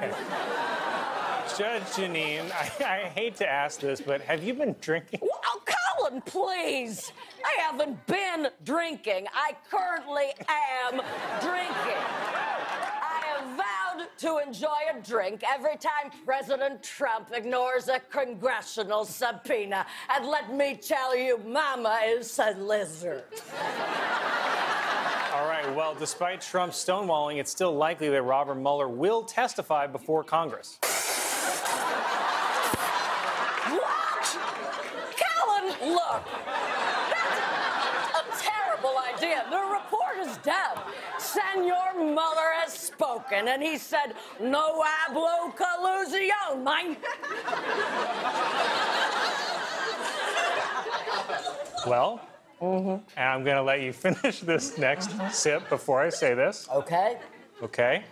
Judge 1.58 1.84
Jeanine, 1.84 2.52
I, 2.52 2.72
I 2.84 3.00
hate 3.10 3.36
to 3.38 3.48
ask 3.48 3.80
this, 3.80 4.00
but 4.00 4.22
have 4.22 4.44
you 4.44 4.54
been 4.54 4.76
drinking? 4.80 5.20
Oh, 5.24 5.62
Colin, 5.66 6.22
please. 6.22 7.12
I 7.44 7.62
haven't 7.62 8.06
been 8.06 8.48
drinking. 8.64 9.28
I 9.34 9.56
currently 9.70 10.34
am 10.50 11.02
drinking. 11.42 12.02
Vowed 13.62 14.08
to 14.18 14.40
enjoy 14.46 14.80
a 14.92 15.00
drink 15.02 15.44
every 15.48 15.78
time 15.78 16.12
President 16.26 16.82
Trump 16.82 17.30
ignores 17.34 17.90
a 17.90 18.00
congressional 18.10 19.06
subpoena. 19.06 19.86
And 20.10 20.26
let 20.26 20.54
me 20.54 20.76
tell 20.76 21.16
you, 21.16 21.38
Mama 21.46 22.02
is 22.08 22.40
a 22.40 22.52
lizard. 22.58 23.24
All 25.34 25.48
right, 25.48 25.74
well, 25.76 25.96
despite 25.96 26.42
Trump's 26.42 26.84
stonewalling, 26.84 27.38
it's 27.38 27.52
still 27.52 27.76
likely 27.76 28.10
that 28.10 28.22
Robert 28.24 28.56
Mueller 28.56 28.88
will 28.88 29.24
testify 29.24 29.86
before 29.88 30.24
Congress. 30.24 30.80
What? 33.70 34.38
Colin, 35.22 35.94
look. 35.94 36.24
That's 39.22 39.34
idea. 39.34 39.46
The 39.50 39.58
report 39.74 40.18
is 40.28 40.38
done. 40.38 40.78
Senor 41.18 41.94
Mueller 41.96 42.52
has 42.62 42.74
spoken, 42.74 43.48
and 43.48 43.62
he 43.62 43.78
said, 43.78 44.16
no 44.40 44.84
hablo 44.84 45.54
collusion, 45.56 46.64
mine. 46.64 46.98
Well, 51.88 52.22
and 52.62 53.02
I'm 53.18 53.44
going 53.44 53.58
to 53.58 53.64
let 53.64 53.82
you 53.82 53.94
finish 53.94 54.40
this 54.42 54.78
next 54.78 55.10
mm-hmm. 55.10 55.32
sip 55.32 55.68
before 55.70 56.02
I 56.02 56.10
say 56.10 56.34
this. 56.34 56.68
Okay. 56.74 57.18
Okay. 57.64 58.04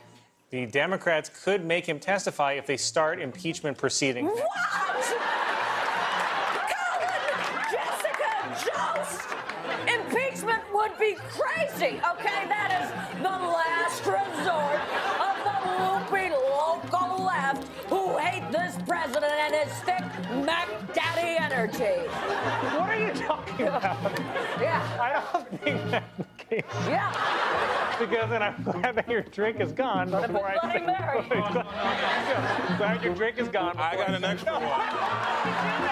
The 0.49 0.65
Democrats 0.65 1.29
could 1.43 1.63
make 1.63 1.85
him 1.87 1.99
testify 1.99 2.53
if 2.53 2.65
they 2.65 2.77
start 2.77 3.21
impeachment 3.21 3.77
proceedings. 3.77 4.31
Jessica 4.35 5.38
would 10.89 10.99
be 10.99 11.15
crazy, 11.29 11.99
okay? 12.11 12.47
That 12.47 12.71
is 12.81 12.89
the 13.21 13.29
last 13.29 14.05
resort 14.05 14.79
of 15.19 15.35
the 15.45 15.57
loopy 15.83 16.29
local 16.33 17.25
left 17.25 17.67
who 17.89 18.17
hate 18.17 18.49
this 18.51 18.75
president 18.87 19.31
and 19.31 19.55
his 19.55 19.73
thick 19.81 20.03
Mac 20.45 20.67
Daddy 20.93 21.37
energy. 21.37 22.07
What 22.77 22.89
are 22.89 22.99
you 22.99 23.13
talking 23.13 23.67
about? 23.67 23.97
Yeah. 24.59 24.97
I 24.99 25.21
don't 25.33 25.61
think 25.61 25.91
that's 25.91 26.17
the 26.17 26.25
case? 26.37 26.63
Yeah. 26.87 27.11
Because 27.99 28.29
then 28.29 28.41
I'm 28.41 28.63
glad 28.63 28.95
that 28.95 29.09
your 29.09 29.21
drink 29.23 29.59
is 29.59 29.71
gone 29.73 30.09
But 30.09 30.27
before 30.27 30.47
I 30.47 30.57
Bloody 30.61 30.85
Mary. 30.85 31.23
glad 32.77 33.03
your 33.03 33.13
drink 33.13 33.37
is 33.37 33.49
gone. 33.49 33.77
I 33.77 33.95
got 33.95 34.09
an 34.13 34.23
extra 34.23 34.53
one. 34.53 35.89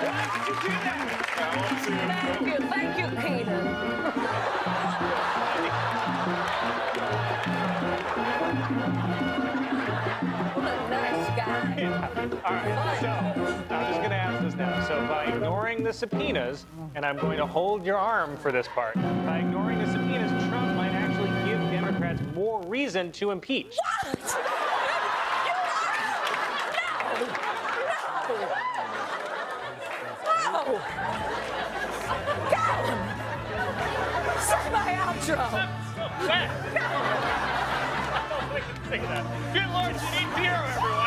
Thank 0.00 1.18
you, 1.22 1.27
thank 1.50 2.98
you, 2.98 3.06
thank 3.16 3.46
you. 3.46 3.54
What 10.54 10.64
a 10.64 10.90
nice 10.90 11.28
guy. 11.36 11.44
All 12.44 12.52
right, 12.54 13.00
so 13.00 13.08
I'm 13.74 13.86
just 13.86 13.98
going 13.98 14.10
to 14.10 14.16
ask 14.16 14.44
this 14.44 14.54
now. 14.54 14.86
So 14.86 14.94
by 15.06 15.24
ignoring 15.24 15.82
the 15.84 15.92
subpoenas, 15.92 16.66
and 16.94 17.04
I'm 17.04 17.16
going 17.16 17.38
to 17.38 17.46
hold 17.46 17.84
your 17.84 17.96
arm 17.96 18.36
for 18.36 18.52
this 18.52 18.68
part, 18.68 18.94
by 18.94 19.38
ignoring 19.38 19.78
the 19.78 19.86
subpoenas, 19.86 20.30
Trump 20.48 20.76
might 20.76 20.92
actually 20.92 21.30
give 21.48 21.60
Democrats 21.70 22.20
more 22.34 22.62
reason 22.64 23.10
to 23.12 23.30
impeach. 23.30 23.76
No! 30.52 30.62
Gallon! 30.68 30.80
Good 35.28 35.36
Lord, 39.68 39.92
you 39.92 40.08
need 40.10 40.30
beer, 40.36 40.56
everyone. 40.56 40.97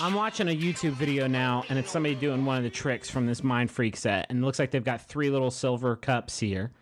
I'm 0.00 0.12
watching 0.14 0.48
a 0.48 0.56
YouTube 0.56 0.92
video 0.92 1.26
now, 1.26 1.64
and 1.68 1.78
it's 1.78 1.90
somebody 1.90 2.14
doing 2.14 2.44
one 2.44 2.58
of 2.58 2.62
the 2.62 2.70
tricks 2.70 3.08
from 3.08 3.26
this 3.26 3.42
Mind 3.42 3.70
Freak 3.70 3.96
set, 3.96 4.26
and 4.28 4.42
it 4.42 4.44
looks 4.44 4.58
like 4.58 4.70
they've 4.70 4.84
got 4.84 5.00
three 5.00 5.30
little 5.30 5.50
silver 5.50 5.96
cups 5.96 6.38
here, 6.38 6.72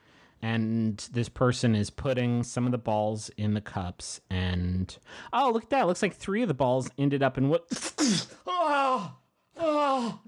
and 0.42 0.96
this 1.12 1.29
person 1.29 1.77
is 1.77 1.90
putting 1.90 2.42
some 2.42 2.66
of 2.66 2.72
the 2.72 2.79
balls 2.79 3.31
in 3.37 3.55
the 3.55 3.61
cups, 3.61 4.20
and 4.31 4.96
oh, 5.33 5.50
look 5.53 5.64
at 5.64 5.70
that! 5.70 5.83
It 5.83 5.87
looks 5.87 6.03
like 6.03 6.14
three 6.14 6.42
of 6.42 6.48
the 6.48 6.55
balls 6.55 6.90
ended 6.98 7.22
up 7.22 7.38
in 7.38 7.48
what? 7.48 7.66
oh, 8.46 9.14
oh, 9.59 10.20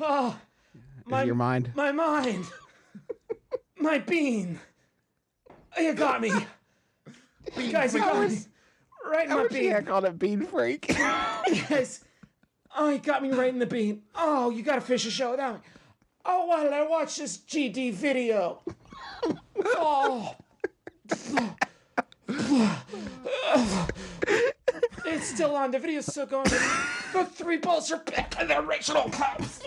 oh! 0.00 0.40
Is 1.08 1.12
it 1.12 1.26
your 1.26 1.34
mind? 1.34 1.72
My 1.74 1.92
mind, 1.92 2.46
my 3.78 3.98
bean. 3.98 4.58
You 5.76 5.94
got 5.94 6.22
me, 6.22 6.32
you 7.56 7.70
guys. 7.70 7.92
You 7.92 8.00
got 8.00 8.30
me 8.30 8.38
right 9.10 9.26
in 9.26 9.32
I 9.32 9.36
my 9.36 9.48
bean. 9.48 9.70
had 9.70 9.86
called 9.86 10.04
it 10.04 10.18
Bean 10.18 10.42
Freak. 10.46 10.86
yes. 10.98 12.04
Oh, 12.76 12.90
he 12.90 12.98
got 12.98 13.22
me 13.22 13.30
right 13.30 13.52
in 13.52 13.58
the 13.58 13.66
bean. 13.66 14.02
Oh, 14.14 14.50
you 14.50 14.62
got 14.62 14.76
to 14.76 14.80
fish 14.80 15.04
a 15.06 15.10
show 15.10 15.32
without 15.32 15.54
me. 15.56 15.60
Oh, 16.24 16.46
why 16.46 16.62
did 16.62 16.72
I 16.72 16.86
watch 16.86 17.16
this 17.16 17.36
GD 17.38 17.92
video? 17.92 18.62
oh. 19.66 20.34
it's 25.04 25.26
still 25.28 25.54
on. 25.56 25.70
The 25.70 25.78
video's 25.78 26.06
still 26.06 26.26
going. 26.26 26.44
The 26.44 27.24
three 27.32 27.58
balls 27.58 27.90
are 27.92 27.98
back 27.98 28.40
in 28.40 28.48
their 28.48 28.62
original 28.62 29.10
cups. 29.10 29.62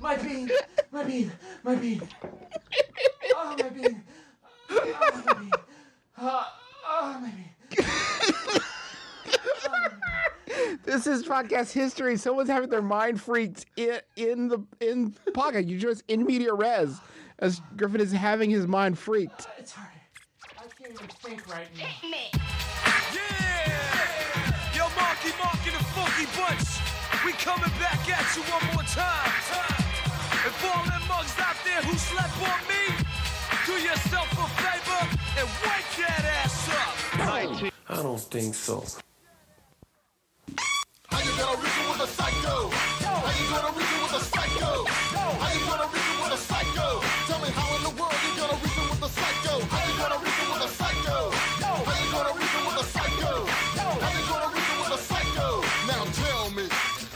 my 0.00 0.16
bean. 0.16 0.50
My 0.92 1.02
bean. 1.04 1.32
My 1.64 1.74
bean. 1.74 2.02
My 2.02 2.04
bean. 2.04 2.08
Oh, 3.34 3.56
my 3.58 3.68
bean. 3.70 4.02
My 4.70 6.44
bean. 7.22 7.86
this 10.84 11.06
is 11.06 11.22
podcast 11.24 11.72
history. 11.72 12.16
Someone's 12.16 12.48
having 12.48 12.70
their 12.70 12.82
mind 12.82 13.20
freaked 13.20 13.66
in, 13.76 13.98
in 14.16 14.48
the 14.48 14.64
in 14.80 15.14
pocket. 15.34 15.66
You 15.66 15.78
just 15.78 16.02
in 16.08 16.24
media 16.24 16.52
res 16.54 17.00
as 17.38 17.60
Griffin 17.76 18.00
is 18.00 18.12
having 18.12 18.50
his 18.50 18.66
mind 18.66 18.98
freaked. 18.98 19.42
Uh, 19.42 19.50
it's 19.58 19.72
hard. 19.72 19.88
I 20.58 20.62
can't 20.78 20.92
even 20.92 21.06
think 21.08 21.48
right 21.48 21.68
now. 21.78 21.86
Yo, 24.74 24.84
Marky 24.96 25.30
Mark 25.38 25.60
and 25.66 25.74
the 25.76 25.84
Funky 25.96 26.26
Bunch, 26.36 26.68
we 27.24 27.32
coming 27.32 27.70
back 27.78 28.00
at 28.08 28.36
you 28.36 28.42
one 28.42 28.64
more 28.74 28.84
time. 28.84 29.32
And 30.42 30.54
for 30.54 30.68
all 30.68 30.84
them 30.84 31.02
mugs 31.08 31.36
out 31.38 31.56
there 31.64 31.82
who 31.82 31.96
slept 31.98 32.32
on 32.40 32.60
me, 32.68 32.99
do 33.70 33.76
yourself 33.82 34.26
a 34.32 34.46
favor 34.58 35.02
and 35.38 35.48
wake 35.62 35.90
that 36.02 36.24
ass 36.42 36.68
up. 36.74 36.94
I 37.88 38.02
don't 38.02 38.18
think 38.18 38.54
so. 38.54 38.84
How 41.10 41.20
you 41.22 41.32
gonna 41.38 41.62
reason 41.62 41.84
with 41.90 42.02
a 42.02 42.10
psycho? 42.18 42.56
How 42.70 43.30
you 43.38 43.46
gonna 43.50 43.70
reason 43.78 43.98
with 44.02 44.14
a 44.18 44.22
psycho? 44.32 44.72
How 45.42 45.50
you 45.54 45.62
gonna 45.70 45.88
reason 45.94 46.16
with 46.22 46.34
a 46.34 46.40
psycho? 46.50 46.88
Tell 47.30 47.40
me 47.44 47.50
how 47.58 47.76
in 47.76 47.82
the 47.86 47.94
world 48.00 48.18
you 48.26 48.32
gonna 48.40 48.58
reason 48.64 48.84
with 48.90 49.06
a 49.06 49.10
psycho? 49.18 49.54
How 49.72 49.80
you 49.86 49.94
gonna 50.02 50.18
reason 50.24 50.46
with 50.50 50.66
a 50.66 50.70
psycho? 50.80 51.18
How 51.86 51.94
you 52.02 52.08
gonna 52.10 52.32
reason 52.38 52.60
with 52.66 52.82
a 52.82 52.86
psycho? 52.94 53.32
How 54.02 54.10
you 54.18 54.24
gonna 54.30 54.50
reason 54.50 54.76
with 54.82 54.98
a 54.98 55.00
psycho? 55.10 55.48
Now 55.86 56.02
tell 56.22 56.46
me. 56.58 56.66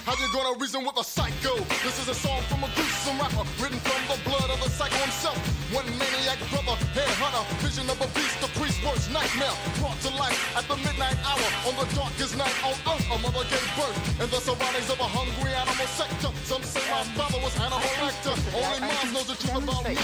How 0.06 0.14
you 0.22 0.28
gonna 0.30 0.54
reason 0.62 0.80
with 0.86 0.98
a 1.02 1.04
psycho? 1.04 1.54
This 1.82 1.98
is 1.98 2.08
a 2.08 2.14
song 2.14 2.42
from 2.46 2.62
a 2.62 2.70
gruesome 2.78 3.18
rapper, 3.18 3.42
written 3.58 3.80
from 3.82 4.00
the 4.06 4.18
blood 4.28 4.48
of 4.54 4.62
the 4.62 4.70
psycho 4.70 5.02
himself. 5.02 5.53
One 5.74 5.90
maniac 5.98 6.38
brother, 6.54 6.78
headhunter, 6.94 7.42
vision 7.58 7.90
of 7.90 8.00
a 8.00 8.06
beast, 8.14 8.40
the 8.40 8.46
priest 8.54 8.78
worst 8.86 9.10
nightmare, 9.10 9.58
brought 9.80 9.98
to 10.06 10.10
life 10.14 10.38
at 10.56 10.68
the 10.68 10.76
midnight 10.76 11.18
hour 11.34 11.50
on 11.66 11.74
the 11.74 11.86
darkest 11.94 12.36
night 12.38 12.56
on 12.62 12.74
earth. 12.86 13.06
A 13.10 13.16
mother 13.18 13.44
gave 13.50 13.68
birth 13.74 13.98
in 14.22 14.28
the 14.30 14.40
surroundings 14.40 14.90
of 14.90 14.98
a 15.00 15.08
hungry 15.08 15.52
animal 15.52 15.88
sector. 15.98 16.30
Some 16.46 16.62
say 16.62 16.84
my 16.90 17.02
father 17.18 17.40
was 17.42 17.54
Hannibal 17.58 17.94
Lecter. 18.02 18.34
Only 18.54 18.80
mom 18.86 19.06
knows 19.12 19.28
the 19.28 19.36
truth 19.38 19.58
about 19.58 19.82
me. 19.84 19.98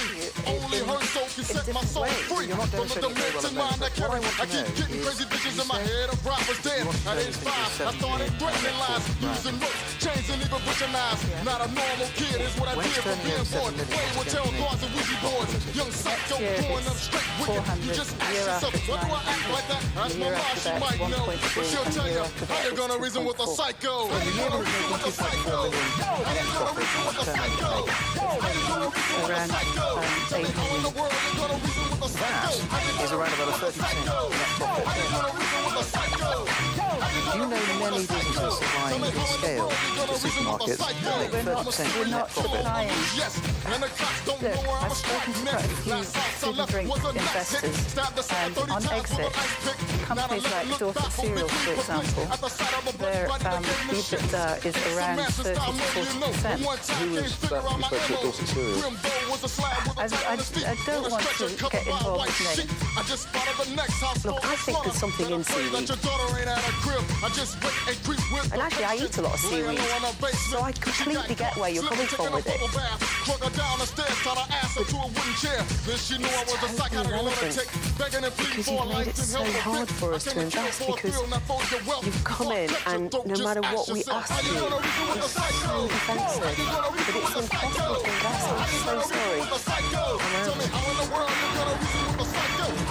Only 0.47 0.81
her 0.83 1.01
soul 1.15 1.29
can 1.35 1.45
set 1.47 1.67
my 1.71 1.85
soul 1.87 2.11
free 2.27 2.51
from 2.51 2.87
the 2.91 2.99
demented 2.99 3.55
mind 3.55 3.79
that 3.83 3.95
carries. 3.95 4.27
I 4.41 4.47
keep 4.47 4.67
getting 4.75 5.01
crazy 5.03 5.25
visions 5.31 5.59
in 5.63 5.69
my 5.69 5.81
head 5.81 6.11
of 6.11 6.19
rappers 6.27 6.61
dead. 6.63 6.85
At 7.07 7.19
age 7.23 7.37
five, 7.39 7.71
I 7.87 7.93
started 7.95 8.31
threatening 8.39 8.77
lies, 8.83 9.05
using 9.21 9.57
ropes, 9.61 9.83
chains, 10.03 10.27
and 10.31 10.41
even 10.43 10.61
butcher 10.67 10.91
knives. 10.91 11.23
Not 11.47 11.61
a 11.63 11.69
normal 11.71 12.11
kid 12.19 12.41
is 12.41 12.55
what 12.59 12.69
I 12.73 12.75
did 12.83 13.03
for 13.05 13.17
being 13.23 13.47
born. 13.55 13.73
Play 13.91 14.09
with 14.19 14.29
tarot 14.33 14.55
cards 14.59 14.83
and 14.83 14.93
Ouija 14.95 15.17
boards. 15.23 15.53
Young 15.77 15.93
psycho 15.93 16.37
growing 16.41 16.87
up 16.91 16.99
straight 16.99 17.31
wicked. 17.39 17.63
You 17.85 17.93
just 17.95 18.13
ask 18.19 18.35
yourself, 18.35 18.75
why 18.89 18.97
do 19.05 19.09
I 19.13 19.21
act 19.29 19.47
like 19.55 19.67
that? 19.71 19.83
Ask 20.01 20.19
my 20.19 20.31
mom, 20.31 20.57
she 20.57 20.73
might 20.81 21.01
know. 21.11 21.20
But 21.27 21.37
she'll 21.67 21.85
tell 21.85 22.09
you, 22.11 22.25
how 22.49 22.65
you 22.65 22.77
gonna 22.77 22.99
reason 22.99 23.25
with 23.25 23.39
a 23.41 23.47
psycho? 23.47 24.09
How 24.09 24.25
you 24.25 24.33
gonna 24.41 24.59
reason 24.65 24.91
with 24.91 25.07
a 25.07 25.13
psycho? 25.13 25.71
How 25.71 26.33
you 26.33 26.45
gonna 26.55 26.73
reason 26.79 27.03
with 27.07 27.19
a 27.19 27.25
psycho? 27.25 27.87
How 27.91 28.49
you 28.51 28.65
gonna 28.69 28.89
reason 28.91 29.21
with 29.21 29.31
a 29.31 29.47
psycho? 29.51 29.87
Tell 30.29 30.41
me 30.41 30.49
gonna 31.41 31.57
reason 31.61 31.85
with 31.91 32.03
a 32.03 32.09
psycho? 32.09 32.51
How 32.71 32.81
you 32.81 33.05
is 33.05 33.13
around 33.13 33.33
about 33.35 33.49
a 33.49 33.53
30% 33.53 33.81
net. 33.81 34.15
How 34.61 34.97
you 34.97 35.07
gonna 35.11 35.33
reason 35.39 35.61
with 35.65 35.77
a 35.77 35.85
psycho? 35.85 36.30
Do 37.33 37.39
you 37.39 37.47
know 37.47 37.61
many 37.79 37.99
businesses 38.07 38.59
supplying 38.59 39.05
in 39.05 39.13
scale 39.27 39.69
to 39.69 40.15
supermarkets 40.19 40.79
that 40.79 41.21
make 41.21 41.45
30% 41.47 42.11
net 42.11 42.29
profit? 42.31 42.65
Yes, 43.17 43.37
and 43.67 43.83
the 43.83 43.89
cops 43.89 44.27
don't 44.27 44.43
know 44.43 44.49
where 44.67 44.79
I'm 44.79 44.91
I've 44.91 44.97
spoken 44.97 45.33
to 45.35 45.41
quite 45.45 45.61
a 45.61 46.09
few 46.09 46.23
food 46.41 46.59
and 46.59 46.69
drink 46.71 46.89
investors, 47.17 47.93
and 48.33 48.59
on 48.71 48.83
exit, 48.99 49.33
companies 50.07 50.45
like 50.51 50.79
Dorset 50.79 51.13
Cereals, 51.13 51.53
for 51.53 51.73
example, 51.73 52.27
their 52.99 53.27
um, 53.47 53.63
EBITDA 53.91 54.67
is 54.67 54.77
around 54.97 55.19
30 55.45 55.55
to 55.55 55.61
40 55.71 56.33
percent. 56.33 56.61
Who 56.99 57.15
is 57.17 57.39
that 57.51 57.63
you 57.63 57.85
spoke 57.87 57.91
to 57.91 57.97
at 57.97 58.23
Dorset 58.23 58.49
Cereals? 58.49 58.83
I, 59.99 60.05
I, 60.27 60.35
I 60.67 60.75
don't 60.87 61.11
want 61.11 61.23
to 61.39 61.47
get 61.71 61.87
involved 61.87 62.27
with 62.27 62.59
names. 62.59 62.71
Look, 64.25 64.45
I 64.45 64.57
think 64.57 64.79
there's 64.85 64.97
something 64.99 65.31
in 65.31 65.45
seaweed. 65.45 65.73
And 67.23 68.63
actually, 68.63 68.85
I 68.85 68.95
eat 68.97 69.19
a 69.19 69.23
lot 69.23 69.35
of 69.35 69.41
seaweed. 69.41 69.79
So 70.49 70.63
I 70.63 70.73
completely 70.73 71.35
get 71.35 71.55
where 71.57 71.69
you're 71.69 71.85
coming 71.85 72.07
from 72.07 72.33
with 72.33 72.47
it. 72.47 72.59
Drug 72.59 73.45
her 73.45 73.51
down 73.57 73.79
the 73.79 73.85
stairs, 73.87 74.17
tied 74.25 74.39
her 74.39 74.47
ass 74.55 74.77
into 74.79 74.97
a 74.97 75.07
wooden 75.07 75.35
chair. 75.37 75.63
Then 75.85 75.99
she 75.99 76.17
knew 76.17 76.27
I 76.27 76.45
was 76.45 76.63
a 76.65 76.69
psychotic 76.69 77.13
lunatic, 77.13 77.69
begging 77.99 78.25
and 78.25 78.33
pleading 78.33 78.57
Because 78.57 78.71
you've 78.71 78.89
made 78.89 79.09
it 79.09 79.17
so 79.17 79.45
hard 79.45 79.89
for 79.89 80.15
us 80.15 80.25
to 80.25 80.41
invest 80.41 80.87
because 80.87 81.21
you've 82.05 82.25
come 82.25 82.53
in 82.53 82.71
and 82.87 83.13
no 83.27 83.45
matter 83.45 83.61
what 83.61 83.89
we 83.91 84.03
ask 84.11 84.43
you, 84.45 84.55
you're 84.55 84.71
so 85.29 85.89
defensive. 85.89 86.41
But 86.41 87.17
it's 87.21 87.37
impossible 87.37 88.01
to 88.01 88.09
invest. 88.09 88.49
I'm 88.49 88.69
so 88.81 89.01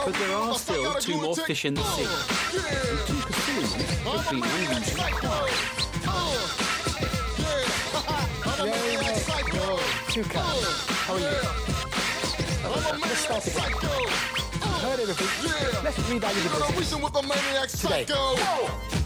But 0.04 0.14
there 0.16 0.36
are 0.36 0.56
still 0.56 0.94
two 0.96 1.22
more 1.22 1.36
fish 1.36 1.66
in 1.66 1.76
the 1.76 1.84
sea. 1.84 2.02
And 2.02 3.00
two 3.06 3.14
Cthulhu 3.14 3.78
have 4.10 4.30
been 4.32 4.44
unusually 4.44 5.12
quiet. 5.12 5.54
Touker, 10.10 10.40
how 10.40 11.14
are 11.14 11.20
you? 11.20 11.26
Let's 13.00 13.20
start 13.20 13.46
again. 13.46 14.37
Heard 14.84 15.00
everything. 15.00 15.28
Let's 15.84 15.98
revalue 15.98 16.44
the 16.44 16.50
business. 16.76 17.82
Today. 17.82 18.06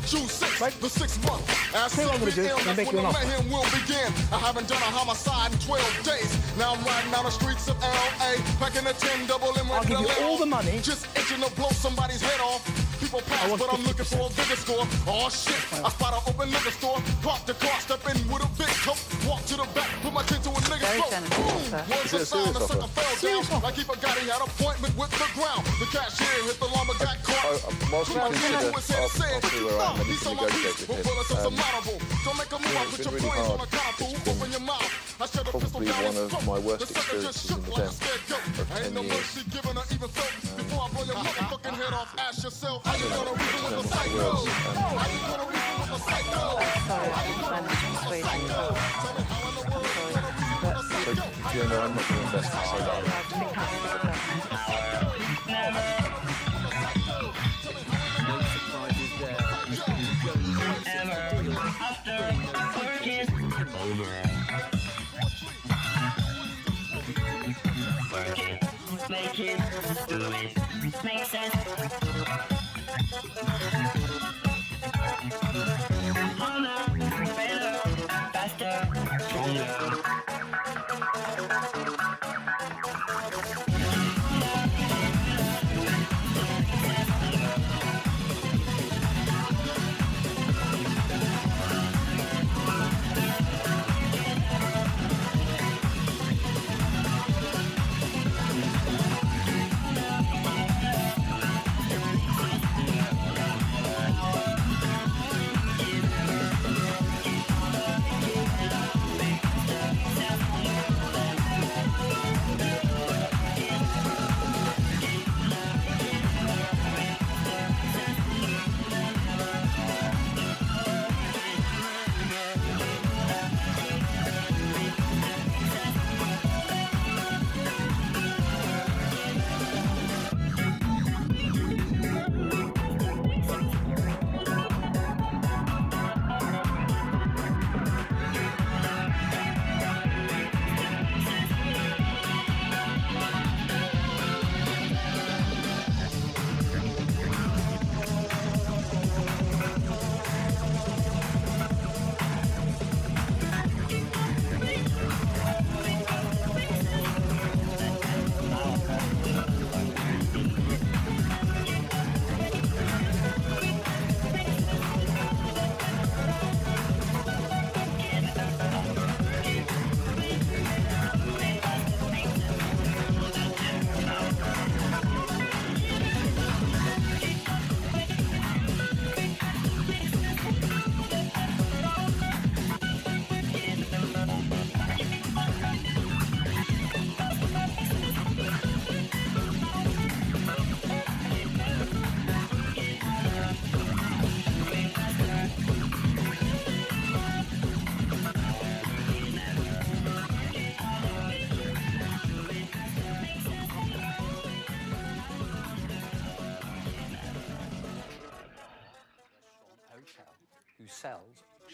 June 0.07 0.27
6th, 0.27 0.79
the 0.81 0.89
sixth 0.89 1.25
month. 1.25 1.47
As 1.75 1.93
Tell 1.93 2.03
you 2.03 2.09
what 2.09 2.15
I'm 2.15 2.19
gonna 2.19 2.31
do. 2.31 2.49
I'm 2.49 2.65
gonna 2.65 2.75
make 2.75 2.91
you 2.91 2.99
an 2.99 3.05
offer. 3.05 3.25
mayhem 3.25 3.49
will 3.49 3.63
begin. 3.71 4.11
I 4.33 4.39
haven't 4.39 4.67
done 4.67 4.81
a 4.81 4.91
homicide 4.91 5.53
in 5.53 5.59
12 5.59 6.03
days. 6.03 6.31
Now 6.57 6.73
I'm 6.73 6.83
riding 6.83 7.11
down 7.11 7.25
the 7.25 7.31
streets 7.31 7.69
of 7.69 7.79
LA, 7.81 8.35
packing 8.59 8.85
a 8.87 8.93
10 8.93 9.27
double 9.27 9.57
M. 9.57 9.71
I'll 9.71 9.83
give 9.83 9.99
you 9.99 10.09
all 10.21 10.37
the 10.37 10.45
money. 10.45 10.79
Just 10.81 11.05
itching 11.17 11.41
to 11.41 11.49
blow 11.55 11.69
somebody's 11.69 12.21
head 12.21 12.41
off. 12.41 12.65
People 13.01 13.21
pass, 13.25 13.49
but 13.57 13.67
I'm 13.73 13.83
looking 13.83 14.05
for 14.05 14.29
a 14.29 14.33
bigger 14.37 14.55
score. 14.61 14.85
Oh 15.09 15.27
shit, 15.33 15.57
I 15.83 15.89
spot 15.89 16.13
an 16.13 16.21
open 16.29 16.47
liquor 16.53 16.69
store. 16.71 17.01
Park 17.25 17.41
the 17.49 17.55
car, 17.57 17.77
step 17.81 18.05
in 18.07 18.17
with 18.29 18.45
a 18.45 18.49
big 18.61 18.69
coat. 18.85 19.01
Walk 19.25 19.41
to 19.49 19.57
the 19.57 19.65
back, 19.73 19.89
put 20.05 20.13
my 20.13 20.21
chin 20.29 20.37
to 20.45 20.49
a 20.53 20.61
nigga's 20.69 20.85
throat. 21.01 21.09
Boom, 21.33 21.73
offer. 21.73 21.81
was 21.89 22.13
Is 22.13 22.21
a 22.21 22.25
sound, 22.29 22.53
the 22.55 22.61
sucker 22.61 22.87
fell 22.93 23.13
down. 23.25 23.61
Like 23.65 23.75
he 23.75 23.83
forgot 23.83 24.13
he 24.21 24.29
had 24.29 24.41
appointment 24.41 24.93
with 24.95 25.11
the 25.17 25.27
ground. 25.33 25.65
The 25.81 25.87
cashier 25.89 26.45
hit 26.45 26.57
the 26.61 26.69
lumberjack 26.69 27.17
car. 27.25 27.41
whilst 27.91 28.13
we 28.13 28.21
Well, 28.21 28.29
consider- 28.29 28.47
you 28.47 28.61
know 28.61 28.71
what's 28.71 28.85
said, 28.85 29.01
I'll- 29.01 29.09
said, 29.09 29.33
I'll 29.33 29.49
see 29.49 29.63
where 29.65 29.81
I 29.81 29.85
am. 29.85 29.91
I 29.91 29.97
need 29.97 30.05
He's 30.11 30.21
to 30.21 30.29
on 30.29 30.35
my 30.37 30.43
negotiate 30.45 30.61
beat, 30.61 30.77
with 30.77 30.87
but 30.87 30.95
him. 30.95 31.03
bullets 31.09 31.31
are 31.31 31.41
surmountable. 31.41 31.97
Um, 31.97 32.21
Don't 32.21 32.37
make 32.37 32.51
a 32.53 32.59
move, 32.61 32.77
I 32.77 32.85
put 32.85 32.99
your 33.01 33.13
really 33.17 33.29
brains 33.33 33.49
on 33.49 33.59
a 33.61 33.67
catapult. 33.67 34.15
Open 34.29 34.49
your 34.51 34.61
mouth. 34.61 34.91
I 35.21 35.25
shut 35.25 35.45
the 35.45 35.51
pistol 35.57 35.79
down 35.81 36.03
his 36.05 36.29
throat. 36.29 36.45
my 36.45 36.59
worst 36.61 36.79
The 36.79 36.87
sucker 36.93 37.21
just 37.21 37.49
experiences 37.49 37.49
shook 37.49 37.57
in 37.57 37.65
the 37.65 37.71
like 37.71 37.81
a 37.81 37.81
den 37.81 37.93
scared 37.97 38.23
goat. 38.29 38.43
Ain't 38.77 38.93
no 38.93 39.03
mercy 39.03 39.41
given 39.49 39.73
or 39.77 39.85
even 39.89 40.09
felt. 40.13 40.31
Uh, 40.31 40.57
before 40.61 40.81
I 40.81 40.87
blow 40.93 41.03
your 41.09 41.17
uh, 41.17 41.23
motherfucking 41.25 41.75
head 41.81 41.93
off, 41.93 42.09
uh, 42.17 42.21
ask 42.29 42.43
yourself, 42.43 42.77
how 42.91 42.97
you 42.97 43.07
gonna 43.09 43.31
reason 43.31 43.63
with 43.63 43.85
a 43.85 43.87
psycho? 43.87 44.27
How 44.97 45.07
you 45.07 45.19
gonna 45.27 45.47
reason 45.47 45.75
with 45.79 45.91
a 45.91 45.99
psycho? 45.99 46.41
Sorry, 46.87 47.09
I 47.11 47.23
didn't 47.27 47.47
manage 47.51 47.83
in 47.87 47.95
Sweden. 48.03 48.41
So, 48.51 48.65
I'm 51.71 51.95
not 51.95 52.07
going 52.07 52.19
to 52.19 52.25
invest 52.25 52.53
in 52.53 52.59
so 55.01 55.10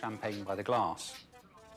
champagne 0.08 0.44
by 0.46 0.56
the 0.56 0.64
glass. 0.64 1.26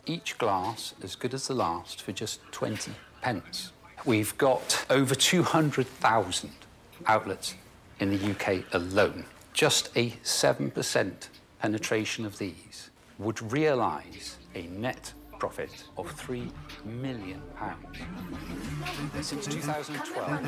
Each 0.06 0.38
glass 0.38 0.94
as 1.02 1.16
good 1.16 1.34
as 1.34 1.48
the 1.48 1.54
last 1.54 2.00
for 2.02 2.12
just 2.12 2.40
20 2.52 2.92
pence. 3.22 3.72
We've 4.04 4.38
got 4.38 4.86
over 4.88 5.16
200,000 5.16 6.50
outlets 7.06 7.56
in 7.98 8.10
the 8.10 8.30
UK 8.30 8.62
alone. 8.72 9.24
Just 9.52 9.88
a 9.96 10.10
7% 10.22 11.28
penetration 11.58 12.24
of 12.24 12.38
these 12.38 12.90
would 13.18 13.52
realise 13.52 14.36
a 14.54 14.62
net 14.68 15.12
profit 15.40 15.84
of 15.98 16.08
3 16.12 16.52
million 16.84 17.42
pounds. 17.56 17.98
Since 19.22 19.46
2012, 19.46 20.40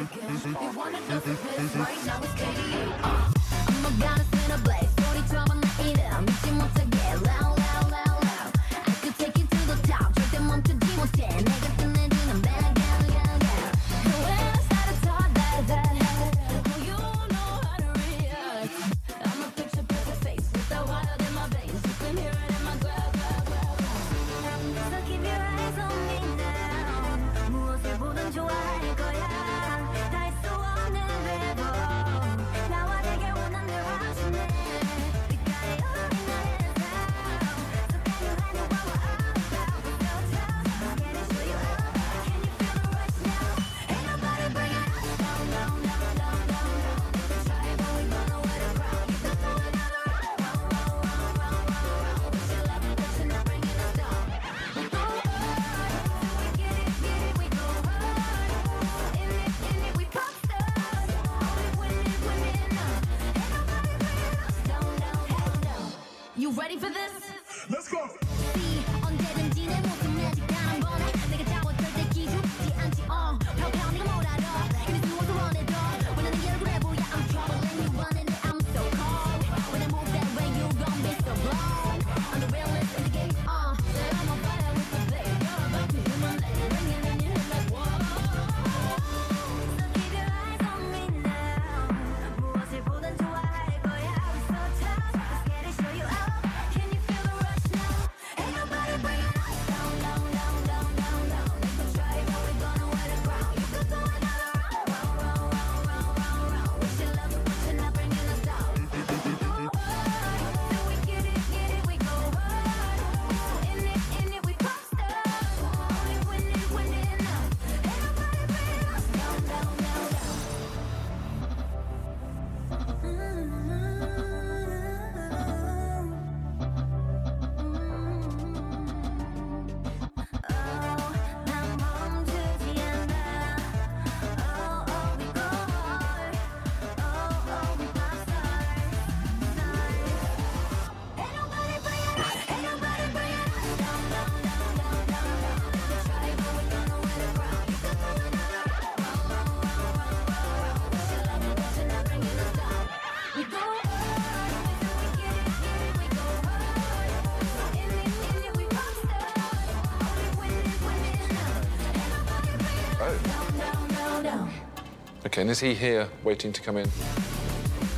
Okay, 165.43 165.49
and 165.49 165.51
is 165.51 165.59
he 165.59 165.75
here 165.75 166.09
waiting 166.23 166.53
to 166.53 166.61
come 166.61 166.77
in? 166.77 166.87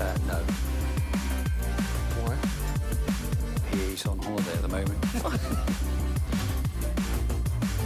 Uh, 0.00 0.16
no. 0.26 0.36
Why? 2.24 2.36
He's 3.70 4.06
on 4.06 4.18
holiday 4.18 4.52
at 4.54 4.62
the 4.62 4.68
moment. 4.68 5.04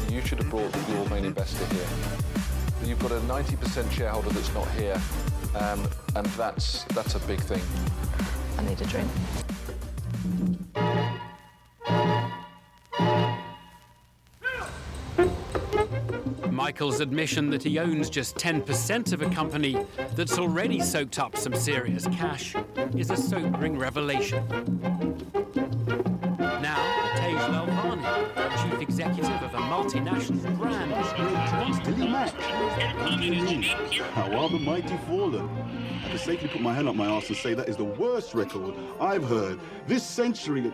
You 0.09 0.23
should 0.23 0.39
have 0.39 0.51
brought 0.51 0.75
your 0.89 1.09
main 1.11 1.25
investor 1.25 1.65
here. 1.75 1.87
You've 2.85 2.99
got 3.01 3.13
a 3.13 3.21
90% 3.21 3.91
shareholder 3.93 4.31
that's 4.31 4.53
not 4.55 4.69
here, 4.71 5.01
um, 5.55 5.87
and 6.17 6.27
that's 6.29 6.85
that's 6.95 7.15
a 7.15 7.21
big 7.21 7.41
thing. 7.41 7.63
I 8.59 8.63
need 8.63 8.81
a 8.81 8.87
drink. 8.87 9.09
Michael's 16.79 17.01
admission 17.01 17.51
that 17.51 17.61
he 17.61 17.77
owns 17.81 18.09
just 18.09 18.37
10% 18.37 19.13
of 19.13 19.21
a 19.21 19.29
company 19.31 19.85
that's 20.15 20.39
already 20.39 20.79
soaked 20.79 21.19
up 21.19 21.37
some 21.37 21.53
serious 21.53 22.07
cash 22.07 22.55
is 22.97 23.11
a 23.11 23.17
sobering 23.17 23.77
revelation. 23.77 24.47
Now, 26.39 26.79
Tej 27.17 27.35
Lalvani, 27.35 28.63
chief 28.63 28.81
executive 28.81 29.43
of 29.43 29.55
a 29.55 29.59
multinational 29.59 30.57
brand. 30.57 31.85
Billy 31.85 32.07
Mack. 32.13 32.33
How 34.13 34.33
are 34.39 34.49
the 34.49 34.61
mighty 34.61 34.97
fallen? 34.99 35.49
I 36.05 36.11
can 36.11 36.19
safely 36.19 36.47
put 36.47 36.61
my 36.61 36.73
hand 36.73 36.89
up 36.89 36.95
my 36.95 37.09
arse 37.09 37.27
and 37.27 37.37
say 37.37 37.55
that 37.55 37.69
is 37.69 37.77
the 37.77 37.83
worst 37.83 38.35
record 38.35 38.77
I've 39.01 39.25
heard 39.25 39.59
this 39.89 40.05
century. 40.07 40.73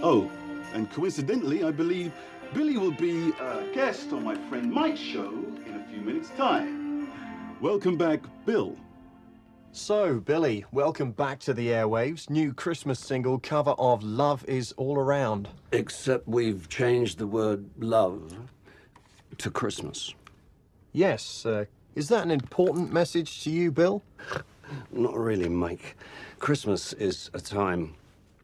Oh, 0.00 0.30
and 0.74 0.88
coincidentally, 0.92 1.64
I 1.64 1.72
believe 1.72 2.12
Billy 2.54 2.76
will 2.76 2.92
be 2.92 3.30
a 3.40 3.66
guest 3.72 4.12
on 4.12 4.24
my 4.24 4.34
friend 4.34 4.70
Mike's 4.70 5.00
show 5.00 5.30
in 5.66 5.74
a 5.74 5.90
few 5.90 6.02
minutes' 6.02 6.28
time. 6.36 7.10
Welcome 7.62 7.96
back, 7.96 8.20
Bill. 8.44 8.76
So, 9.72 10.20
Billy, 10.20 10.66
welcome 10.70 11.12
back 11.12 11.40
to 11.40 11.54
the 11.54 11.68
airwaves. 11.68 12.28
New 12.28 12.52
Christmas 12.52 13.00
single 13.00 13.38
cover 13.38 13.70
of 13.78 14.02
Love 14.02 14.44
is 14.46 14.72
All 14.72 14.98
Around. 14.98 15.48
Except 15.72 16.28
we've 16.28 16.68
changed 16.68 17.16
the 17.16 17.26
word 17.26 17.64
love 17.78 18.36
to 19.38 19.50
Christmas. 19.50 20.14
Yes, 20.92 21.46
uh, 21.46 21.64
is 21.94 22.08
that 22.08 22.22
an 22.22 22.30
important 22.30 22.92
message 22.92 23.44
to 23.44 23.50
you, 23.50 23.72
Bill? 23.72 24.02
Not 24.90 25.16
really, 25.16 25.48
Mike. 25.48 25.96
Christmas 26.38 26.92
is 26.92 27.30
a 27.32 27.40
time 27.40 27.94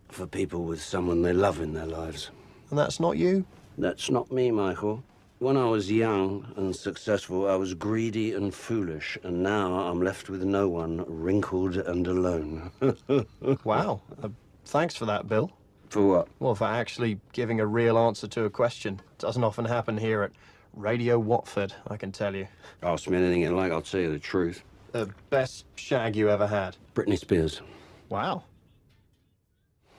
for 0.08 0.26
people 0.26 0.64
with 0.64 0.80
someone 0.80 1.20
they 1.20 1.34
love 1.34 1.60
in 1.60 1.74
their 1.74 1.84
lives. 1.86 2.30
And 2.70 2.78
that's 2.78 3.00
not 3.00 3.18
you? 3.18 3.44
That's 3.78 4.10
not 4.10 4.32
me, 4.32 4.50
Michael. 4.50 5.04
When 5.38 5.56
I 5.56 5.66
was 5.66 5.90
young 5.90 6.52
and 6.56 6.74
successful, 6.74 7.48
I 7.48 7.54
was 7.54 7.74
greedy 7.74 8.34
and 8.34 8.52
foolish, 8.52 9.16
and 9.22 9.40
now 9.40 9.72
I'm 9.72 10.02
left 10.02 10.28
with 10.28 10.42
no 10.42 10.68
one, 10.68 11.04
wrinkled 11.06 11.76
and 11.76 12.04
alone. 12.08 12.72
wow. 13.64 14.02
Uh, 14.20 14.30
thanks 14.64 14.96
for 14.96 15.06
that, 15.06 15.28
Bill. 15.28 15.52
For 15.90 16.02
what? 16.02 16.28
Well, 16.40 16.56
for 16.56 16.64
actually 16.64 17.20
giving 17.32 17.60
a 17.60 17.66
real 17.66 17.96
answer 17.96 18.26
to 18.26 18.44
a 18.46 18.50
question. 18.50 19.00
Doesn't 19.18 19.44
often 19.44 19.64
happen 19.64 19.96
here 19.96 20.22
at 20.22 20.32
Radio 20.74 21.16
Watford, 21.20 21.72
I 21.86 21.96
can 21.96 22.10
tell 22.10 22.34
you. 22.34 22.48
Ask 22.82 23.08
me 23.08 23.16
anything 23.16 23.42
you 23.42 23.54
like, 23.54 23.70
I'll 23.70 23.80
tell 23.80 24.00
you 24.00 24.10
the 24.10 24.18
truth. 24.18 24.64
The 24.90 25.08
best 25.30 25.66
shag 25.76 26.16
you 26.16 26.30
ever 26.30 26.48
had? 26.48 26.76
Britney 26.96 27.16
Spears. 27.16 27.62
Wow. 28.08 28.42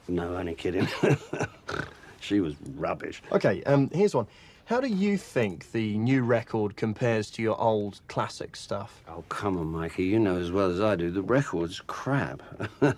No, 0.09 0.35
only 0.35 0.55
kidding. 0.55 0.87
she 2.19 2.39
was 2.39 2.55
rubbish. 2.75 3.21
Okay, 3.31 3.63
um, 3.63 3.89
here's 3.91 4.15
one. 4.15 4.27
How 4.69 4.79
do 4.79 4.87
you 4.87 5.17
think 5.17 5.71
the 5.71 5.97
new 5.97 6.21
record 6.21 6.75
compares 6.75 7.31
to 7.31 7.41
your 7.41 7.59
old 7.59 8.01
classic 8.07 8.55
stuff? 8.55 9.01
Oh, 9.07 9.23
come 9.27 9.57
on, 9.57 9.65
Mikey. 9.65 10.03
You 10.03 10.19
know 10.19 10.37
as 10.37 10.51
well 10.51 10.69
as 10.69 10.79
I 10.79 10.95
do, 10.95 11.09
the 11.09 11.23
record's 11.23 11.81
crap. 11.87 12.43
but 12.79 12.95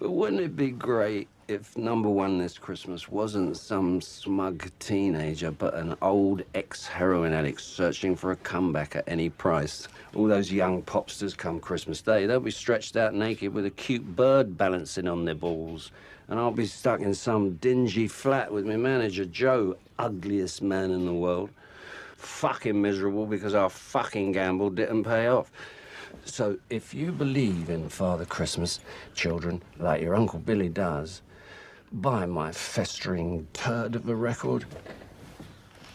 wouldn't 0.00 0.42
it 0.42 0.54
be 0.54 0.70
great 0.70 1.28
if 1.48 1.78
number 1.78 2.10
one 2.10 2.36
this 2.36 2.58
Christmas 2.58 3.08
wasn't 3.08 3.56
some 3.56 4.02
smug 4.02 4.68
teenager, 4.80 5.50
but 5.50 5.72
an 5.72 5.96
old 6.02 6.42
ex 6.54 6.86
heroin 6.86 7.32
addict 7.32 7.62
searching 7.62 8.14
for 8.14 8.32
a 8.32 8.36
comeback 8.36 8.96
at 8.96 9.04
any 9.06 9.30
price? 9.30 9.88
All 10.14 10.26
those 10.26 10.52
young 10.52 10.82
popsters 10.82 11.34
come 11.34 11.58
Christmas 11.58 12.02
Day, 12.02 12.26
they'll 12.26 12.38
be 12.38 12.50
stretched 12.50 12.98
out 12.98 13.14
naked 13.14 13.54
with 13.54 13.64
a 13.64 13.70
cute 13.70 14.04
bird 14.14 14.58
balancing 14.58 15.08
on 15.08 15.24
their 15.24 15.34
balls. 15.34 15.90
And 16.28 16.40
I'll 16.40 16.50
be 16.50 16.66
stuck 16.66 17.00
in 17.00 17.14
some 17.14 17.54
dingy 17.54 18.08
flat 18.08 18.52
with 18.52 18.66
my 18.66 18.76
manager, 18.76 19.24
Joe, 19.24 19.76
ugliest 19.98 20.60
man 20.62 20.90
in 20.90 21.06
the 21.06 21.14
world. 21.14 21.50
Fucking 22.16 22.80
miserable 22.80 23.26
because 23.26 23.54
our 23.54 23.70
fucking 23.70 24.32
gamble 24.32 24.70
didn't 24.70 25.04
pay 25.04 25.28
off. 25.28 25.50
So 26.24 26.58
if 26.70 26.92
you 26.94 27.12
believe 27.12 27.70
in 27.70 27.88
Father 27.88 28.24
Christmas, 28.24 28.80
children, 29.14 29.62
like 29.78 30.02
your 30.02 30.16
Uncle 30.16 30.40
Billy 30.40 30.68
does, 30.68 31.22
buy 31.92 32.26
my 32.26 32.50
festering 32.50 33.46
turd 33.52 33.94
of 33.94 34.08
a 34.08 34.14
record. 34.14 34.64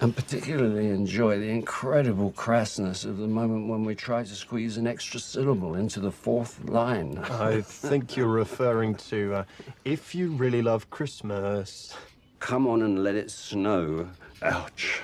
And 0.02 0.16
particularly 0.16 0.89
enjoy 0.89 1.38
the 1.38 1.49
incredible 1.49 2.32
crassness 2.32 3.06
of 3.06 3.18
the 3.18 3.28
moment 3.28 3.70
when 3.70 3.84
we 3.84 3.93
try 3.93 4.24
to 4.24 4.36
squeeze 4.36 4.78
an 4.78 4.88
extra 4.88 5.20
syllable 5.20 5.76
into 5.76 5.99
the 5.99 6.12
fourth 6.12 6.68
line. 6.68 7.20
I 7.30 7.62
think 7.62 8.18
you're 8.18 8.26
referring 8.26 8.95
to 8.95 9.36
uh, 9.36 9.43
If 9.86 10.16
You 10.16 10.32
Really 10.32 10.64
Love 10.64 10.89
Christmas. 10.89 11.95
Come 12.39 12.66
on 12.66 12.82
and 12.82 13.04
let 13.04 13.14
it 13.14 13.30
snow. 13.30 14.10
Ouch. 14.41 15.02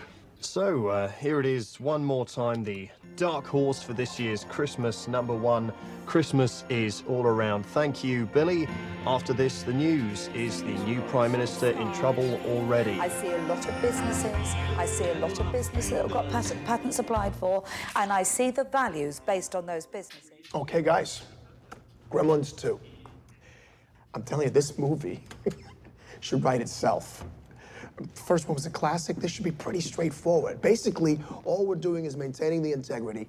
So, 0.48 0.88
uh, 0.88 1.10
here 1.10 1.42
it 1.42 1.46
is 1.46 1.78
one 1.78 2.06
more 2.06 2.26
time 2.26 2.64
the 2.64 2.88
dark 3.18 3.46
horse 3.46 3.84
for 3.84 3.92
this 3.92 4.18
year's 4.18 4.46
Christmas 4.46 5.06
number 5.06 5.34
one. 5.34 5.74
Christmas 6.06 6.64
is 6.70 7.04
all 7.06 7.26
around. 7.26 7.66
Thank 7.66 8.02
you, 8.02 8.28
Billy. 8.28 8.66
After 9.06 9.34
this, 9.34 9.64
the 9.64 9.74
news 9.74 10.30
is 10.30 10.64
the 10.64 10.72
new 10.86 11.02
Prime 11.10 11.34
Minister 11.34 11.72
in 11.72 11.92
trouble 11.92 12.40
already. 12.46 12.98
I 12.98 13.10
see 13.10 13.28
a 13.28 13.42
lot 13.42 13.68
of 13.68 13.82
businesses, 13.82 14.56
I 14.78 14.86
see 14.86 15.10
a 15.10 15.16
lot 15.16 15.38
of 15.38 15.52
businesses 15.52 15.92
that 15.92 16.04
have 16.04 16.12
got 16.14 16.30
patent, 16.30 16.64
patents 16.66 17.00
applied 17.00 17.36
for, 17.36 17.66
and 17.98 18.10
I 18.14 18.24
see 18.24 18.50
the 18.50 18.64
values 18.64 19.20
based 19.20 19.54
on 19.54 19.66
those 19.66 19.86
businesses. 19.86 20.32
Okay, 20.56 20.82
guys. 20.82 21.24
Gremlins 22.10 22.58
2. 22.58 22.80
I'm 24.14 24.24
telling 24.24 24.48
you, 24.48 24.54
this 24.54 24.78
movie 24.78 25.26
should 26.22 26.42
write 26.42 26.62
itself. 26.62 27.26
First 28.14 28.48
one 28.48 28.56
was 28.56 28.66
a 28.66 28.70
classic. 28.70 29.18
This 29.18 29.32
should 29.32 29.44
be 29.44 29.52
pretty 29.52 29.82
straightforward. 29.82 30.62
Basically, 30.62 31.20
all 31.46 31.66
we're 31.66 31.76
doing 31.76 32.06
is 32.06 32.16
maintaining 32.16 32.62
the 32.62 32.72
integrity 32.72 33.28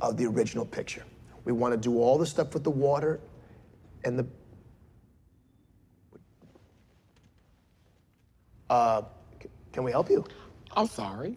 of 0.00 0.16
the 0.16 0.26
original 0.26 0.64
picture. 0.64 1.04
We 1.44 1.52
want 1.52 1.72
to 1.74 1.78
do 1.78 1.98
all 1.98 2.16
the 2.16 2.26
stuff 2.26 2.54
with 2.54 2.64
the 2.64 2.70
water 2.70 3.20
and 4.04 4.18
the. 4.18 4.26
Uh, 8.70 9.02
can 9.72 9.84
we 9.84 9.90
help 9.90 10.10
you? 10.10 10.24
I'm 10.74 10.88
sorry. 10.88 11.36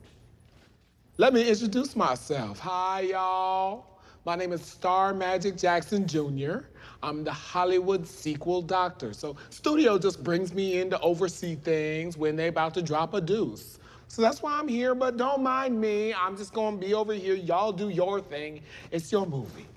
Let 1.18 1.34
me 1.34 1.48
introduce 1.48 1.96
myself. 1.98 2.60
Hi, 2.60 3.02
y'all. 3.02 4.00
My 4.26 4.36
name 4.36 4.54
is 4.54 4.64
Star 4.64 5.14
Magic 5.14 5.58
Jackson 5.58 6.08
Jr. 6.08 6.60
I'm 7.02 7.24
the 7.24 7.32
Hollywood 7.32 8.06
sequel 8.06 8.62
doctor. 8.62 9.14
So 9.14 9.36
studio 9.50 9.98
just 9.98 10.24
brings 10.24 10.54
me 10.54 10.80
in 10.80 10.90
to 10.90 11.00
oversee 11.00 11.56
things 11.56 12.18
when 12.18 12.36
they 12.36 12.48
about 12.48 12.74
to 12.76 12.82
drop 12.82 13.14
a 13.14 13.22
deuce. 13.22 13.80
So 14.08 14.22
that's 14.22 14.42
why 14.42 14.58
I'm 14.58 14.68
here, 14.68 14.96
but 14.96 15.18
don't 15.18 15.44
mind 15.44 15.80
me. 15.80 16.14
I'm 16.14 16.36
just 16.36 16.54
gonna 16.54 16.78
be 16.78 16.94
over 16.94 17.14
here. 17.14 17.36
Y'all 17.36 17.72
do 17.72 17.90
your 17.90 18.20
thing. 18.20 18.62
It's 18.92 19.12
your 19.12 19.26
movie. 19.26 19.68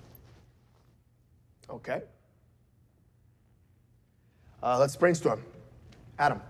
Okay. 1.69 2.03
Uh, 4.63 4.79
let's 4.79 4.97
brainstorm. 4.97 5.43
Adam. 6.19 6.41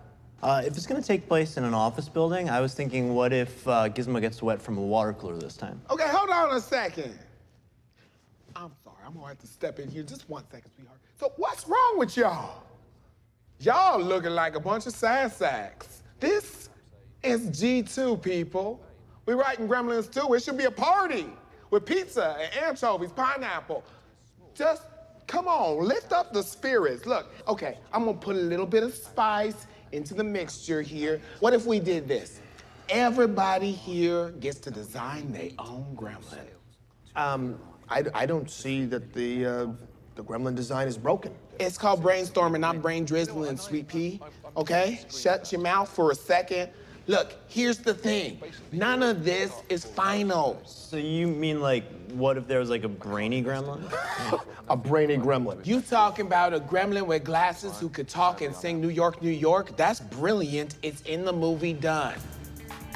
Uh, 0.42 0.60
if 0.66 0.76
it's 0.76 0.86
going 0.86 1.00
to 1.00 1.06
take 1.06 1.28
place 1.28 1.56
in 1.56 1.62
an 1.62 1.72
office 1.72 2.08
building, 2.08 2.50
I 2.50 2.60
was 2.60 2.74
thinking, 2.74 3.14
what 3.14 3.32
if 3.32 3.66
uh, 3.68 3.88
Gizmo 3.88 4.20
gets 4.20 4.42
wet 4.42 4.60
from 4.60 4.76
a 4.76 4.82
water 4.82 5.12
cooler 5.12 5.36
this 5.36 5.56
time? 5.56 5.80
Okay, 5.88 6.08
hold 6.08 6.30
on 6.30 6.56
a 6.56 6.60
second. 6.60 7.16
I'm 9.12 9.18
gonna 9.18 9.28
have 9.28 9.38
to 9.40 9.46
step 9.46 9.78
in 9.78 9.90
here 9.90 10.02
just 10.02 10.28
one 10.30 10.42
second, 10.50 10.70
sweetheart. 10.74 10.98
So 11.20 11.32
what's 11.36 11.68
wrong 11.68 11.98
with 11.98 12.16
y'all? 12.16 12.62
Y'all 13.60 14.00
looking 14.00 14.30
like 14.30 14.56
a 14.56 14.60
bunch 14.60 14.86
of 14.86 14.94
sad 14.94 15.30
sacks. 15.30 16.02
This 16.18 16.70
is 17.22 17.50
G2, 17.50 18.22
people. 18.22 18.82
We're 19.26 19.36
writing 19.36 19.68
Gremlins 19.68 20.10
2. 20.10 20.32
It 20.32 20.42
should 20.42 20.56
be 20.56 20.64
a 20.64 20.70
party 20.70 21.26
with 21.70 21.84
pizza 21.84 22.38
and 22.40 22.64
anchovies, 22.64 23.12
pineapple. 23.12 23.84
Just 24.54 24.84
come 25.26 25.46
on, 25.46 25.84
lift 25.84 26.12
up 26.12 26.32
the 26.32 26.42
spirits. 26.42 27.04
Look, 27.04 27.30
okay, 27.46 27.78
I'm 27.92 28.06
gonna 28.06 28.16
put 28.16 28.36
a 28.36 28.40
little 28.40 28.66
bit 28.66 28.82
of 28.82 28.94
spice 28.94 29.66
into 29.92 30.14
the 30.14 30.24
mixture 30.24 30.80
here. 30.80 31.20
What 31.40 31.52
if 31.52 31.66
we 31.66 31.80
did 31.80 32.08
this? 32.08 32.40
Everybody 32.88 33.72
here 33.72 34.30
gets 34.30 34.58
to 34.60 34.70
design 34.70 35.32
their 35.32 35.50
own 35.58 35.94
gremlin. 35.96 36.46
Um, 37.14 37.58
I, 37.88 38.04
I 38.14 38.26
don't 38.26 38.50
see 38.50 38.84
that 38.86 39.12
the 39.12 39.46
uh, 39.46 39.66
the 40.14 40.22
gremlin 40.22 40.54
design 40.54 40.88
is 40.88 40.98
broken. 40.98 41.32
It's 41.58 41.78
called 41.78 42.02
brainstorming, 42.02 42.60
not 42.60 42.82
brain 42.82 43.04
drizzling, 43.04 43.56
sweet 43.56 43.88
pea. 43.88 44.20
Okay? 44.56 45.00
Shut 45.10 45.50
your 45.52 45.60
mouth 45.60 45.88
for 45.88 46.10
a 46.10 46.14
second. 46.14 46.70
Look, 47.08 47.34
here's 47.48 47.78
the 47.78 47.94
thing. 47.94 48.40
None 48.70 49.02
of 49.02 49.24
this 49.24 49.52
is 49.68 49.84
final. 49.84 50.60
So 50.64 50.96
you 50.96 51.26
mean 51.26 51.60
like, 51.60 51.84
what 52.12 52.36
if 52.36 52.46
there 52.46 52.60
was 52.60 52.70
like 52.70 52.84
a 52.84 52.88
brainy 52.88 53.42
gremlin? 53.42 53.92
a 54.68 54.76
brainy 54.76 55.16
gremlin. 55.16 55.66
You 55.66 55.80
talking 55.80 56.26
about 56.26 56.54
a 56.54 56.60
gremlin 56.60 57.06
with 57.06 57.24
glasses 57.24 57.78
who 57.80 57.88
could 57.88 58.08
talk 58.08 58.40
and 58.40 58.54
sing 58.54 58.80
New 58.80 58.90
York, 58.90 59.20
New 59.20 59.30
York? 59.30 59.76
That's 59.76 59.98
brilliant. 59.98 60.76
It's 60.82 61.00
in 61.02 61.24
the 61.24 61.32
movie 61.32 61.72
done. 61.72 62.14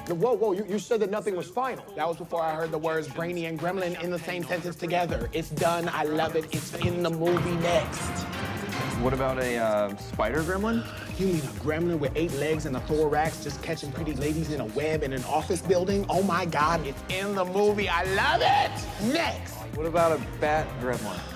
Whoa, 0.09 0.35
whoa, 0.35 0.53
you, 0.53 0.65
you 0.69 0.79
said 0.79 1.01
that 1.01 1.11
nothing 1.11 1.35
was 1.35 1.49
final. 1.49 1.85
That 1.97 2.07
was 2.07 2.17
before 2.17 2.41
I 2.43 2.55
heard 2.55 2.71
the 2.71 2.79
words 2.79 3.09
brainy 3.09 3.47
and 3.47 3.59
gremlin 3.59 4.01
in 4.03 4.11
the 4.11 4.19
same 4.21 4.45
sentence 4.45 4.77
together. 4.77 5.29
It's 5.33 5.51
done. 5.51 5.91
I 5.93 6.05
love 6.05 6.37
it. 6.37 6.47
It's 6.53 6.75
in 6.77 7.03
the 7.03 7.11
movie 7.11 7.57
next. 7.57 8.01
What 9.03 9.13
about 9.13 9.39
a 9.39 9.57
uh, 9.57 9.97
spider 9.97 10.43
gremlin? 10.43 10.87
You 11.19 11.27
mean 11.27 11.37
a 11.39 11.41
gremlin 11.61 11.99
with 11.99 12.13
eight 12.15 12.33
legs 12.35 12.67
and 12.67 12.77
a 12.77 12.81
thorax 12.81 13.43
just 13.43 13.63
catching 13.63 13.91
pretty 13.91 14.15
ladies 14.15 14.53
in 14.53 14.61
a 14.61 14.67
web 14.67 15.03
in 15.03 15.13
an 15.13 15.25
office 15.25 15.61
building? 15.61 16.07
Oh 16.09 16.23
my 16.23 16.47
God, 16.47 16.87
it's 16.87 17.03
in 17.13 17.35
the 17.35 17.45
movie. 17.45 17.89
I 17.89 18.05
love 18.15 18.41
it. 18.43 19.13
Next. 19.13 19.55
What 19.75 19.87
about 19.87 20.13
a 20.13 20.23
bat 20.41 20.67
gremlin? 20.81 21.36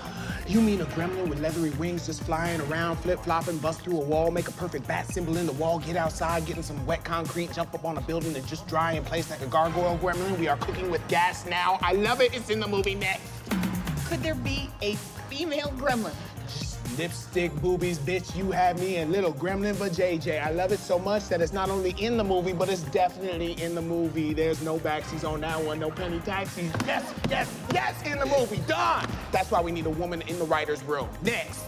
You 0.51 0.61
mean 0.61 0.80
a 0.80 0.84
gremlin 0.86 1.28
with 1.28 1.38
leathery 1.38 1.70
wings 1.70 2.07
just 2.07 2.24
flying 2.24 2.61
around, 2.62 2.96
flip 2.96 3.20
flopping, 3.20 3.59
bust 3.59 3.82
through 3.82 4.01
a 4.01 4.05
wall, 4.05 4.32
make 4.32 4.48
a 4.48 4.51
perfect 4.51 4.84
bat 4.88 5.07
symbol 5.07 5.36
in 5.36 5.46
the 5.46 5.53
wall, 5.53 5.78
get 5.78 5.94
outside, 5.94 6.44
get 6.44 6.57
in 6.57 6.64
some 6.64 6.84
wet 6.86 7.05
concrete, 7.05 7.53
jump 7.53 7.72
up 7.72 7.84
on 7.84 7.96
a 7.96 8.01
building 8.01 8.34
and 8.34 8.44
just 8.48 8.66
dry 8.66 8.94
in 8.94 9.05
place 9.05 9.30
like 9.30 9.40
a 9.42 9.46
gargoyle 9.46 9.96
gremlin? 9.98 10.36
We 10.40 10.48
are 10.48 10.57
cooking 10.57 10.90
with 10.90 11.07
gas 11.07 11.46
now. 11.46 11.78
I 11.82 11.92
love 11.92 12.20
it. 12.20 12.34
It's 12.34 12.51
in 12.51 12.59
the 12.59 12.66
movie 12.66 12.96
next. 12.96 13.22
Could 14.09 14.24
there 14.24 14.34
be 14.34 14.68
a 14.82 14.96
female 15.28 15.72
gremlin? 15.76 16.16
Lipstick 16.99 17.55
boobies, 17.62 17.99
bitch, 17.99 18.36
you 18.36 18.51
had 18.51 18.78
me 18.78 18.97
and 18.97 19.12
little 19.12 19.32
gremlin 19.32 19.78
but 19.78 19.93
JJ. 19.93 20.45
I 20.45 20.51
love 20.51 20.72
it 20.72 20.80
so 20.80 20.99
much 20.99 21.28
that 21.28 21.41
it's 21.41 21.53
not 21.53 21.70
only 21.70 21.95
in 21.99 22.16
the 22.16 22.24
movie, 22.24 22.53
but 22.53 22.68
it's 22.68 22.82
definitely 22.82 23.61
in 23.62 23.74
the 23.74 23.82
movie. 23.82 24.34
There's 24.34 24.61
no 24.62 24.78
backsies 24.78 25.28
on 25.28 25.41
that 25.41 25.62
one, 25.62 25.78
no 25.78 25.91
penny 25.91 26.18
taxis. 26.20 26.70
Yes, 26.86 27.14
yes, 27.28 27.55
yes, 27.72 28.03
in 28.05 28.18
the 28.18 28.26
movie. 28.26 28.61
Done. 28.66 29.09
That's 29.32 29.51
why 29.51 29.61
we 29.61 29.72
need 29.72 29.86
a 29.86 29.91
woman 29.91 30.22
in 30.22 30.38
the 30.38 30.45
writer's 30.45 30.82
room. 30.82 31.09
Next. 31.22 31.64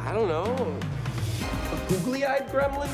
I 0.00 0.12
don't 0.12 0.28
know. 0.28 0.44
A 1.72 1.88
googly-eyed 1.88 2.48
gremlin? 2.48 2.90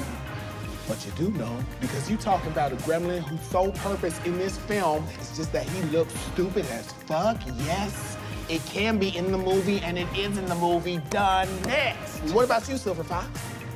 But 0.89 1.05
you 1.07 1.12
do 1.12 1.31
know, 1.39 1.57
because 1.81 2.11
you 2.11 2.16
talking 2.16 2.51
about 2.51 2.73
a 2.73 2.77
gremlin 2.77 3.23
whose 3.23 3.41
sole 3.43 3.73
purpose 3.73 4.18
in 4.25 4.37
this 4.37 4.59
film 4.59 5.05
is 5.20 5.37
just 5.37 5.53
that 5.53 5.68
he 5.68 5.83
looks 5.91 6.12
stupid 6.33 6.66
as 6.66 6.93
fuck. 6.93 7.41
Yes, 7.64 8.16
it 8.53 8.64
can 8.66 8.98
be 8.98 9.16
in 9.16 9.32
the 9.32 9.38
movie, 9.38 9.80
and 9.80 9.98
it 9.98 10.07
is 10.14 10.36
in 10.36 10.44
the 10.44 10.55
movie. 10.55 10.98
Done. 11.09 11.48
Next. 11.62 12.18
What 12.34 12.44
about 12.44 12.68
you, 12.68 12.76
Silver 12.76 13.03
Fox? 13.03 13.26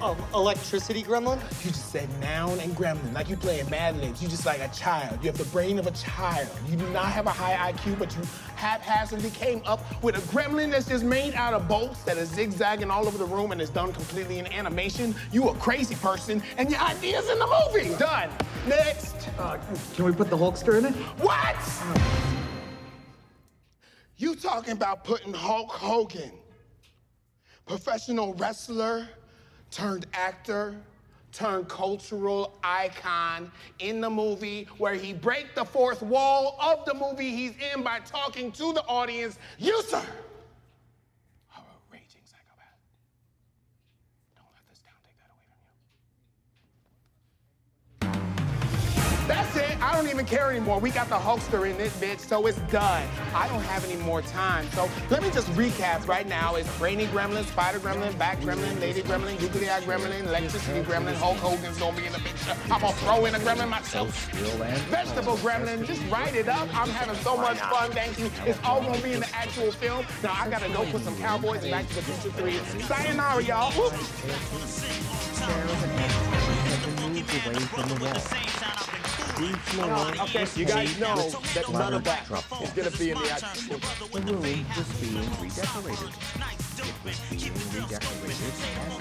Um, 0.02 0.18
electricity 0.34 1.02
gremlin? 1.02 1.40
You 1.64 1.70
just 1.70 1.90
said 1.90 2.10
noun 2.20 2.60
and 2.60 2.76
gremlin, 2.76 3.14
like 3.14 3.30
you 3.30 3.36
playing 3.38 3.70
Mad 3.70 3.96
Libs. 3.96 4.22
You 4.22 4.28
just 4.28 4.44
like 4.44 4.60
a 4.60 4.68
child. 4.68 5.18
You 5.22 5.28
have 5.30 5.38
the 5.38 5.44
brain 5.44 5.78
of 5.78 5.86
a 5.86 5.92
child. 5.92 6.50
You 6.68 6.76
do 6.76 6.86
not 6.90 7.06
have 7.06 7.26
a 7.26 7.30
high 7.30 7.72
IQ, 7.72 7.98
but 7.98 8.14
you 8.14 8.20
haphazardly 8.56 9.30
came 9.30 9.62
up 9.64 9.80
with 10.02 10.18
a 10.18 10.20
gremlin 10.32 10.70
that's 10.70 10.86
just 10.86 11.02
made 11.02 11.34
out 11.34 11.54
of 11.54 11.66
bolts 11.66 12.02
that 12.02 12.18
is 12.18 12.28
zigzagging 12.28 12.90
all 12.90 13.06
over 13.06 13.16
the 13.16 13.24
room 13.24 13.52
and 13.52 13.62
is 13.62 13.70
done 13.70 13.94
completely 13.94 14.38
in 14.38 14.46
animation. 14.48 15.14
You 15.32 15.48
a 15.48 15.54
crazy 15.54 15.94
person, 15.94 16.42
and 16.58 16.70
your 16.70 16.80
idea's 16.80 17.30
in 17.30 17.38
the 17.38 17.46
movie. 17.72 17.96
Done. 17.96 18.28
Next. 18.68 19.30
Uh, 19.38 19.56
can 19.94 20.04
we 20.04 20.12
put 20.12 20.28
the 20.28 20.36
Hulkster 20.36 20.76
in 20.76 20.84
it? 20.84 20.94
What? 21.22 21.56
You 24.18 24.34
talking 24.34 24.72
about 24.72 25.04
putting 25.04 25.34
Hulk 25.34 25.70
Hogan, 25.70 26.32
professional 27.66 28.34
wrestler 28.34 29.08
turned 29.70 30.06
actor 30.14 30.74
turned 31.32 31.68
cultural 31.68 32.56
icon 32.64 33.52
in 33.78 34.00
the 34.00 34.08
movie 34.08 34.66
where 34.78 34.94
he 34.94 35.12
break 35.12 35.54
the 35.54 35.64
fourth 35.64 36.00
wall 36.00 36.56
of 36.62 36.86
the 36.86 36.94
movie 36.94 37.30
he's 37.30 37.52
in 37.74 37.82
by 37.82 38.00
talking 38.00 38.50
to 38.52 38.72
the 38.72 38.82
audience. 38.86 39.38
You, 39.58 39.82
sir, 39.82 40.02
That's 49.26 49.56
it. 49.56 49.82
I 49.82 49.92
don't 49.92 50.08
even 50.08 50.24
care 50.24 50.50
anymore. 50.50 50.78
We 50.78 50.90
got 50.90 51.08
the 51.08 51.16
Hulkster 51.16 51.68
in 51.68 51.76
this 51.76 51.96
bitch, 52.00 52.20
so 52.20 52.46
it's 52.46 52.58
done. 52.70 53.06
I 53.34 53.48
don't 53.48 53.62
have 53.62 53.84
any 53.84 54.00
more 54.02 54.22
time. 54.22 54.70
So 54.70 54.88
let 55.10 55.20
me 55.20 55.30
just 55.30 55.48
recap 55.52 56.06
right 56.06 56.28
now. 56.28 56.54
It's 56.54 56.68
Brainy 56.78 57.06
Gremlin, 57.06 57.44
Spider 57.44 57.80
Gremlin, 57.80 58.16
Bat 58.16 58.38
Gremlin, 58.40 58.80
Lady 58.80 59.02
Gremlin, 59.02 59.36
Googly 59.40 59.68
Eye 59.68 59.80
Gremlin, 59.80 60.26
Electricity 60.26 60.80
Gremlin, 60.82 61.14
Hulk 61.14 61.38
Hogan's 61.38 61.76
gonna 61.78 61.96
be 61.96 62.06
in 62.06 62.12
the 62.12 62.20
picture. 62.20 62.56
I'm 62.70 62.80
gonna 62.80 62.92
throw 62.94 63.24
in 63.24 63.34
a 63.34 63.38
Gremlin 63.38 63.68
myself. 63.68 64.30
Vegetable 64.90 65.36
Gremlin, 65.38 65.84
just 65.84 66.02
write 66.08 66.36
it 66.36 66.48
up. 66.48 66.68
I'm 66.72 66.90
having 66.90 67.16
so 67.22 67.36
much 67.36 67.58
fun, 67.58 67.90
thank 67.90 68.18
you. 68.20 68.30
It's 68.44 68.60
all 68.62 68.80
gonna 68.80 69.02
be 69.02 69.14
in 69.14 69.20
the 69.20 69.34
actual 69.34 69.72
film. 69.72 70.06
Now 70.22 70.34
I 70.38 70.48
gotta 70.48 70.68
go 70.68 70.84
put 70.84 71.02
some 71.02 71.16
Cowboys 71.18 71.62
Back 71.68 71.88
to 71.88 71.94
the 71.96 72.02
Future 72.02 72.30
3. 72.36 72.60
Sayonara, 72.82 73.42
y'all. 73.42 73.72
Whoop. 73.72 73.92
Okay, 79.38 80.46
you 80.56 80.64
guys 80.64 80.98
know 80.98 81.28
that 81.54 81.70
none 81.70 81.92
of 81.92 82.04
that 82.04 82.22
is 82.62 82.70
gonna 82.70 82.90
be 82.92 83.10
in 83.10 83.18
the 83.18 83.30
actual. 83.30 83.78
The 84.16 84.32
room 84.32 84.40
was 84.74 84.88
being 84.98 85.30
redecorated. 85.42 86.08
It 86.78 86.94
was 87.04 87.20
being 87.28 87.52
redecorated 87.52 88.54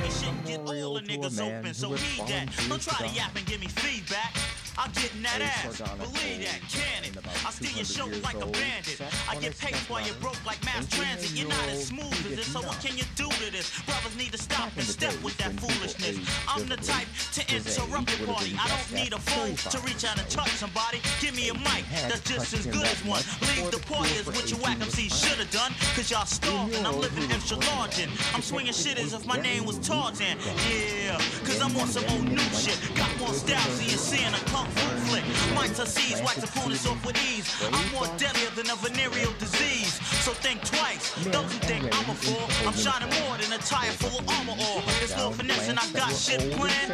as 0.03 0.23
a 0.23 0.57
memorial 0.57 0.99
to 0.99 1.13
a 1.13 1.31
man 1.31 1.63
who 1.63 1.89
was 1.89 2.03
fallen 2.03 2.47
to 2.47 2.69
Don't 2.69 2.81
try 2.81 3.07
to 3.07 3.13
his 3.61 4.64
yap 4.78 4.86
and 4.86 4.95
give 4.95 5.15
me. 5.15 5.15
I'm 5.17 5.19
getting 5.19 5.21
that 5.23 5.41
ass. 5.41 5.82
Believe 5.97 6.43
that, 6.45 6.61
can 6.69 7.03
it? 7.03 7.17
I 7.45 7.51
steal 7.51 7.76
your 7.76 7.86
show 7.86 8.05
like 8.23 8.36
a 8.36 8.47
bandit. 8.47 9.01
I 9.30 9.36
get 9.38 9.57
paid 9.59 9.76
while 9.88 10.05
you're 10.05 10.15
broke 10.15 10.43
like 10.45 10.63
mass 10.65 10.88
transit. 10.89 11.32
You're 11.38 11.49
not 11.49 11.67
as 11.69 11.88
smooth 11.88 12.13
as 12.13 12.36
this, 12.36 12.47
so 12.47 12.61
what 12.61 12.80
can 12.82 12.97
you 12.97 13.03
do 13.15 13.30
to 13.30 13.51
this? 13.51 13.71
Brothers 13.84 14.17
need 14.17 14.32
to 14.32 14.38
stop 14.38 14.71
and 14.76 14.86
step 14.86 15.13
with 15.23 15.38
that 15.38 15.53
foolishness. 15.59 16.19
I'm 16.47 16.67
the 16.67 16.78
type 16.78 17.07
to 17.34 17.41
interrupt 17.55 18.19
your 18.19 18.28
party. 18.28 18.55
I 18.59 18.67
don't 18.67 18.91
need 18.93 19.13
a 19.13 19.19
phone 19.19 19.55
to 19.55 19.80
reach 19.86 20.05
out 20.05 20.19
and 20.19 20.30
touch 20.30 20.51
somebody. 20.51 20.99
Give 21.21 21.36
me 21.36 21.49
a 21.49 21.53
mic 21.53 21.86
that's 22.07 22.21
just 22.21 22.53
as 22.53 22.65
good 22.65 22.86
as 22.86 22.99
one. 23.05 23.21
Leave 23.55 23.71
the 23.71 23.80
party 23.88 24.11
is 24.15 24.28
what 24.28 24.49
you 24.49 24.57
whack 24.57 24.82
MC 24.82 25.09
should 25.09 25.39
have 25.39 25.51
done. 25.51 25.71
Cause 25.95 26.11
y'all 26.11 26.26
starving. 26.26 26.86
I'm 26.86 26.99
living 26.99 27.32
extra 27.32 27.57
large 27.73 27.99
and 27.99 28.11
I'm 28.34 28.41
swinging 28.41 28.73
shit 28.73 28.99
as 28.99 29.13
if 29.13 29.26
my 29.26 29.38
name 29.38 29.65
was 29.65 29.80
Tarzan. 29.80 30.38
Yeah, 30.69 31.17
cause 31.43 31.61
I'm 31.61 31.76
on 31.78 31.88
some 31.88 32.05
old 32.09 32.28
new 32.28 32.38
shit. 32.53 32.78
Got 32.95 33.11
more 33.19 33.34
styles 33.34 33.78
than 33.80 33.89
you're 33.89 33.97
seeing 33.97 34.34
a 34.34 34.43
kung 34.66 34.74
fu 34.76 34.88
flick. 35.07 35.24
Mics 35.55 35.80
are 35.80 35.86
seized, 35.86 36.24
wax 36.24 36.43
opponents 36.43 36.88
off 36.88 37.03
with 37.05 37.18
ease. 37.30 37.47
I'm 37.72 37.91
more 37.91 38.07
deadlier 38.18 38.49
than 38.55 38.70
a 38.70 38.76
venereal 38.76 39.34
disease. 39.39 39.93
So 40.24 40.32
think 40.32 40.63
twice. 40.63 41.13
Those 41.26 41.51
who 41.51 41.59
think 41.70 41.84
I'm 41.84 42.09
a 42.09 42.16
fool, 42.16 42.68
I'm 42.68 42.74
shining 42.74 43.09
more 43.22 43.38
than 43.38 43.53
a 43.53 43.57
tire 43.59 43.91
full 43.91 44.20
of 44.20 44.30
armor 44.30 44.53
or 44.53 44.82
It's 45.03 45.16
no 45.18 45.32
finesse 45.32 45.70
and 45.70 45.80
I 45.80 45.88
got 45.91 46.11
shit 46.13 46.51
planned. 46.53 46.93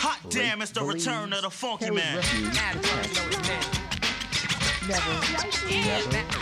Hot 0.00 0.18
damn, 0.28 0.62
it's 0.62 0.72
the 0.72 0.82
return 0.82 1.32
of 1.32 1.42
the 1.42 1.50
funky 1.50 1.90
man. 1.90 2.16
Never, 4.88 5.12
never, 5.68 6.10
never, 6.10 6.32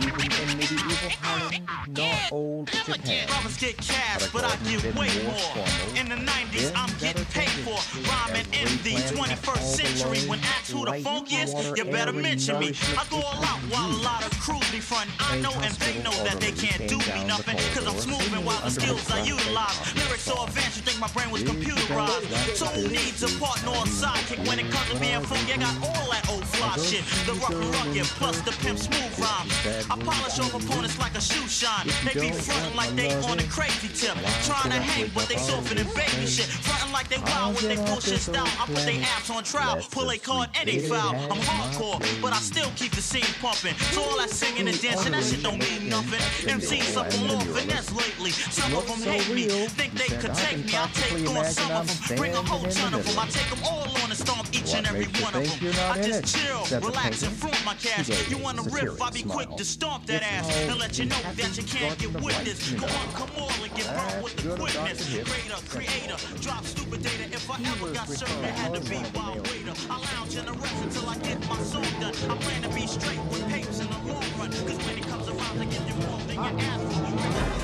not 0.00 0.24
even 0.24 0.50
in 0.50 0.53
medieval 0.70 1.10
Holland, 1.20 1.68
not 1.88 2.32
old 2.32 2.70
Japan. 2.70 3.28
Brothers 3.28 3.56
get 3.58 3.76
cash, 3.76 4.30
but 4.32 4.44
I 4.44 4.56
get 4.64 4.82
way 4.94 5.10
more. 5.24 5.64
In 5.96 6.08
the 6.08 6.16
90s, 6.16 6.72
I'm 6.74 6.90
getting 6.98 7.24
paid 7.26 7.52
for 7.64 7.78
rhyming 8.08 8.46
in 8.52 8.68
the 8.82 8.96
21st 9.12 9.66
century. 9.76 10.28
When 10.28 10.38
asked 10.40 10.72
who 10.72 10.84
the 10.84 10.94
funk 11.02 11.28
is, 11.32 11.52
you 11.76 11.84
better 11.84 12.12
mention 12.12 12.58
me. 12.58 12.72
I 12.96 13.04
go 13.10 13.18
all 13.18 13.44
out 13.44 13.60
while 13.68 13.90
a 13.90 14.00
lot 14.02 14.24
of 14.24 14.32
crews 14.40 14.64
be 14.72 14.80
frontin'. 14.80 15.12
I 15.20 15.40
know 15.40 15.52
and 15.60 15.74
they 15.76 16.02
know 16.02 16.16
that 16.24 16.40
they 16.40 16.52
can't 16.52 16.88
do 16.88 16.98
me 17.12 17.24
nothing. 17.26 17.56
Cause 17.74 17.86
I'm 17.86 17.98
smoothing 17.98 18.44
while 18.44 18.60
the 18.62 18.70
skills 18.70 19.10
I 19.10 19.22
utilize. 19.22 19.76
Lyrics 19.94 20.22
so 20.22 20.44
advanced, 20.44 20.76
you 20.76 20.82
think 20.82 20.98
my 21.00 21.08
brain 21.12 21.30
was 21.30 21.42
computerized. 21.42 22.56
So 22.56 22.66
who 22.66 22.88
needs 22.88 23.22
a 23.22 23.30
partner 23.38 23.70
or 23.70 23.84
sidekick 23.84 24.46
when 24.48 24.58
it 24.58 24.70
comes 24.70 24.88
to 24.90 24.98
being 24.98 25.20
funky? 25.22 25.52
I 25.52 25.58
got 25.58 25.76
all 25.84 26.10
that 26.10 26.28
old 26.30 26.44
fly 26.56 26.76
shit. 26.78 27.04
The 27.26 27.34
rock 27.40 27.52
and 27.52 27.74
rugged 27.74 28.08
plus 28.16 28.40
the 28.42 28.52
pimp 28.64 28.78
smooth 28.78 29.12
rhyme. 29.20 29.48
I 29.90 29.96
polish 30.04 30.38
off 30.40 30.53
opponents 30.54 30.98
like 30.98 31.14
a 31.16 31.20
shoe 31.20 31.46
shine. 31.48 31.86
They 32.04 32.14
be 32.20 32.30
frontin' 32.30 32.76
like 32.76 32.94
they 32.94 33.12
on 33.26 33.38
a 33.38 33.46
crazy 33.50 33.88
tip. 33.88 34.14
Trying 34.44 34.70
to 34.70 34.80
hang, 34.80 35.10
but 35.14 35.28
they 35.28 35.36
soften 35.36 35.78
and 35.78 35.88
baby 35.94 36.26
shit. 36.26 36.46
Frontin' 36.46 36.92
like 36.92 37.08
they 37.08 37.18
wild 37.18 37.54
with 37.56 37.68
they 37.68 37.76
bullshit 37.76 38.20
style. 38.20 38.46
I 38.46 38.66
put 38.66 38.86
they 38.86 38.98
apps 38.98 39.34
on 39.34 39.42
trial, 39.44 39.80
pull 39.90 40.10
a 40.10 40.18
card 40.18 40.50
and 40.54 40.68
they 40.68 40.78
foul. 40.78 41.14
I'm 41.30 41.40
hardcore, 41.42 41.98
but 42.22 42.32
I 42.32 42.38
still 42.38 42.70
keep 42.76 42.92
the 42.92 43.02
scene 43.02 43.26
pumping. 43.40 43.74
So 43.92 44.02
all 44.02 44.18
that 44.18 44.30
singing 44.30 44.68
and 44.68 44.80
dancing, 44.80 45.12
that 45.12 45.24
shit 45.24 45.42
don't 45.42 45.58
mean 45.58 45.88
nothing. 45.88 46.20
MCs 46.48 46.96
up 46.96 47.06
on 47.20 47.36
off 47.36 47.46
finesse 47.48 47.92
lately. 47.92 48.30
Some 48.30 48.74
of 48.74 48.86
them 48.86 49.00
hate 49.02 49.34
me, 49.34 49.48
think 49.74 49.92
they 49.94 50.10
could 50.16 50.34
take 50.34 50.64
me. 50.64 50.76
I'll 50.76 50.88
take 50.88 51.28
on 51.28 51.44
some 51.44 51.72
of 51.72 52.08
them, 52.08 52.16
bring 52.16 52.34
a 52.34 52.42
whole 52.42 52.68
ton 52.70 52.94
of 52.94 53.04
them. 53.04 53.18
I 53.18 53.26
take 53.26 53.48
them 53.50 53.62
all 53.64 53.88
on 54.02 54.08
the 54.10 54.16
stomp 54.16 54.48
each 54.54 54.74
and 54.74 54.86
every 54.86 55.06
one 55.22 55.34
of 55.34 55.42
them. 55.42 55.74
I 55.90 56.00
just 56.00 56.36
chill, 56.36 56.62
relax, 56.80 57.22
and 57.22 57.32
flaunt 57.32 57.62
my 57.64 57.74
cash. 57.74 58.08
You 58.30 58.38
wanna 58.38 58.62
riff, 58.62 59.00
I'll 59.02 59.10
be 59.10 59.22
quick 59.22 59.50
to 59.56 59.64
stomp 59.64 60.06
that 60.06 60.22
ass 60.22 60.43
called 60.44 60.70
and 60.70 60.78
let 60.80 60.98
you 60.98 61.06
know 61.06 61.22
that 61.36 61.56
you 61.56 61.62
can't 61.62 61.98
get 61.98 62.12
Captain 62.12 62.24
with 62.24 62.44
this. 62.44 62.70
the 62.70 62.76
Come 62.76 62.90
on, 62.90 63.08
come 63.14 63.32
on, 63.36 63.52
and 63.62 63.74
get 63.74 63.86
wrong 63.96 64.22
with 64.22 64.36
the 64.36 64.42
good 64.42 64.60
of 64.60 64.72
Dr. 64.72 64.94
quickness. 64.94 65.28
Creator, 65.28 65.60
creator, 65.68 66.16
drop 66.40 66.64
stupid 66.64 67.02
data. 67.02 67.24
If 67.32 67.50
I 67.50 67.56
ever 67.72 67.92
got 67.92 68.08
served, 68.08 68.44
it 68.44 68.54
had 68.54 68.74
to 68.74 68.80
be 68.80 69.00
wild 69.14 69.46
waiter. 69.48 69.74
I 69.90 69.96
lounge 70.14 70.36
in 70.36 70.46
the 70.46 70.52
rest 70.52 70.82
until 70.82 71.08
I 71.08 71.16
get 71.18 71.40
my 71.48 71.58
song 71.62 71.88
done. 72.00 72.14
I 72.30 72.36
plan 72.36 72.62
to 72.62 72.68
be 72.70 72.86
straight 72.86 73.22
with 73.30 73.48
papes 73.48 73.80
in 73.80 73.88
the 73.88 73.98
long 74.12 74.24
run. 74.38 74.50
Cause 74.50 74.80
when 74.86 74.98
it 74.98 75.06
comes 75.08 75.28
around, 75.28 75.60
I 75.60 75.64
get 75.64 75.82
you 75.88 75.94
more 76.06 76.20
than 76.28 76.36
your 76.36 76.60
ass. 76.60 77.63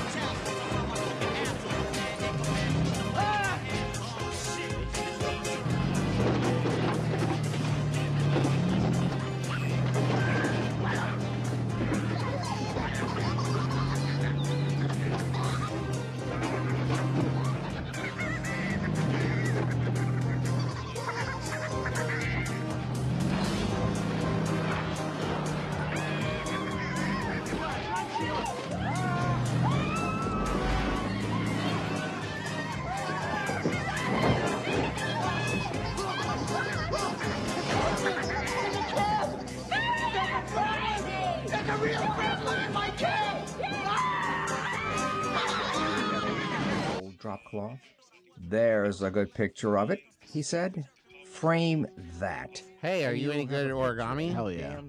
There's 48.91 49.03
a 49.03 49.09
good 49.09 49.33
picture 49.33 49.77
of 49.77 49.89
it, 49.89 50.01
he 50.19 50.41
said. 50.41 50.85
Frame 51.25 51.87
that. 52.19 52.61
Hey, 52.81 53.05
are 53.05 53.13
you 53.13 53.31
any 53.31 53.45
good 53.45 53.67
at 53.67 53.71
origami? 53.71 54.33
Hell 54.33 54.51
yeah. 54.51 54.81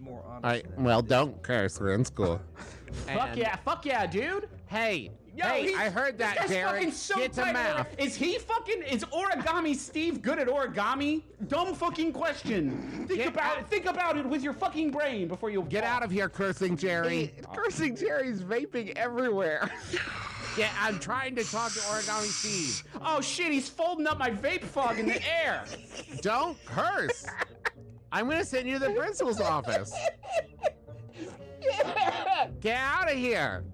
More 0.00 0.24
I 0.42 0.64
well, 0.76 1.02
don't 1.02 1.40
curse. 1.40 1.78
We're 1.80 1.94
in 1.94 2.04
school. 2.04 2.40
Fuck 3.06 3.28
And- 3.30 3.38
yeah, 3.38 3.54
fuck 3.56 3.86
yeah, 3.86 4.06
dude. 4.06 4.48
Hey, 4.66 5.10
Yo, 5.36 5.44
hey, 5.46 5.66
he's- 5.66 5.78
I 5.78 5.88
heard 5.88 6.18
that, 6.18 6.34
this 6.34 6.42
guy's 6.42 6.50
Derek. 6.50 6.74
fucking 6.74 6.90
so 6.92 7.16
Get 7.16 7.32
to 7.34 7.40
tight 7.42 7.52
math. 7.52 7.94
Is 7.96 8.16
he 8.16 8.38
fucking? 8.38 8.82
Is 8.82 9.04
origami 9.04 9.76
Steve 9.76 10.20
good 10.20 10.40
at 10.40 10.48
origami? 10.48 11.22
Dumb 11.46 11.74
fucking 11.74 12.12
question. 12.12 13.06
Think 13.08 13.26
about 13.26 13.58
it. 13.58 13.68
Think 13.68 13.86
about 13.86 14.16
it 14.16 14.26
with 14.26 14.42
your 14.42 14.52
fucking 14.52 14.90
brain 14.90 15.28
before 15.28 15.50
you 15.50 15.62
Get 15.62 15.84
out 15.84 16.02
of 16.02 16.10
here, 16.10 16.28
cursing 16.28 16.76
Jerry. 16.76 17.32
cursing 17.54 17.94
Jerry's 17.94 18.42
vaping 18.42 18.96
everywhere. 18.96 19.70
yeah, 20.56 20.70
I'm 20.80 20.98
trying 20.98 21.34
to 21.36 21.44
talk 21.44 21.72
to 21.72 21.80
Origami 21.80 22.26
Steve. 22.26 22.84
Oh 23.04 23.20
shit, 23.20 23.52
he's 23.52 23.68
folding 23.68 24.06
up 24.06 24.18
my 24.18 24.30
vape 24.30 24.64
fog 24.64 24.98
in 24.98 25.06
the 25.06 25.20
air. 25.44 25.64
Don't 26.20 26.56
curse. 26.64 27.26
I'm 28.12 28.28
gonna 28.28 28.44
send 28.44 28.68
you 28.68 28.78
to 28.78 28.86
the 28.86 28.90
principal's 28.92 29.40
office. 29.40 29.92
Get 32.60 32.76
out 32.76 33.10
of 33.10 33.16
here. 33.16 33.64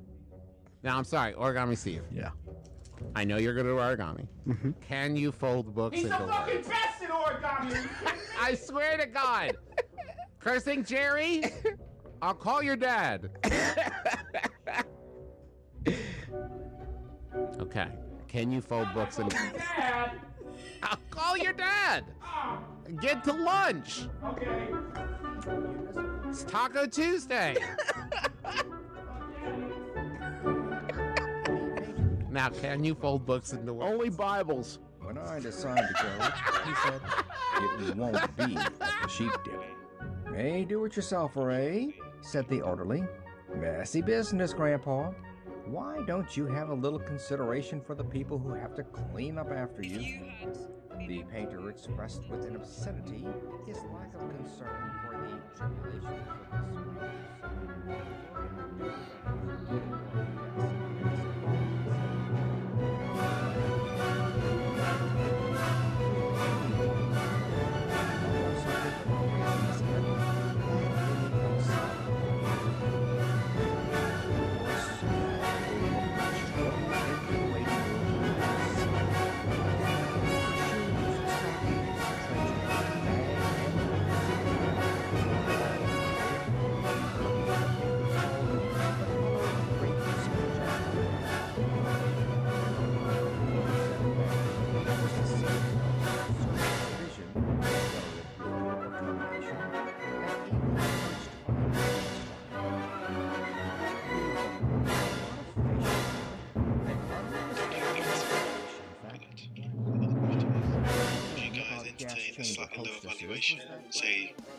Now 0.83 0.97
I'm 0.97 1.05
sorry, 1.05 1.33
Origami 1.35 1.77
Steve. 1.77 2.03
Yeah. 2.11 2.31
I 3.17 3.25
know 3.25 3.37
you're 3.39 3.55
good 3.55 3.67
at 3.67 3.73
origami. 3.73 4.27
Mm-hmm. 4.47 4.73
Can 4.87 5.17
you 5.17 5.33
fold 5.33 5.75
books 5.75 5.97
He's 5.97 6.09
the 6.09 6.15
into 6.17 6.29
fucking 6.33 6.55
words? 6.57 6.69
best 6.69 7.03
at 7.03 7.11
origami. 7.11 7.89
I 8.39 8.55
swear 8.55 8.99
to 8.99 9.07
God. 9.07 9.57
Cursing 10.39 10.85
Jerry, 10.85 11.45
I'll 12.23 12.35
call 12.35 12.63
your 12.63 12.77
dad. 12.77 13.31
okay. 17.61 17.89
Can 18.29 18.51
you 18.53 18.61
fold 18.61 18.89
books 18.95 19.19
into 19.19 19.37
Dad. 19.37 20.13
I'll 20.83 20.99
call 21.11 21.37
your 21.37 21.53
dad. 21.53 22.05
Get 23.01 23.25
to 23.25 23.33
lunch. 23.33 24.07
Okay. 24.25 24.69
It's 26.29 26.45
Taco 26.45 26.87
Tuesday. 26.87 27.57
now, 32.31 32.51
can 32.51 32.85
you 32.85 32.95
fold 32.95 33.27
books 33.27 33.53
into 33.53 33.75
words? 33.75 33.93
Only 33.93 34.11
Bibles. 34.11 34.79
When 35.01 35.19
I 35.19 35.41
decide 35.41 35.79
to 35.79 35.95
go, 36.03 36.09
he 36.67 36.75
said, 36.85 37.01
it 37.89 37.97
won't 37.97 38.37
be 38.37 38.57
at 38.57 38.79
the 38.79 39.09
sheep 39.09 39.33
dip. 39.45 39.63
Hey, 40.35 40.65
do 40.65 40.85
it 40.85 40.93
yourselfer, 40.93 41.53
eh? 41.53 41.91
said 42.21 42.49
the 42.49 42.61
orderly. 42.61 43.03
Messy 43.57 44.03
business, 44.03 44.55
Grandpa. 44.55 45.11
Why 45.71 46.03
don't 46.05 46.37
you 46.37 46.47
have 46.47 46.71
a 46.71 46.75
little 46.75 46.99
consideration 46.99 47.81
for 47.81 47.95
the 47.95 48.03
people 48.03 48.41
who 48.41 48.53
have 48.55 48.75
to 48.75 48.83
clean 48.83 49.39
up 49.39 49.53
after 49.53 49.83
you? 49.83 50.05
The 51.07 51.23
painter 51.31 51.71
expressed 51.71 52.29
with 52.29 52.45
an 52.45 52.57
obscenity 52.57 53.25
his 53.69 53.77
lack 53.95 54.13
of 54.15 54.29
concern 54.35 54.91
for 55.07 55.17
the 55.17 55.39
tribulations 55.57 56.27
of 56.51 57.55
the 59.71 59.77
Would 60.17 60.30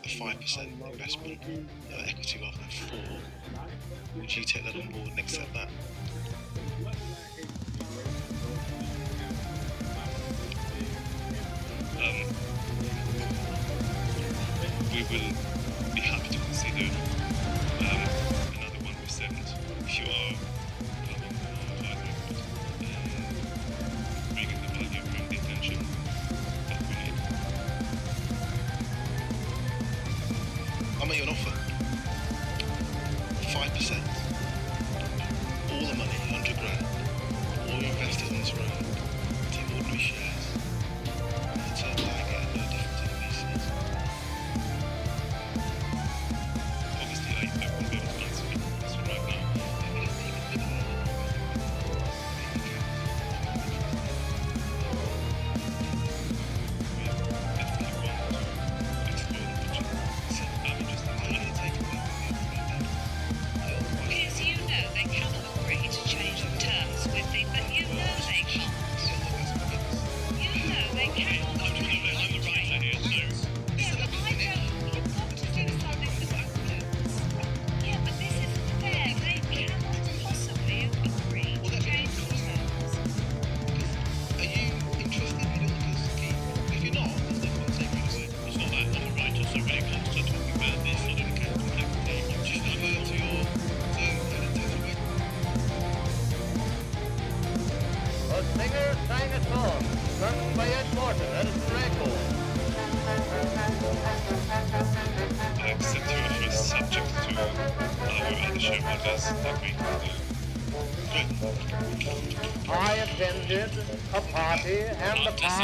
a 0.04 0.08
5% 0.08 0.90
investment, 0.92 1.38
uh, 1.92 2.02
equity 2.06 2.40
rather 2.42 2.56
than 2.58 2.68
4 2.70 4.20
Would 4.20 4.36
you 4.36 4.44
take 4.44 4.64
that 4.64 4.74
on 4.74 4.88
board 4.88 5.08
and 5.10 5.18
accept 5.18 5.52
that? 5.54 5.68
Make 31.12 31.26
you 31.26 31.51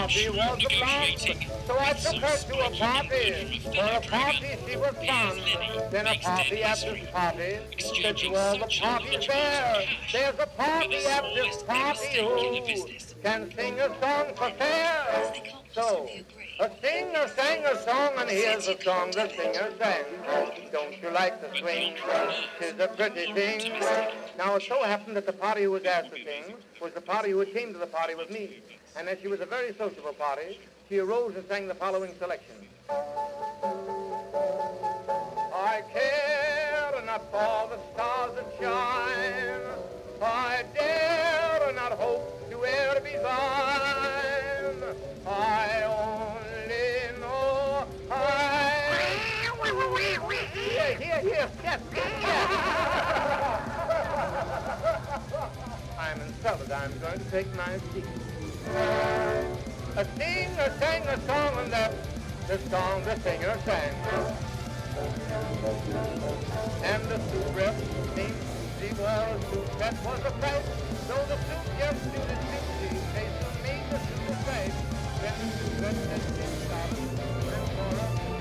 party 0.09 0.29
was 0.31 0.65
a. 0.65 1.67
So 1.67 1.79
I 1.79 1.93
took 1.93 2.23
her 2.23 2.37
to 2.39 2.67
a 2.67 2.71
party. 2.71 3.61
For 3.61 3.71
a 3.71 4.01
party 4.01 4.57
she 4.67 4.77
was 4.77 4.95
fun. 5.07 5.91
Then 5.91 6.07
a 6.07 6.19
party 6.19 6.63
at 6.63 6.81
this 6.81 7.11
party. 7.11 7.59
Said 7.79 8.17
to 8.17 8.35
all 8.35 8.59
the 8.59 8.67
parties 8.81 9.27
there, 9.27 9.85
there's 10.13 10.39
a 10.39 10.47
party 10.47 11.07
at 11.07 11.25
this 11.35 11.63
party 11.63 12.21
who 12.21 12.87
can 13.23 13.53
sing 13.55 13.81
a 13.81 13.89
song 14.01 14.35
for 14.35 14.51
fair. 14.57 15.35
So, 15.73 16.09
a 16.61 16.71
singer 16.83 17.29
sang 17.37 17.65
a 17.65 17.77
song, 17.83 18.13
and 18.19 18.31
here's 18.31 18.67
the 18.67 18.79
song 18.83 19.11
the 19.11 19.29
singer 19.29 19.71
sang. 19.79 20.05
Don't 20.73 21.03
you 21.03 21.11
like 21.11 21.41
the 21.41 21.57
swing? 21.59 21.95
Tis 22.59 22.81
a 22.81 22.89
pretty 22.89 23.33
thing. 23.33 23.73
Now, 24.39 24.57
it 24.57 24.63
so 24.63 24.83
happened 24.83 25.17
that 25.17 25.27
the 25.27 25.33
party 25.33 25.65
who 25.65 25.73
was 25.73 25.85
asked 25.85 26.11
to 26.11 26.17
sing 26.17 26.55
was 26.81 26.93
the 26.95 27.01
party 27.01 27.31
who 27.31 27.45
came 27.45 27.73
to 27.75 27.79
the 27.79 27.87
party 27.87 28.15
with 28.15 28.31
me. 28.31 28.63
And 28.99 29.09
as 29.09 29.18
she 29.20 29.28
was 29.28 29.40
a 29.40 29.46
very 29.46 29.72
sociable 29.74 30.12
party, 30.12 30.59
she 30.88 30.99
arose 30.99 31.36
and 31.36 31.46
sang 31.46 31.68
the 31.68 31.74
following 31.74 32.12
selection. 32.18 32.57
I 35.55 35.82
care 35.92 37.01
not 37.07 37.30
for 37.30 37.68
the 37.70 37.78
stars 37.94 38.34
that 38.34 38.53
shine. 38.61 39.61
I 40.20 40.64
dare 40.74 41.72
not 41.74 41.92
hope 41.92 42.51
to 42.51 42.57
e'er 42.57 43.01
be 43.01 43.12
thine. 43.12 44.82
I 45.28 45.84
only 45.84 47.20
know 47.20 47.86
I... 48.11 49.55
Here, 50.55 50.96
here, 50.96 51.20
here. 51.20 51.49
I'm 56.01 56.20
insulted. 56.20 56.72
I'm 56.72 56.99
going 56.99 57.18
to 57.18 57.30
take 57.30 57.55
my 57.55 57.78
seat. 57.92 58.28
A 59.97 60.05
singer 60.16 60.73
sang 60.79 61.07
a 61.09 61.21
song, 61.27 61.59
and 61.59 61.73
that's 61.73 61.95
the 62.47 62.59
song 62.71 63.03
the 63.05 63.16
singer 63.21 63.59
sang. 63.64 63.95
And 66.83 67.03
the 67.05 67.19
soup 67.19 67.57
rep 67.57 67.75
seemed 68.14 68.35
she 68.81 68.89
was 68.95 69.45
soup 69.51 69.79
that 69.79 69.95
was 70.05 70.21
a 70.25 70.31
fight. 70.41 70.64
So 71.07 71.14
the 71.29 71.37
soup 71.47 71.64
did 71.79 71.95
its 71.95 72.05
duty. 72.07 72.99
They 73.14 73.27
made 73.62 73.87
the 73.91 73.99
soup 73.99 74.29
a 74.29 74.35
fight. 74.45 74.75
Then 75.23 75.37
the 75.41 75.49
soup 75.57 75.75
rep 75.83 75.97
stop. 76.66 76.91
And 78.31 78.38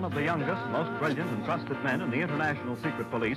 one 0.00 0.10
of 0.10 0.16
the 0.16 0.24
youngest, 0.24 0.66
most 0.70 0.98
brilliant, 0.98 1.28
and 1.28 1.44
trusted 1.44 1.78
men 1.84 2.00
in 2.00 2.10
the 2.10 2.16
International 2.16 2.74
Secret 2.76 3.10
Police, 3.10 3.36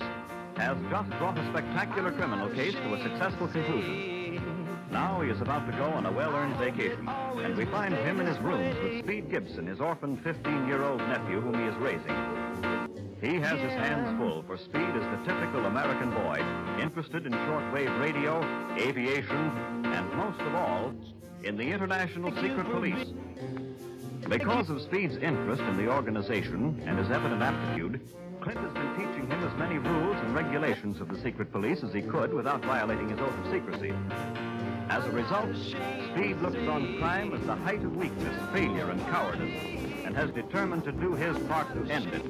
has 0.56 0.78
just 0.90 1.10
brought 1.20 1.38
a 1.38 1.46
spectacular 1.50 2.10
criminal 2.14 2.48
case 2.52 2.74
to 2.74 2.94
a 2.94 3.04
successful 3.04 3.50
conclusion. 3.50 4.80
Now 4.90 5.20
he 5.20 5.30
is 5.30 5.42
about 5.42 5.70
to 5.70 5.76
go 5.76 5.84
on 5.84 6.06
a 6.06 6.12
well-earned 6.14 6.56
vacation, 6.56 7.06
and 7.10 7.58
we 7.58 7.66
find 7.66 7.94
him 7.94 8.22
in 8.22 8.28
his 8.28 8.40
rooms 8.40 8.78
with 8.82 9.04
Speed 9.04 9.30
Gibson, 9.30 9.68
his 9.68 9.82
orphan 9.82 10.16
15-year-old 10.16 11.00
nephew 11.00 11.42
whom 11.42 11.60
he 11.60 11.66
is 11.66 11.76
raising. 11.76 12.88
He 13.20 13.42
has 13.42 13.60
his 13.60 13.74
hands 13.74 14.18
full, 14.18 14.44
for 14.44 14.58
Speed 14.58 14.96
is 14.96 15.04
the 15.04 15.20
typical 15.26 15.66
American 15.66 16.12
boy, 16.12 16.40
interested 16.82 17.26
in 17.26 17.34
shortwave 17.34 18.00
radio, 18.00 18.40
aviation, 18.78 19.84
and 19.84 20.14
most 20.14 20.40
of 20.40 20.56
all, 20.56 20.94
in 21.44 21.58
the 21.58 21.64
International 21.64 22.32
Secret 22.42 22.72
Police. 22.72 23.10
Because 24.30 24.70
of 24.70 24.82
Speed's 24.82 25.18
interest 25.18 25.62
in 25.62 25.78
the 25.78 25.92
organization 25.92 26.82
and 26.86 26.98
his 26.98 27.12
evident 27.12 27.42
aptitude, 27.42 28.00
Clint 28.42 28.60
has 28.60 28.74
been 28.74 28.96
teaching 28.96 29.30
him 29.30 29.44
as 29.44 29.58
many 29.58 29.78
rules 29.78 30.18
and 30.18 30.34
regulations 30.34 31.02
of 31.02 31.10
the 31.10 31.20
secret 31.22 31.52
police 31.52 31.84
as 31.84 31.94
he 31.94 32.02
could 32.02 32.34
without 32.34 32.64
violating 32.64 33.10
his 33.10 33.20
oath 33.20 33.38
of 33.38 33.52
secrecy. 33.52 33.94
As 34.90 35.06
a 35.06 35.12
result, 35.12 35.56
Speed 35.56 36.42
looks 36.42 36.68
on 36.68 36.98
crime 37.00 37.34
as 37.34 37.46
the 37.46 37.56
height 37.56 37.84
of 37.84 37.96
weakness, 37.96 38.36
failure, 38.54 38.90
and 38.90 39.02
cowardice, 39.08 39.62
and 40.06 40.16
has 40.16 40.30
determined 40.32 40.84
to 40.86 40.92
do 40.92 41.14
his 41.14 41.38
part 41.48 41.68
to 41.74 41.92
end 41.92 42.14
it. 42.14 42.24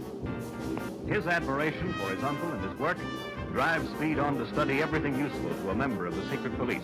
His 1.07 1.27
admiration 1.27 1.93
for 1.93 2.09
his 2.13 2.23
uncle 2.23 2.51
and 2.51 2.63
his 2.63 2.77
work 2.79 2.97
drives 3.51 3.87
Speed 3.91 4.19
on 4.19 4.37
to 4.39 4.47
study 4.47 4.81
everything 4.81 5.17
useful 5.17 5.49
to 5.49 5.69
a 5.69 5.75
member 5.75 6.05
of 6.05 6.15
the 6.15 6.27
secret 6.29 6.57
police, 6.57 6.83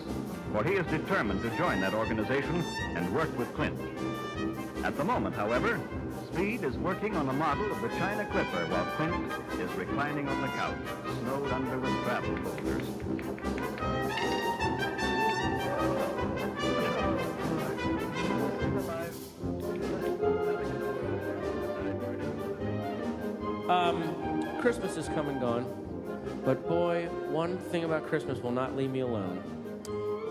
for 0.52 0.62
he 0.62 0.74
is 0.74 0.86
determined 0.86 1.42
to 1.42 1.50
join 1.56 1.80
that 1.80 1.94
organization 1.94 2.64
and 2.94 3.12
work 3.14 3.36
with 3.36 3.52
Clint. 3.54 3.78
At 4.82 4.96
the 4.96 5.04
moment, 5.04 5.34
however, 5.36 5.78
Speed 6.32 6.64
is 6.64 6.76
working 6.78 7.16
on 7.16 7.28
a 7.28 7.32
model 7.32 7.70
of 7.70 7.82
the 7.82 7.88
China 7.90 8.24
Clipper 8.26 8.66
while 8.66 8.84
Clint 8.96 9.32
is 9.60 9.70
reclining 9.76 10.28
on 10.28 10.40
the 10.40 10.48
couch, 10.48 10.76
snowed 11.20 11.50
under 11.50 11.78
with 11.78 11.92
travel 12.04 12.36
folders. 12.36 12.86
Um, 23.68 24.60
Christmas 24.60 24.96
is 24.96 25.08
come 25.08 25.28
and 25.28 25.40
gone, 25.40 25.66
but 26.44 26.66
boy, 26.68 27.06
one 27.28 27.58
thing 27.58 27.84
about 27.84 28.06
Christmas 28.06 28.38
will 28.38 28.50
not 28.50 28.76
leave 28.76 28.90
me 28.90 29.00
alone, 29.00 29.42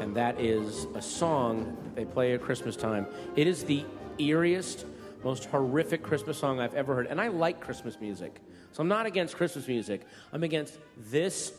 and 0.02 0.16
that 0.16 0.40
is 0.40 0.88
a 0.96 1.02
song 1.02 1.78
that 1.84 1.96
they 1.96 2.06
play 2.06 2.34
at 2.34 2.42
Christmas 2.42 2.76
time. 2.76 3.06
It 3.36 3.48
is 3.48 3.64
the 3.64 3.86
eeriest, 4.20 4.86
most 5.24 5.46
horrific 5.46 6.04
Christmas 6.04 6.38
song 6.38 6.60
I've 6.60 6.74
ever 6.76 6.96
heard, 6.96 7.08
and 7.08 7.20
I 7.20 7.28
like 7.28 7.60
Christmas 7.60 8.00
music, 8.00 8.40
so 8.72 8.82
I'm 8.82 8.88
not 8.88 9.06
against 9.06 9.36
Christmas 9.36 9.68
music. 9.68 10.02
I'm 10.32 10.44
against 10.44 10.78
this 11.10 11.54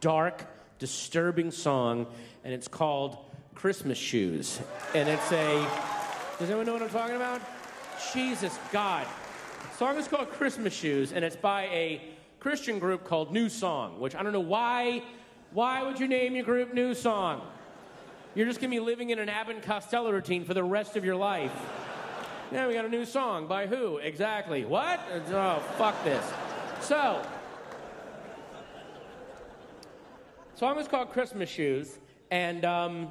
dark, 0.00 0.44
disturbing 0.78 1.50
song, 1.50 2.06
and 2.44 2.52
it's 2.52 2.68
called 2.68 3.18
Christmas 3.54 3.98
Shoes, 3.98 4.60
and 4.94 5.08
it's 5.08 5.32
a. 5.32 5.66
Does 6.38 6.50
anyone 6.50 6.66
know 6.66 6.74
what 6.74 6.82
I'm 6.82 6.90
talking 6.90 7.16
about? 7.16 7.40
Jesus 8.12 8.58
God. 8.72 9.06
The 9.72 9.76
song 9.76 9.96
is 9.96 10.08
called 10.08 10.30
Christmas 10.30 10.74
Shoes, 10.74 11.12
and 11.12 11.24
it's 11.24 11.36
by 11.36 11.64
a 11.64 12.02
Christian 12.40 12.78
group 12.78 13.04
called 13.04 13.32
New 13.32 13.48
Song, 13.48 13.98
which 13.98 14.14
I 14.14 14.22
don't 14.22 14.32
know 14.32 14.40
why. 14.40 15.02
Why 15.52 15.82
would 15.82 15.98
you 15.98 16.06
name 16.06 16.34
your 16.34 16.44
group 16.44 16.74
New 16.74 16.94
Song? 16.94 17.40
You're 18.34 18.46
just 18.46 18.60
gonna 18.60 18.70
be 18.70 18.80
living 18.80 19.10
in 19.10 19.18
an 19.18 19.30
Abbott 19.30 19.62
Costello 19.62 20.12
routine 20.12 20.44
for 20.44 20.52
the 20.52 20.62
rest 20.62 20.96
of 20.96 21.04
your 21.04 21.16
life. 21.16 21.52
Yeah, 22.52 22.68
we 22.68 22.74
got 22.74 22.84
a 22.84 22.88
new 22.88 23.04
song 23.04 23.48
by 23.48 23.66
who? 23.66 23.96
Exactly. 23.96 24.64
What? 24.64 25.00
Oh, 25.30 25.60
fuck 25.76 26.02
this. 26.04 26.24
So, 26.80 27.20
song 30.54 30.78
is 30.78 30.86
called 30.86 31.10
Christmas 31.10 31.50
Shoes, 31.50 31.98
and 32.30 32.64
um, 32.64 33.08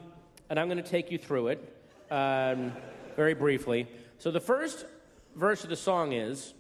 and 0.49 0.57
I'm 0.57 0.67
going 0.69 0.81
to 0.81 0.89
take 0.89 1.11
you 1.11 1.17
through 1.17 1.49
it 1.49 1.77
um, 2.11 2.71
very 3.17 3.33
briefly. 3.33 3.87
So 4.19 4.31
the 4.31 4.39
first 4.39 4.85
verse 5.35 5.65
of 5.65 5.69
the 5.69 5.75
song 5.75 6.13
is, 6.13 6.53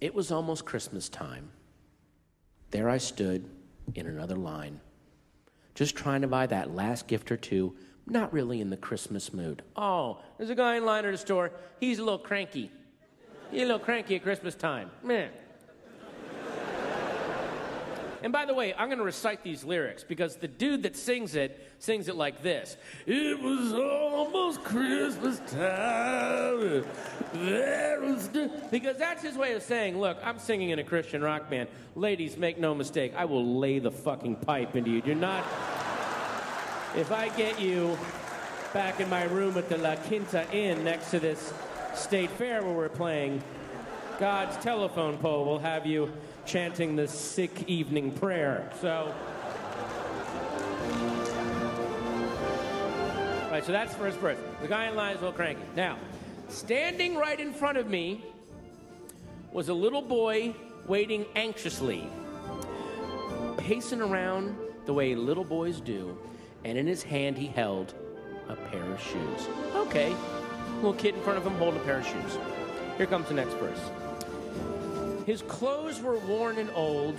"It 0.00 0.12
was 0.12 0.32
almost 0.32 0.64
Christmas 0.64 1.08
time. 1.08 1.52
There 2.72 2.88
I 2.88 2.98
stood 2.98 3.48
in 3.94 4.08
another 4.08 4.36
line, 4.36 4.80
just 5.76 5.94
trying 5.94 6.22
to 6.22 6.28
buy 6.28 6.46
that 6.46 6.74
last 6.74 7.06
gift 7.06 7.30
or 7.30 7.36
two. 7.36 7.76
Not 8.10 8.32
really 8.32 8.60
in 8.60 8.70
the 8.70 8.76
Christmas 8.76 9.32
mood. 9.32 9.62
Oh, 9.76 10.18
there's 10.36 10.50
a 10.50 10.56
guy 10.56 10.74
in 10.74 10.84
line 10.84 11.04
at 11.04 11.12
the 11.12 11.18
store. 11.18 11.52
He's 11.78 12.00
a 12.00 12.04
little 12.04 12.18
cranky. 12.18 12.72
He's 13.52 13.62
a 13.62 13.66
little 13.66 13.78
cranky 13.78 14.16
at 14.16 14.24
Christmas 14.24 14.56
time. 14.56 14.90
Meh. 15.04 15.28
And 18.22 18.32
by 18.32 18.44
the 18.44 18.52
way, 18.52 18.74
I'm 18.74 18.88
going 18.88 18.98
to 18.98 19.04
recite 19.04 19.42
these 19.44 19.64
lyrics 19.64 20.04
because 20.04 20.36
the 20.36 20.48
dude 20.48 20.82
that 20.82 20.96
sings 20.96 21.36
it 21.36 21.72
sings 21.78 22.08
it 22.08 22.16
like 22.16 22.42
this 22.42 22.76
It 23.06 23.40
was 23.40 23.72
almost 23.72 24.62
Christmas 24.62 25.38
time. 25.50 26.84
There 27.32 28.00
was 28.00 28.28
the-" 28.28 28.50
Because 28.72 28.98
that's 28.98 29.22
his 29.22 29.36
way 29.38 29.54
of 29.54 29.62
saying, 29.62 29.98
look, 29.98 30.18
I'm 30.22 30.38
singing 30.40 30.70
in 30.70 30.80
a 30.80 30.84
Christian 30.84 31.22
rock 31.22 31.48
band. 31.48 31.68
Ladies, 31.94 32.36
make 32.36 32.58
no 32.58 32.74
mistake, 32.74 33.14
I 33.16 33.24
will 33.24 33.58
lay 33.58 33.78
the 33.78 33.92
fucking 33.92 34.36
pipe 34.36 34.74
into 34.74 34.90
you. 34.90 35.00
Do 35.00 35.14
not. 35.14 35.44
If 36.96 37.12
I 37.12 37.28
get 37.28 37.60
you 37.60 37.96
back 38.74 38.98
in 38.98 39.08
my 39.08 39.22
room 39.22 39.56
at 39.56 39.68
the 39.68 39.78
La 39.78 39.94
Quinta 39.94 40.44
Inn 40.52 40.82
next 40.82 41.12
to 41.12 41.20
this 41.20 41.52
state 41.94 42.30
fair 42.30 42.64
where 42.64 42.72
we're 42.72 42.88
playing, 42.88 43.44
God's 44.18 44.56
telephone 44.56 45.16
pole 45.18 45.44
will 45.44 45.60
have 45.60 45.86
you 45.86 46.12
chanting 46.46 46.96
the 46.96 47.06
sick 47.06 47.68
evening 47.68 48.10
prayer. 48.10 48.68
So. 48.80 49.14
All 53.44 53.50
right, 53.52 53.64
so 53.64 53.70
that's 53.70 53.94
first 53.94 54.18
verse. 54.18 54.38
The 54.60 54.66
guy 54.66 54.86
in 54.86 54.96
line 54.96 55.14
is 55.14 55.18
a 55.18 55.26
little 55.26 55.36
cranky. 55.36 55.62
Now, 55.76 55.96
standing 56.48 57.14
right 57.14 57.38
in 57.38 57.52
front 57.52 57.78
of 57.78 57.88
me 57.88 58.24
was 59.52 59.68
a 59.68 59.74
little 59.74 60.02
boy 60.02 60.56
waiting 60.88 61.24
anxiously, 61.36 62.08
pacing 63.58 64.00
around 64.00 64.56
the 64.86 64.92
way 64.92 65.14
little 65.14 65.44
boys 65.44 65.80
do, 65.80 66.18
and 66.64 66.76
in 66.78 66.86
his 66.86 67.02
hand 67.02 67.36
he 67.36 67.46
held 67.46 67.94
a 68.48 68.56
pair 68.56 68.82
of 68.82 69.00
shoes. 69.00 69.48
Okay, 69.74 70.14
little 70.76 70.94
kid 70.94 71.14
in 71.14 71.22
front 71.22 71.38
of 71.38 71.46
him 71.46 71.54
holding 71.54 71.80
a 71.80 71.84
pair 71.84 71.98
of 71.98 72.06
shoes. 72.06 72.38
Here 72.96 73.06
comes 73.06 73.28
the 73.28 73.34
next 73.34 73.54
verse. 73.54 73.80
His 75.26 75.42
clothes 75.42 76.00
were 76.00 76.18
worn 76.18 76.58
and 76.58 76.70
old. 76.74 77.16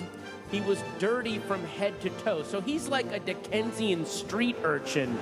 He 0.51 0.61
was 0.61 0.83
dirty 0.99 1.39
from 1.39 1.63
head 1.63 1.99
to 2.01 2.09
toe. 2.09 2.43
So 2.43 2.59
he's 2.59 2.87
like 2.87 3.11
a 3.11 3.19
Dickensian 3.19 4.05
street 4.05 4.57
urchin. 4.63 5.17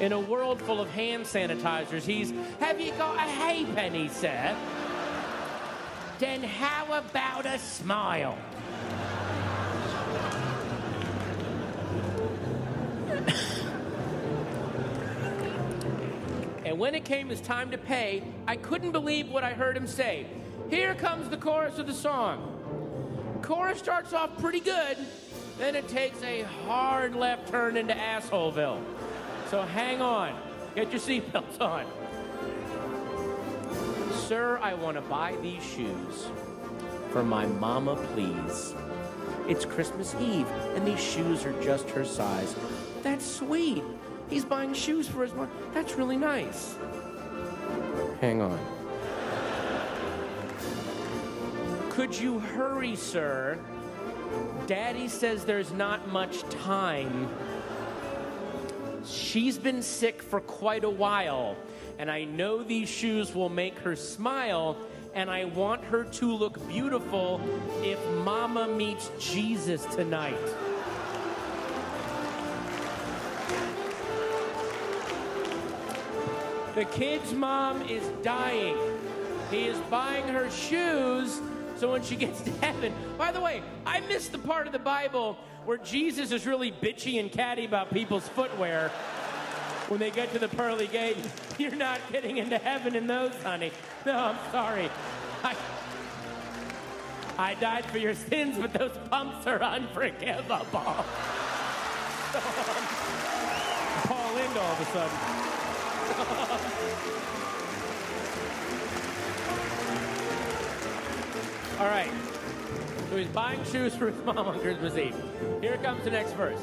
In 0.00 0.12
a 0.12 0.20
world 0.20 0.60
full 0.62 0.80
of 0.80 0.88
hand 0.90 1.24
sanitizers, 1.24 2.02
he's, 2.02 2.32
Have 2.60 2.80
you 2.80 2.92
got 2.92 3.16
a 3.16 3.20
hay 3.20 3.64
penny, 3.74 4.08
sir? 4.08 4.56
Then 6.18 6.42
how 6.42 6.86
about 6.92 7.46
a 7.46 7.58
smile? 7.58 8.38
And 16.74 16.80
when 16.80 16.96
it 16.96 17.04
came 17.04 17.28
his 17.28 17.40
time 17.40 17.70
to 17.70 17.78
pay, 17.78 18.24
I 18.48 18.56
couldn't 18.56 18.90
believe 18.90 19.30
what 19.30 19.44
I 19.44 19.52
heard 19.52 19.76
him 19.76 19.86
say. 19.86 20.26
Here 20.68 20.92
comes 20.96 21.28
the 21.28 21.36
chorus 21.36 21.78
of 21.78 21.86
the 21.86 21.94
song. 21.94 23.38
Chorus 23.42 23.78
starts 23.78 24.12
off 24.12 24.36
pretty 24.40 24.58
good, 24.58 24.96
then 25.56 25.76
it 25.76 25.86
takes 25.86 26.20
a 26.24 26.42
hard 26.66 27.14
left 27.14 27.48
turn 27.48 27.76
into 27.76 27.94
Assholeville. 27.94 28.82
So 29.52 29.62
hang 29.62 30.02
on, 30.02 30.36
get 30.74 30.90
your 30.90 31.00
seatbelts 31.00 31.60
on. 31.60 31.86
Sir, 34.26 34.58
I 34.60 34.74
want 34.74 34.96
to 34.96 35.02
buy 35.02 35.36
these 35.42 35.62
shoes 35.62 36.26
for 37.10 37.22
my 37.22 37.46
mama, 37.46 37.94
please. 38.14 38.74
It's 39.46 39.64
Christmas 39.64 40.16
Eve, 40.16 40.48
and 40.74 40.84
these 40.84 41.00
shoes 41.00 41.44
are 41.44 41.62
just 41.62 41.88
her 41.90 42.04
size. 42.04 42.56
That's 43.04 43.24
sweet. 43.24 43.84
He's 44.34 44.44
buying 44.44 44.74
shoes 44.74 45.06
for 45.06 45.22
his 45.22 45.32
mom. 45.32 45.48
That's 45.72 45.94
really 45.94 46.16
nice. 46.16 46.74
Hang 48.20 48.42
on. 48.42 48.58
Could 51.90 52.18
you 52.18 52.40
hurry, 52.40 52.96
sir? 52.96 53.60
Daddy 54.66 55.06
says 55.06 55.44
there's 55.44 55.70
not 55.70 56.08
much 56.08 56.42
time. 56.48 57.28
She's 59.06 59.56
been 59.56 59.82
sick 59.82 60.20
for 60.20 60.40
quite 60.40 60.82
a 60.82 60.90
while, 60.90 61.56
and 62.00 62.10
I 62.10 62.24
know 62.24 62.64
these 62.64 62.88
shoes 62.88 63.36
will 63.36 63.50
make 63.50 63.78
her 63.78 63.94
smile, 63.94 64.76
and 65.14 65.30
I 65.30 65.44
want 65.44 65.84
her 65.84 66.02
to 66.02 66.34
look 66.34 66.66
beautiful 66.66 67.40
if 67.84 68.04
Mama 68.24 68.66
meets 68.66 69.12
Jesus 69.20 69.84
tonight. 69.94 70.34
The 76.74 76.84
kid's 76.86 77.32
mom 77.32 77.82
is 77.82 78.02
dying. 78.24 78.76
He 79.50 79.66
is 79.66 79.78
buying 79.90 80.26
her 80.26 80.50
shoes 80.50 81.40
so 81.76 81.92
when 81.92 82.02
she 82.02 82.16
gets 82.24 82.40
to 82.42 82.50
heaven. 82.52 82.92
By 83.16 83.30
the 83.30 83.40
way, 83.40 83.62
I 83.86 84.00
missed 84.00 84.32
the 84.32 84.38
part 84.38 84.66
of 84.66 84.72
the 84.72 84.80
Bible 84.80 85.38
where 85.64 85.78
Jesus 85.78 86.32
is 86.32 86.46
really 86.46 86.72
bitchy 86.72 87.20
and 87.20 87.30
catty 87.30 87.64
about 87.64 87.90
people's 87.92 88.26
footwear. 88.28 88.88
When 89.88 90.00
they 90.00 90.10
get 90.10 90.32
to 90.32 90.38
the 90.40 90.48
pearly 90.48 90.88
gate, 90.88 91.16
you're 91.58 91.76
not 91.76 92.00
getting 92.10 92.38
into 92.38 92.58
heaven 92.58 92.96
in 92.96 93.06
those, 93.06 93.34
honey. 93.42 93.70
No, 94.04 94.16
I'm 94.16 94.50
sorry. 94.50 94.90
I, 95.44 95.54
I 97.38 97.54
died 97.54 97.84
for 97.86 97.98
your 97.98 98.14
sins, 98.14 98.56
but 98.58 98.72
those 98.72 98.96
pumps 99.10 99.46
are 99.46 99.62
unforgivable. 99.62 101.04
Um, 102.34 102.40
Paul 104.08 104.34
Lynde 104.34 104.56
all 104.58 104.72
of 104.72 104.80
a 104.80 104.84
sudden. 104.86 105.43
All 111.80 111.86
right. 111.86 112.10
So 113.10 113.16
he's 113.16 113.28
buying 113.28 113.62
shoes 113.64 113.94
for 113.94 114.10
his 114.10 114.24
mom 114.24 114.38
on 114.38 114.60
Christmas 114.60 114.96
Eve. 114.96 115.14
Here 115.60 115.76
comes 115.78 116.04
the 116.04 116.10
next 116.10 116.32
verse. 116.32 116.60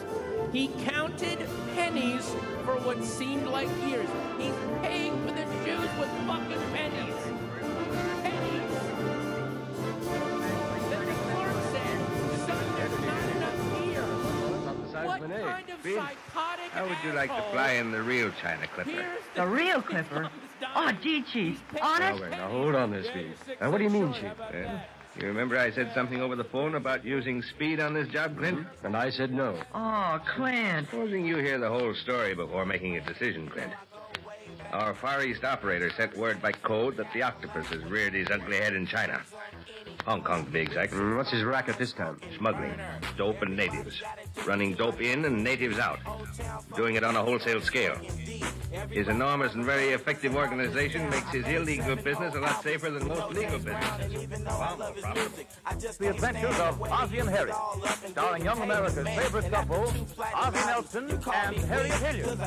He 0.51 0.67
counted 0.85 1.39
pennies 1.75 2.25
for 2.65 2.75
what 2.79 3.03
seemed 3.03 3.47
like 3.47 3.69
years. 3.87 4.07
He's 4.37 4.53
paying 4.81 5.13
for 5.25 5.33
the 5.33 5.45
shoes 5.63 5.89
with 5.99 6.09
fucking 6.27 6.70
What 15.21 15.29
kind 15.29 15.69
of 15.69 15.83
psychotic 15.83 16.71
How 16.71 16.87
would 16.87 16.97
you 17.05 17.13
like 17.13 17.29
to 17.29 17.41
fly 17.51 17.73
in 17.73 17.91
the 17.91 18.01
real 18.01 18.31
China 18.41 18.65
Clipper? 18.73 19.05
The 19.35 19.45
real 19.45 19.79
Clipper? 19.79 20.31
Oh, 20.75 20.91
gee, 21.03 21.21
Chief. 21.21 21.61
Honest? 21.79 22.21
Now, 22.21 22.27
wait, 22.27 22.31
now 22.31 22.49
hold 22.49 22.73
on, 22.73 22.89
Miss 22.89 23.05
Speed. 23.05 23.33
Now, 23.59 23.69
what 23.69 23.77
do 23.77 23.83
you 23.83 23.91
mean, 23.91 24.13
Chief? 24.13 24.31
You 25.19 25.27
remember 25.27 25.59
I 25.59 25.69
said 25.71 25.91
something 25.93 26.21
over 26.21 26.35
the 26.35 26.43
phone 26.45 26.73
about 26.73 27.05
using 27.05 27.43
speed 27.43 27.79
on 27.79 27.93
this 27.93 28.07
job, 28.07 28.35
Clint? 28.37 28.59
Mm-hmm. 28.59 28.85
And 28.87 28.97
I 28.97 29.11
said 29.11 29.31
no. 29.31 29.61
Oh, 29.75 30.19
Clint. 30.35 30.89
Supposing 30.89 31.25
you 31.27 31.37
hear 31.37 31.59
the 31.59 31.69
whole 31.69 31.93
story 31.93 32.33
before 32.33 32.65
making 32.65 32.97
a 32.97 33.01
decision, 33.01 33.47
Clint. 33.47 33.73
Our 34.71 34.95
Far 34.95 35.23
East 35.23 35.43
operator 35.43 35.91
sent 35.91 36.17
word 36.17 36.41
by 36.41 36.53
code 36.53 36.97
that 36.97 37.13
the 37.13 37.21
octopus 37.21 37.67
has 37.67 37.83
reared 37.83 38.13
his 38.13 38.27
ugly 38.31 38.57
head 38.57 38.73
in 38.73 38.87
China. 38.87 39.21
Hong 40.05 40.21
Kong, 40.23 40.45
to 40.45 40.51
be 40.51 40.59
exact. 40.59 40.93
Mm, 40.93 41.17
what's 41.17 41.31
his 41.31 41.43
racket 41.43 41.77
this 41.77 41.93
time? 41.93 42.19
Smuggling. 42.37 42.73
Dope 43.17 43.41
and 43.43 43.55
natives. 43.55 44.01
Running 44.45 44.73
dope 44.73 45.01
in 45.01 45.25
and 45.25 45.43
natives 45.43 45.77
out. 45.79 45.99
Doing 46.75 46.95
it 46.95 47.03
on 47.03 47.15
a 47.15 47.23
wholesale 47.23 47.61
scale. 47.61 47.95
His 48.89 49.07
enormous 49.07 49.53
and 49.53 49.63
very 49.63 49.89
effective 49.89 50.35
organization 50.35 51.09
makes 51.09 51.29
his 51.31 51.45
illegal 51.45 51.95
business 51.95 52.33
a 52.35 52.39
lot 52.39 52.63
safer 52.63 52.89
than 52.89 53.07
most 53.07 53.33
legal 53.33 53.59
businesses. 53.59 54.43
Far 54.45 54.77
more 54.77 54.93
profitable. 54.93 55.45
The 55.99 56.09
Adventures 56.09 56.59
of 56.59 56.81
Ozzie 56.81 57.19
and 57.19 57.29
Harriet, 57.29 57.55
starring 58.07 58.45
young 58.45 58.61
America's 58.61 59.07
favorite 59.07 59.51
couple, 59.51 59.93
Ozzie 60.35 60.65
Nelson 60.65 61.09
and 61.11 61.21
Harriet 61.57 61.93
Hilliard. 61.93 62.39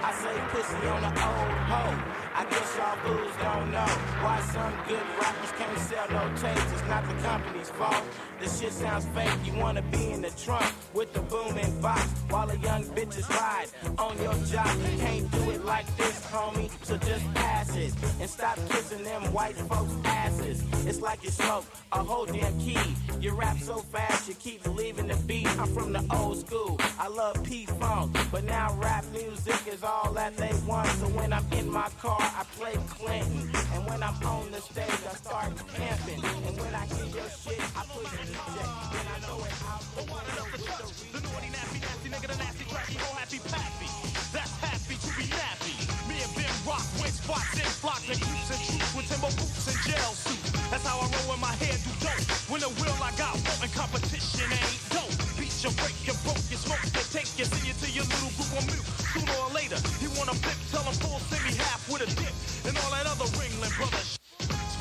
I 0.00 0.12
say 0.12 0.36
pussy 0.50 0.86
on 0.88 1.00
the 1.02 1.08
old 1.08 1.52
hoe. 1.68 2.07
Guess 2.50 2.76
y'all 2.76 2.96
fools 3.04 3.34
don't 3.42 3.70
know 3.70 3.90
why 4.24 4.40
some 4.52 4.72
good 4.88 5.06
rappers 5.20 5.52
can't 5.58 5.78
sell 5.78 6.08
no 6.10 6.24
tapes. 6.36 6.72
It's 6.72 6.88
not 6.88 7.06
the 7.06 7.14
company's 7.22 7.70
fault. 7.70 8.02
The 8.40 8.48
shit 8.48 8.72
sounds 8.72 9.04
fake. 9.06 9.30
You 9.44 9.58
wanna 9.58 9.82
be 9.82 10.12
in 10.12 10.22
the 10.22 10.30
trunk 10.30 10.72
with 10.94 11.12
the 11.12 11.20
booming 11.20 11.80
box 11.80 12.06
while 12.30 12.46
the 12.46 12.56
young 12.58 12.84
bitches 12.84 13.28
ride 13.28 13.66
on 13.98 14.16
your 14.22 14.34
job. 14.46 14.68
Can't 14.98 15.30
do 15.30 15.50
it 15.50 15.64
like 15.64 15.86
this, 15.96 16.24
homie. 16.26 16.70
So 16.84 16.96
just 16.98 17.24
pass 17.34 17.74
it 17.74 17.92
and 18.20 18.30
stop 18.30 18.56
kissing 18.68 19.02
them 19.02 19.32
white 19.32 19.56
folks' 19.56 19.92
asses. 20.04 20.62
It's 20.86 21.00
like 21.00 21.24
you 21.24 21.30
smoke 21.30 21.64
a 21.92 22.02
whole 22.02 22.26
damn 22.26 22.56
key. 22.60 22.78
You 23.20 23.32
rap 23.34 23.58
so 23.58 23.78
fast, 23.78 24.28
you 24.28 24.34
keep 24.34 24.64
leaving 24.66 25.08
the 25.08 25.16
beat. 25.26 25.48
I'm 25.58 25.66
from 25.74 25.92
the 25.92 26.04
old 26.14 26.46
school. 26.46 26.78
I 26.98 27.08
love 27.08 27.42
P-Funk, 27.42 28.16
but 28.30 28.44
now 28.44 28.72
rap 28.80 29.04
music 29.12 29.66
is 29.66 29.82
all 29.82 30.12
that 30.12 30.36
they 30.36 30.52
want. 30.66 30.88
So 31.00 31.06
when 31.08 31.32
I'm 31.32 31.44
in 31.52 31.70
my 31.70 31.88
car, 32.00 32.18
I 32.20 32.44
play 32.56 32.76
Clinton. 32.88 33.50
And 33.74 33.84
when 33.86 34.02
I'm 34.02 34.14
on 34.24 34.50
the 34.52 34.60
stage, 34.60 34.86
I 34.86 35.14
start 35.14 35.52
camping. 35.74 36.22
And 36.46 36.56
when 36.60 36.74
I 36.74 36.86
hear 36.86 37.06
your 37.06 37.28
shit, 37.30 37.60
I 37.76 37.84
push 37.86 38.10
the 38.10 38.37
eject. 38.46 38.72
Then 38.94 39.06
I 39.08 39.18
know 39.26 39.38
it 39.42 39.54
out 39.66 39.84
the 39.98 40.04
window 40.06 40.44
with 40.52 40.62
the 40.62 40.76
The 41.14 41.20
naughty, 41.26 41.50
nasty, 41.50 41.78
nasty 41.82 42.08
nigga, 42.12 42.28
the 42.30 42.38
nasty, 42.38 42.64
cracky, 42.70 42.96
ho, 43.02 43.08
happy, 43.18 43.40
pappy. 43.50 43.90
That's 44.30 44.54
happy 44.62 44.96
to 44.96 45.10
be 45.18 45.26
nappy. 45.32 45.74
Me 46.08 46.16
and 46.22 46.32
Ben 46.36 46.54
rock 46.68 46.84
with 47.00 47.14
spots 47.14 47.58
and 47.58 47.72
flocks 47.82 48.06
and 48.08 48.20
groups 48.20 48.48
and 48.54 48.60
troops 48.62 48.90
with 48.94 49.06
timber 49.10 49.32
boots 49.34 49.66
and 49.68 49.78
gel 49.86 50.12
suits. 50.14 50.48
That's 50.70 50.84
how 50.86 51.00
I 51.00 51.06
roll 51.08 51.26
when 51.34 51.40
my 51.40 51.54
hair 51.58 51.76
do 51.80 51.92
dope. 52.04 52.24
When 52.52 52.60
the 52.60 52.70
will 52.80 52.98
I 53.02 53.12
got 53.18 53.36
and 53.36 53.70
competition 53.72 54.48
ain't 54.52 54.82
dope. 54.92 55.14
Beat 55.40 55.54
your 55.64 55.74
break 55.80 55.96
you, 56.06 56.14
broke 56.22 56.44
you, 56.52 56.58
smoke 56.60 56.84
you, 56.84 57.04
take 57.10 57.30
you, 57.40 57.44
send 57.48 57.64
you 57.64 57.74
to 57.74 57.88
your 57.90 58.06
little 58.06 58.32
group 58.36 58.50
on 58.56 58.64
mute. 58.68 58.86
Sooner 59.16 59.36
or 59.42 59.50
later, 59.52 59.78
you 60.04 60.08
wanna 60.16 60.36
flip, 60.38 60.58
tell 60.70 60.84
them 60.84 60.96
full, 61.02 61.18
semi 61.32 61.56
half 61.56 61.84
with 61.88 62.06
a 62.06 62.08
dip. 62.18 62.34
And 62.68 62.76
all 62.84 62.90
that 62.92 63.06
other 63.08 63.28
ringling 63.36 63.74
brother 63.76 64.17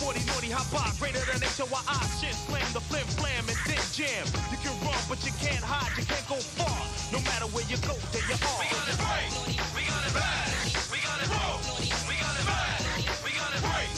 sh- 0.08 0.24
Sporty, 0.24 0.26
naughty, 0.28 0.50
hot 0.52 0.68
bar, 0.72 0.88
greater 1.00 1.20
than 1.28 1.44
H-O-I-I. 1.44 2.00
Shit, 2.20 2.36
slam 2.48 2.64
the 2.74 2.80
flim, 2.80 3.06
flam, 3.20 3.44
and 3.50 3.60
then 3.68 3.84
jam. 3.92 4.24
You 4.52 4.58
can 4.64 4.72
run, 4.88 4.96
but 5.10 5.20
you 5.26 5.32
can't 5.40 5.60
hide, 5.64 5.92
you 6.00 6.06
can't 6.08 6.24
go 6.28 6.40
far. 6.40 6.80
No 7.12 7.20
matter 7.28 7.48
where 7.52 7.66
you 7.68 7.76
go, 7.84 7.96
there 8.16 8.24
you 8.24 8.38
are. 8.40 8.60
We 8.64 8.68
got 8.72 8.88
it 8.88 9.00
right, 9.04 9.32
we 9.76 9.84
got 9.84 10.04
it 10.08 10.14
bad, 10.16 10.48
we 10.92 11.00
got 11.04 11.20
it 11.20 11.30
wrong, 11.32 11.60
we 12.08 12.16
got 12.16 12.36
it 12.40 12.46
bad, 12.48 12.80
we 13.20 13.32
got 13.36 13.52
it 13.52 13.64
right, 13.68 13.90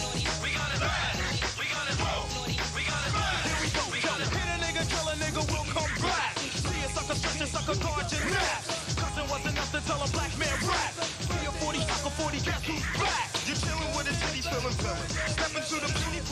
we 0.41 0.49
got 0.57 0.71
it 0.73 0.81
bad, 0.81 1.13
we 1.61 1.65
got 1.69 1.87
it 1.93 1.97
wrong, 2.01 2.25
we 2.73 2.81
got 2.89 3.03
it 3.05 3.13
bad. 3.13 3.41
Here 3.45 3.59
we 3.61 3.69
go, 3.69 3.83
we. 3.93 3.97
Hit 4.01 4.49
a 4.49 4.57
nigga, 4.65 4.83
kill 4.89 5.07
a 5.09 5.15
nigga, 5.21 5.41
we'll 5.45 5.69
come 5.69 5.93
back. 6.01 6.33
See 6.41 6.81
a 6.85 6.89
sucker, 6.89 7.17
stretch 7.21 7.41
a 7.45 7.47
sucker, 7.53 7.77
guard 7.85 8.09
your 8.09 8.25
nap. 8.33 8.61
Cousin 8.97 9.25
was 9.29 9.43
enough 9.45 9.69
to 9.77 9.81
tell 9.85 10.01
a 10.01 10.09
black 10.09 10.33
man 10.41 10.57
rap. 10.65 10.93
See 11.21 11.45
a 11.45 11.53
40, 11.61 11.85
sucker 11.85 12.13
40, 12.17 12.41
guess 12.41 12.61
who's 12.65 12.85
back? 12.97 13.29
You're 13.45 13.61
chilling 13.61 13.93
with 13.93 14.09
a 14.09 14.15
titty 14.17 14.41
feeling 14.41 14.73
feeling. 14.81 15.38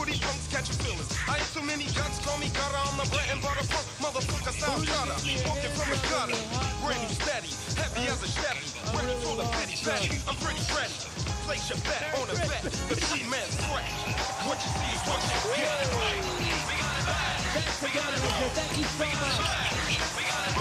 Step 0.07 0.23
into 0.23 0.23
the 0.23 0.23
beauty, 0.23 0.23
pretty 0.23 0.23
punks 0.23 0.47
catch 0.47 0.69
feelings. 0.79 1.11
I 1.27 1.35
ain't 1.37 1.51
too 1.51 1.63
many 1.67 1.85
guns, 1.91 2.19
call 2.23 2.37
me 2.39 2.47
gutter. 2.55 2.79
I'm 2.79 2.95
the 2.95 3.07
bread 3.11 3.27
and 3.31 3.41
butter 3.41 3.67
punk, 3.67 3.87
motherfucker, 3.99 4.53
sound 4.55 4.87
gutter. 4.87 5.19
Walking 5.47 5.73
from 5.75 5.89
the 5.91 5.99
gutter, 6.07 6.39
brand 6.79 7.01
new 7.03 7.11
steady, 7.11 7.51
heavy 7.75 8.07
as 8.07 8.23
a 8.23 8.29
Chevy. 8.31 8.71
Ready 8.95 9.15
for 9.19 9.35
the 9.35 9.43
petty 9.51 9.75
petty, 9.83 10.15
I'm 10.27 10.37
pretty 10.39 10.63
ready. 10.71 10.95
Place 11.43 11.67
your 11.67 11.79
bet 11.83 12.07
on 12.15 12.27
a 12.31 12.35
bet, 12.47 12.63
the 12.87 12.95
G-man's 12.95 13.55
fresh. 13.67 13.91
What 14.47 14.59
you 14.63 14.71
see 14.79 14.91
is 14.95 15.03
what 15.07 15.19
you 15.27 15.35
get. 15.51 15.51
We 15.51 15.59
got 15.59 15.75
it 15.83 15.91
bad. 17.03 17.43
That's 17.51 17.79
together, 17.83 18.19
thank 18.55 18.79
you 18.79 18.87
so 18.87 19.03
much. 19.03 19.51
We 20.15 20.23
got 20.23 20.47
it 20.47 20.55
right. 20.55 20.56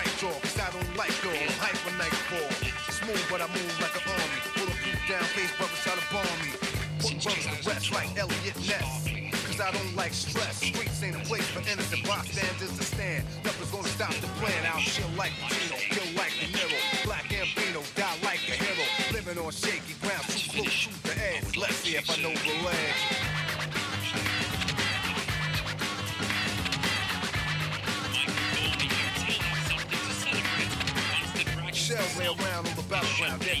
Right 0.00 0.16
jaw. 0.16 0.32
Cause 0.40 0.56
I 0.56 0.70
don't 0.72 0.96
like 0.96 1.12
all 1.28 1.52
hyper 1.60 1.92
nightfall. 2.00 2.48
Smooth, 2.88 3.20
but 3.28 3.44
I 3.44 3.48
move 3.52 3.68
like 3.84 3.92
an 4.00 4.08
army. 4.08 4.40
Pull 4.56 4.68
a 4.72 4.76
group 4.80 5.00
down, 5.04 5.24
face 5.36 5.52
brothers 5.60 5.76
try 5.84 5.92
to 5.92 6.06
bomb 6.08 6.38
me. 6.40 6.56
Put 7.04 7.20
brothers 7.20 7.44
to 7.44 7.68
rest 7.68 7.92
like 7.92 8.08
Eliot 8.16 8.56
Ness. 8.64 9.04
Cause 9.44 9.60
I 9.60 9.68
don't 9.68 9.92
like 9.94 10.16
stress. 10.16 10.56
Streets 10.56 11.02
ain't 11.04 11.20
a 11.20 11.24
place 11.28 11.44
for 11.52 11.60
innocent 11.68 12.00
bystanders 12.08 12.72
to 12.80 12.84
stand. 12.84 13.28
Nothing's 13.44 13.70
gonna 13.76 13.92
stop 13.92 14.14
the 14.24 14.32
plan. 14.40 14.59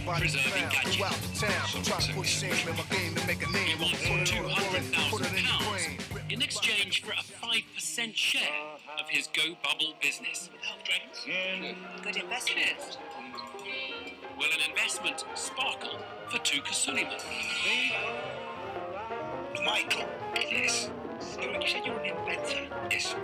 Battleground, 0.06 0.32
dead 0.54 0.72
bodies 0.72 0.96
throughout 0.96 1.12
the 1.12 1.46
town. 1.46 1.82
Try 1.82 2.00
to 2.00 2.12
put 2.14 2.26
shame 2.26 2.68
in 2.68 2.76
my 2.76 2.82
game 2.90 3.14
to 3.14 3.26
make 3.26 3.46
a 3.46 3.50
name. 3.52 3.78
Put 3.78 3.92
it 3.92 4.34
on 4.34 4.42
the 4.42 4.48
warrant, 4.48 4.94
put 5.10 5.20
it 5.22 5.28
in 5.28 5.44
the 5.44 6.34
in 6.34 6.42
exchange 6.42 7.02
for 7.02 7.10
a 7.10 7.16
5% 7.16 8.14
share 8.14 8.40
of 9.00 9.08
his 9.08 9.26
Go 9.28 9.56
Bubble 9.64 9.94
business. 10.00 10.48
Good 12.02 12.16
investment. 12.16 12.98
Will 14.38 14.46
an 14.46 14.70
investment 14.70 15.24
sparkle 15.34 15.98
for 16.28 16.38
Touker 16.38 16.72
Suleyman? 16.72 17.18
Michael. 19.64 20.06
Yes. 21.40 21.48
You 21.48 21.60
you 21.60 21.68
said 21.68 21.86
you're 21.86 21.98
an 21.98 22.04
inventor. 22.04 22.76
Yes. 22.90 23.14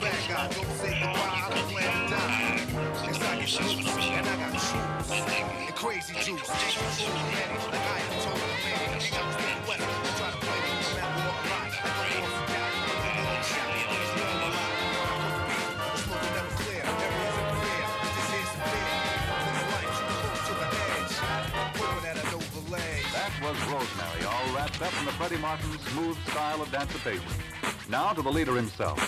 Bad 0.00 0.28
guy, 0.28 0.48
don't 0.48 0.66
say 0.78 0.90
goodbye, 0.90 1.14
I 1.14 1.50
don't 1.54 1.68
plan 1.70 1.90
to 1.92 2.14
die. 2.14 2.58
Cause 3.06 3.22
I 3.22 3.36
get 3.36 3.48
troops, 3.48 3.96
and 3.96 4.26
I 4.26 4.36
got 4.36 4.50
troops. 4.50 5.10
And 5.10 5.74
crazy 5.76 6.14
juice. 6.14 6.50
Ain't 6.50 6.98
the 6.98 7.14
man, 7.14 7.48
like 7.70 7.78
I 7.78 8.00
am 8.00 8.12
told 8.22 8.38
man. 8.38 9.00
Ain't 9.00 9.12
got 9.12 9.22
to 9.22 9.38
stay 9.38 9.56
west, 9.68 10.18
try 10.18 10.30
to 10.30 10.37
all 24.26 24.54
wrapped 24.54 24.80
up 24.82 24.92
in 24.98 25.04
the 25.06 25.12
Freddy 25.12 25.36
Martin 25.38 25.78
smooth 25.78 26.16
style 26.28 26.62
of 26.62 26.70
dancipation. 26.70 27.22
Now 27.88 28.12
to 28.12 28.22
the 28.22 28.30
leader 28.30 28.54
himself. 28.54 28.98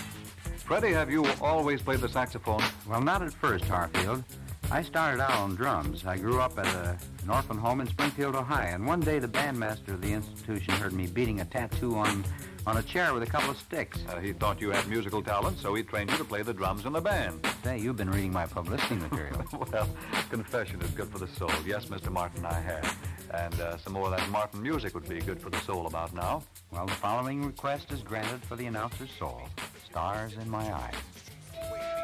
Freddie, 0.64 0.92
have 0.92 1.10
you 1.10 1.26
always 1.40 1.82
played 1.82 2.00
the 2.00 2.08
saxophone? 2.08 2.62
Well, 2.88 3.00
not 3.00 3.22
at 3.22 3.32
first, 3.32 3.64
Harfield. 3.64 4.24
I 4.72 4.82
started 4.82 5.20
out 5.20 5.32
on 5.32 5.56
drums. 5.56 6.06
I 6.06 6.16
grew 6.16 6.40
up 6.40 6.56
at 6.56 6.66
a, 6.66 6.96
an 7.24 7.30
orphan 7.30 7.58
home 7.58 7.80
in 7.80 7.88
Springfield, 7.88 8.36
Ohio, 8.36 8.72
and 8.72 8.86
one 8.86 9.00
day 9.00 9.18
the 9.18 9.26
bandmaster 9.26 9.88
of 9.88 10.00
the 10.00 10.12
institution 10.12 10.74
heard 10.74 10.92
me 10.92 11.08
beating 11.08 11.40
a 11.40 11.44
tattoo 11.44 11.96
on, 11.96 12.24
on 12.68 12.76
a 12.76 12.82
chair 12.84 13.12
with 13.12 13.24
a 13.24 13.26
couple 13.26 13.50
of 13.50 13.56
sticks. 13.58 13.98
Uh, 14.08 14.20
he 14.20 14.32
thought 14.32 14.60
you 14.60 14.70
had 14.70 14.86
musical 14.86 15.22
talent, 15.24 15.58
so 15.58 15.74
he 15.74 15.82
trained 15.82 16.08
you 16.12 16.16
to 16.18 16.24
play 16.24 16.42
the 16.42 16.54
drums 16.54 16.86
in 16.86 16.92
the 16.92 17.00
band. 17.00 17.44
Say, 17.64 17.80
you've 17.80 17.96
been 17.96 18.12
reading 18.12 18.32
my 18.32 18.46
publicity 18.46 18.94
material. 18.94 19.44
well, 19.72 19.88
confession 20.30 20.80
is 20.82 20.90
good 20.92 21.08
for 21.08 21.18
the 21.18 21.26
soul. 21.26 21.50
Yes, 21.66 21.86
Mr. 21.86 22.12
Martin, 22.12 22.46
I 22.46 22.60
have. 22.60 22.96
And 23.34 23.60
uh, 23.60 23.76
some 23.78 23.94
more 23.94 24.04
of 24.04 24.16
that 24.16 24.28
Martin 24.30 24.62
music 24.62 24.94
would 24.94 25.08
be 25.08 25.18
good 25.18 25.42
for 25.42 25.50
the 25.50 25.60
soul 25.62 25.88
about 25.88 26.14
now. 26.14 26.44
Well, 26.70 26.86
the 26.86 26.92
following 26.92 27.44
request 27.44 27.90
is 27.90 28.02
granted 28.02 28.44
for 28.44 28.54
the 28.54 28.66
announcer's 28.66 29.10
soul. 29.18 29.48
Stars 29.84 30.34
in 30.40 30.48
my 30.48 30.72
eyes. 30.72 31.99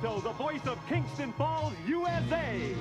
Soto, 0.00 0.20
the 0.20 0.32
voice 0.32 0.64
of 0.66 0.78
Kingston 0.86 1.32
Falls, 1.32 1.72
USA. 1.86 2.74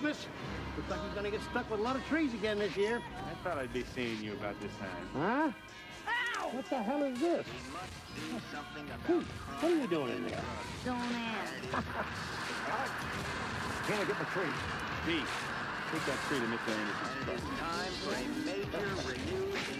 Christmas. 0.00 0.26
Looks 0.76 0.90
like 0.90 1.00
he's 1.04 1.14
gonna 1.14 1.30
get 1.30 1.40
stuck 1.50 1.70
with 1.70 1.80
a 1.80 1.82
lot 1.82 1.96
of 1.96 2.04
trees 2.06 2.34
again 2.34 2.58
this 2.58 2.76
year. 2.76 3.00
I 3.00 3.34
thought 3.42 3.56
I'd 3.56 3.72
be 3.72 3.82
seeing 3.94 4.22
you 4.22 4.34
about 4.34 4.60
this 4.60 4.70
time. 4.76 4.90
Huh? 5.14 5.50
Ow! 6.38 6.50
What 6.52 6.68
the 6.68 6.82
hell 6.82 7.02
is 7.02 7.18
this? 7.18 7.46
Ooh, 9.08 9.24
what 9.60 9.72
are 9.72 9.74
you 9.74 9.86
doing 9.86 10.10
in 10.16 10.26
there? 10.28 10.42
Don't 10.84 10.98
ask. 10.98 11.52
Can 13.86 14.00
I 14.00 14.04
get 14.04 14.18
my 14.18 14.24
tree? 14.36 14.52
Pete, 15.06 15.24
take 15.92 16.04
that 16.04 16.18
tree 16.28 16.40
to 16.40 16.46
Mr. 16.46 16.76
Anderson's. 16.76 17.32
It's 17.32 17.48
time 17.56 17.92
for 18.04 18.12
a 18.12 18.20
major. 18.44 18.84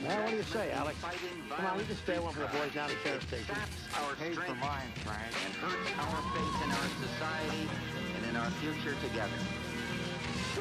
Well, 0.07 0.23
what 0.23 0.31
do 0.31 0.37
you 0.37 0.43
say, 0.45 0.73
Alex? 0.73 0.97
Come 1.57 1.67
on, 1.67 1.77
we 1.77 1.85
can 1.85 1.97
stay 1.97 2.19
one 2.19 2.33
for 2.33 2.41
the 2.41 2.47
boys 2.47 2.73
down 2.73 2.89
at 2.89 2.97
the 2.97 3.09
sheriff's 3.09 3.27
station. 3.27 3.55
Our 4.01 4.15
Pays 4.15 4.33
strength 4.33 4.55
for 4.55 4.65
mine, 4.65 4.89
Frank. 5.05 5.35
And 5.45 5.55
hurts 5.61 5.93
our 6.01 6.23
faith 6.33 6.57
in 6.65 6.71
our 6.73 6.89
society 7.05 7.69
and 8.17 8.25
in 8.31 8.37
our 8.37 8.51
future 8.63 8.97
together. 9.03 9.37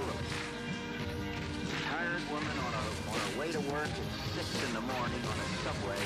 A 0.09 1.81
tired 1.89 2.21
woman 2.29 2.57
on 2.65 2.71
her, 2.73 3.11
on 3.11 3.19
her 3.19 3.39
way 3.39 3.51
to 3.51 3.59
work 3.71 3.89
at 3.89 4.09
6 4.35 4.67
in 4.67 4.73
the 4.73 4.81
morning 4.81 5.21
on 5.25 5.37
a 5.39 5.47
subway 5.63 6.03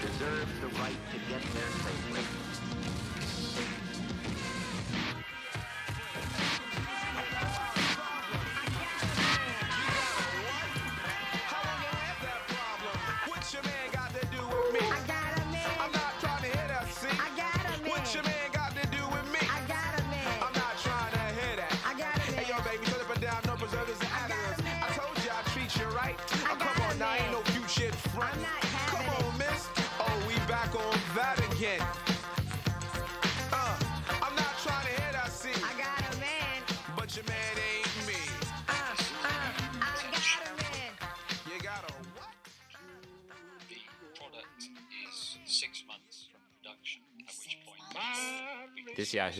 deserves 0.00 0.60
the 0.60 0.68
right 0.80 1.00
to 1.12 1.18
get 1.28 1.42
there 1.54 1.70
safely. 1.84 2.49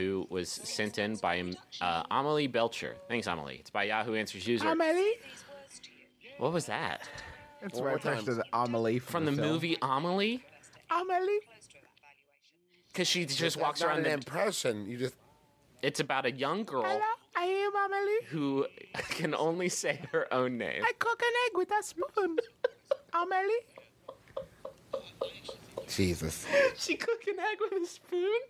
who 0.01 0.27
was 0.31 0.49
sent 0.49 0.99
in 0.99 1.17
by 1.17 1.41
um, 1.41 1.55
uh, 1.81 2.03
Amelie 2.11 2.47
Belcher. 2.47 2.97
Thanks, 3.09 3.27
Amelie. 3.27 3.57
It's 3.61 3.71
by 3.71 3.85
Yahoo 3.85 4.15
Answers 4.15 4.47
user. 4.47 4.69
Amelie? 4.69 5.19
What 6.39 6.53
was 6.53 6.67
that? 6.67 7.07
It's 7.63 7.79
One 7.79 7.89
right 7.89 8.05
next 8.05 8.25
to 8.25 8.35
the 8.35 8.45
Amelie 8.53 8.99
from, 8.99 9.27
from 9.27 9.37
the, 9.37 9.43
the 9.43 9.49
movie 9.49 9.77
Amelie. 9.83 10.43
Amelie. 10.91 11.41
Because 12.89 13.09
she 13.09 13.27
just 13.27 13.59
walks 13.59 13.83
around. 13.83 13.99
An 13.99 14.05
the, 14.05 14.13
impression. 14.13 14.87
You 14.89 14.97
just. 14.97 15.15
It's 15.83 16.01
about 16.01 16.25
a 16.27 16.33
young 16.33 16.65
girl. 16.65 16.83
Hello, 16.83 17.01
I 17.37 17.45
am 17.45 17.73
Amelie. 17.77 18.27
Who 18.29 18.67
can 19.11 19.35
only 19.35 19.69
say 19.69 20.01
her 20.13 20.33
own 20.33 20.57
name. 20.57 20.83
I 20.83 20.93
cook 20.99 21.21
an 21.23 21.33
egg 21.47 21.59
with 21.59 21.71
a 21.71 21.83
spoon. 21.83 22.39
Amelie. 23.13 23.65
Jesus. 25.89 26.47
she 26.77 26.97
cook 26.97 27.27
an 27.27 27.39
egg 27.39 27.59
with 27.61 27.83
a 27.83 27.87
spoon. 27.87 28.41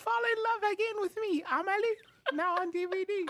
Fall 0.00 0.24
in 0.32 0.38
love 0.48 0.72
again 0.72 0.96
with 1.00 1.14
me, 1.20 1.44
Amelie. 1.50 1.96
Now 2.32 2.54
on 2.56 2.72
DVD. 2.72 3.28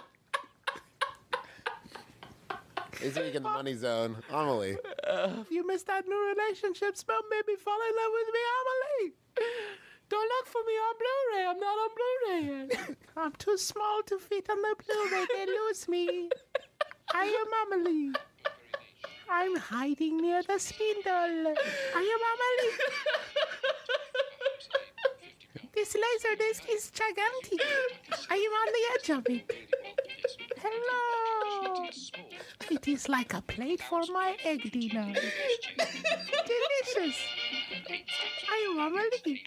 Is 3.02 3.16
he 3.16 3.22
in 3.22 3.32
the 3.32 3.40
money 3.40 3.74
zone? 3.74 4.16
Amelie. 4.30 4.76
If 5.04 5.50
you 5.50 5.66
missed 5.66 5.88
that 5.88 6.06
new 6.06 6.34
relationship 6.36 6.96
spell, 6.96 7.22
maybe 7.28 7.56
fall 7.58 7.80
in 7.88 7.94
love 8.00 8.12
with 8.18 8.28
me, 8.36 8.40
Amelie. 8.58 9.12
Don't 10.10 10.28
look 10.34 10.46
for 10.46 10.62
me 10.66 10.72
on 10.86 10.94
Blu-ray. 11.00 11.44
I'm 11.50 11.60
not 11.60 11.76
on 11.84 11.90
Blu-ray 11.98 12.42
yet. 12.68 12.96
I'm 13.16 13.32
too 13.32 13.56
small 13.56 14.02
to 14.06 14.18
fit 14.18 14.48
on 14.50 14.60
the 14.62 14.74
Blu-ray. 14.86 15.26
They 15.34 15.46
lose 15.46 15.88
me. 15.88 16.30
I 17.12 17.24
am 17.24 17.50
Amelie. 17.72 18.12
I'm 19.28 19.56
hiding 19.56 20.18
near 20.18 20.42
the 20.42 20.58
spindle. 20.58 21.54
I 21.96 22.02
am 22.14 22.20
Amelie. 22.32 22.74
This 25.74 25.94
laser 25.94 26.36
disc 26.36 26.64
is 26.70 26.90
gigantic. 26.90 27.60
I 28.30 28.34
am 28.34 28.52
on 28.60 28.68
the 28.76 28.84
edge 28.94 29.10
of 29.10 29.26
it. 29.28 29.50
Hello. 30.58 31.88
It 32.70 32.88
is 32.88 33.08
like 33.08 33.34
a 33.34 33.40
plate 33.42 33.82
for 33.82 34.02
my 34.12 34.36
egg 34.44 34.70
dinner. 34.72 35.12
Delicious. 36.46 37.18
I 38.48 38.58
am 38.70 38.78
Amelie. 38.78 39.42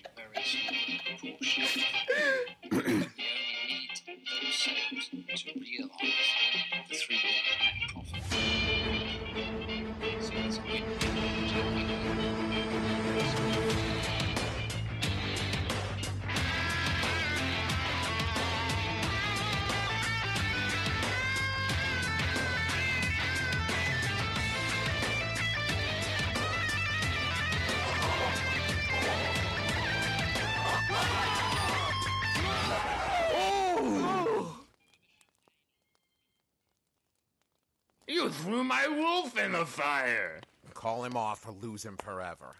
Threw 38.43 38.63
my 38.63 38.87
wolf 38.87 39.37
in 39.37 39.53
the 39.53 39.65
fire. 39.65 40.41
Call 40.73 41.05
him 41.05 41.15
off 41.15 41.47
or 41.47 41.53
lose 41.61 41.83
him 41.83 41.95
forever. 41.97 42.55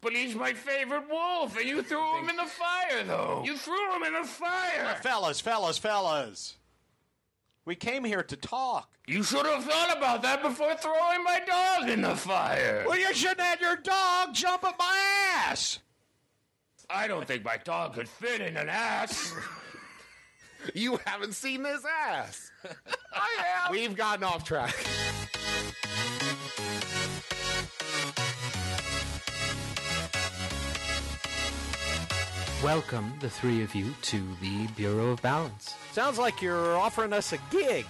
But 0.00 0.12
he's 0.12 0.34
my 0.34 0.52
favorite 0.54 1.08
wolf, 1.10 1.56
and 1.58 1.68
you 1.68 1.82
threw 1.82 2.18
him 2.18 2.30
in 2.30 2.36
the 2.36 2.44
fire, 2.44 3.02
though. 3.04 3.42
You 3.44 3.56
threw 3.56 3.96
him 3.96 4.02
in 4.02 4.12
the 4.14 4.26
fire. 4.26 4.96
Fellas, 5.02 5.40
fellas, 5.40 5.78
fellas. 5.78 6.56
We 7.64 7.74
came 7.74 8.04
here 8.04 8.22
to 8.22 8.36
talk. 8.36 8.88
You 9.06 9.22
should 9.22 9.44
have 9.46 9.64
thought 9.64 9.96
about 9.96 10.22
that 10.22 10.42
before 10.42 10.74
throwing 10.76 11.24
my 11.24 11.40
dog 11.46 11.90
in 11.90 12.02
the 12.02 12.14
fire. 12.14 12.84
Well, 12.86 12.98
you 12.98 13.12
shouldn't 13.12 13.40
have 13.40 13.60
your 13.60 13.76
dog 13.76 14.32
jump 14.32 14.64
at 14.64 14.78
my 14.78 14.98
ass. 15.48 15.80
I 16.88 17.08
don't 17.08 17.26
think 17.26 17.44
my 17.44 17.56
dog 17.56 17.94
could 17.94 18.08
fit 18.08 18.40
in 18.40 18.56
an 18.56 18.68
ass. 18.68 19.34
You 20.74 20.98
haven't 21.04 21.34
seen 21.34 21.62
this 21.62 21.82
ass. 21.84 22.50
I 23.12 23.42
have. 23.42 23.70
We've 23.70 23.96
gotten 23.96 24.24
off 24.24 24.44
track. 24.44 24.74
Welcome, 32.64 33.12
the 33.20 33.28
three 33.28 33.62
of 33.62 33.74
you, 33.74 33.92
to 34.02 34.22
the 34.40 34.66
Bureau 34.68 35.10
of 35.10 35.20
Balance. 35.22 35.74
Sounds 35.92 36.18
like 36.18 36.40
you're 36.40 36.76
offering 36.76 37.12
us 37.12 37.32
a 37.32 37.38
gig. 37.50 37.84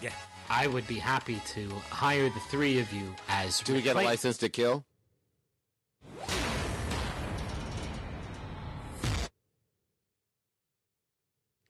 I 0.51 0.67
would 0.67 0.87
be 0.89 0.97
happy 0.99 1.41
to 1.55 1.69
hire 1.89 2.29
the 2.29 2.41
three 2.51 2.81
of 2.81 2.93
you 2.93 3.15
as. 3.29 3.61
Do 3.61 3.75
we 3.75 3.81
get 3.81 3.91
a 3.91 3.99
replace- 4.01 4.07
license 4.07 4.39
to 4.39 4.49
kill? 4.49 4.85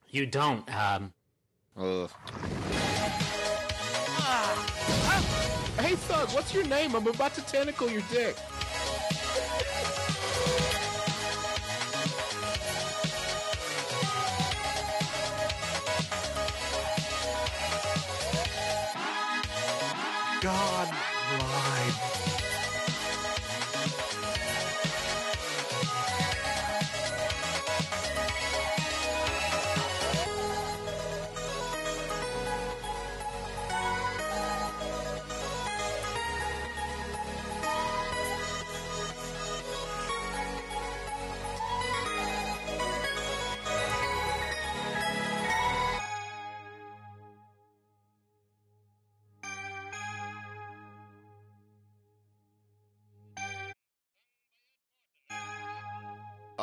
You 0.08 0.26
don't. 0.26 0.64
Um, 0.74 1.12
Ugh. 1.76 2.10
Hey, 5.78 5.94
Thug, 5.94 6.30
what's 6.30 6.54
your 6.54 6.64
name? 6.64 6.96
I'm 6.96 7.06
about 7.06 7.34
to 7.34 7.42
tentacle 7.42 7.90
your 7.90 8.02
dick. 8.10 8.36
God 20.46 20.88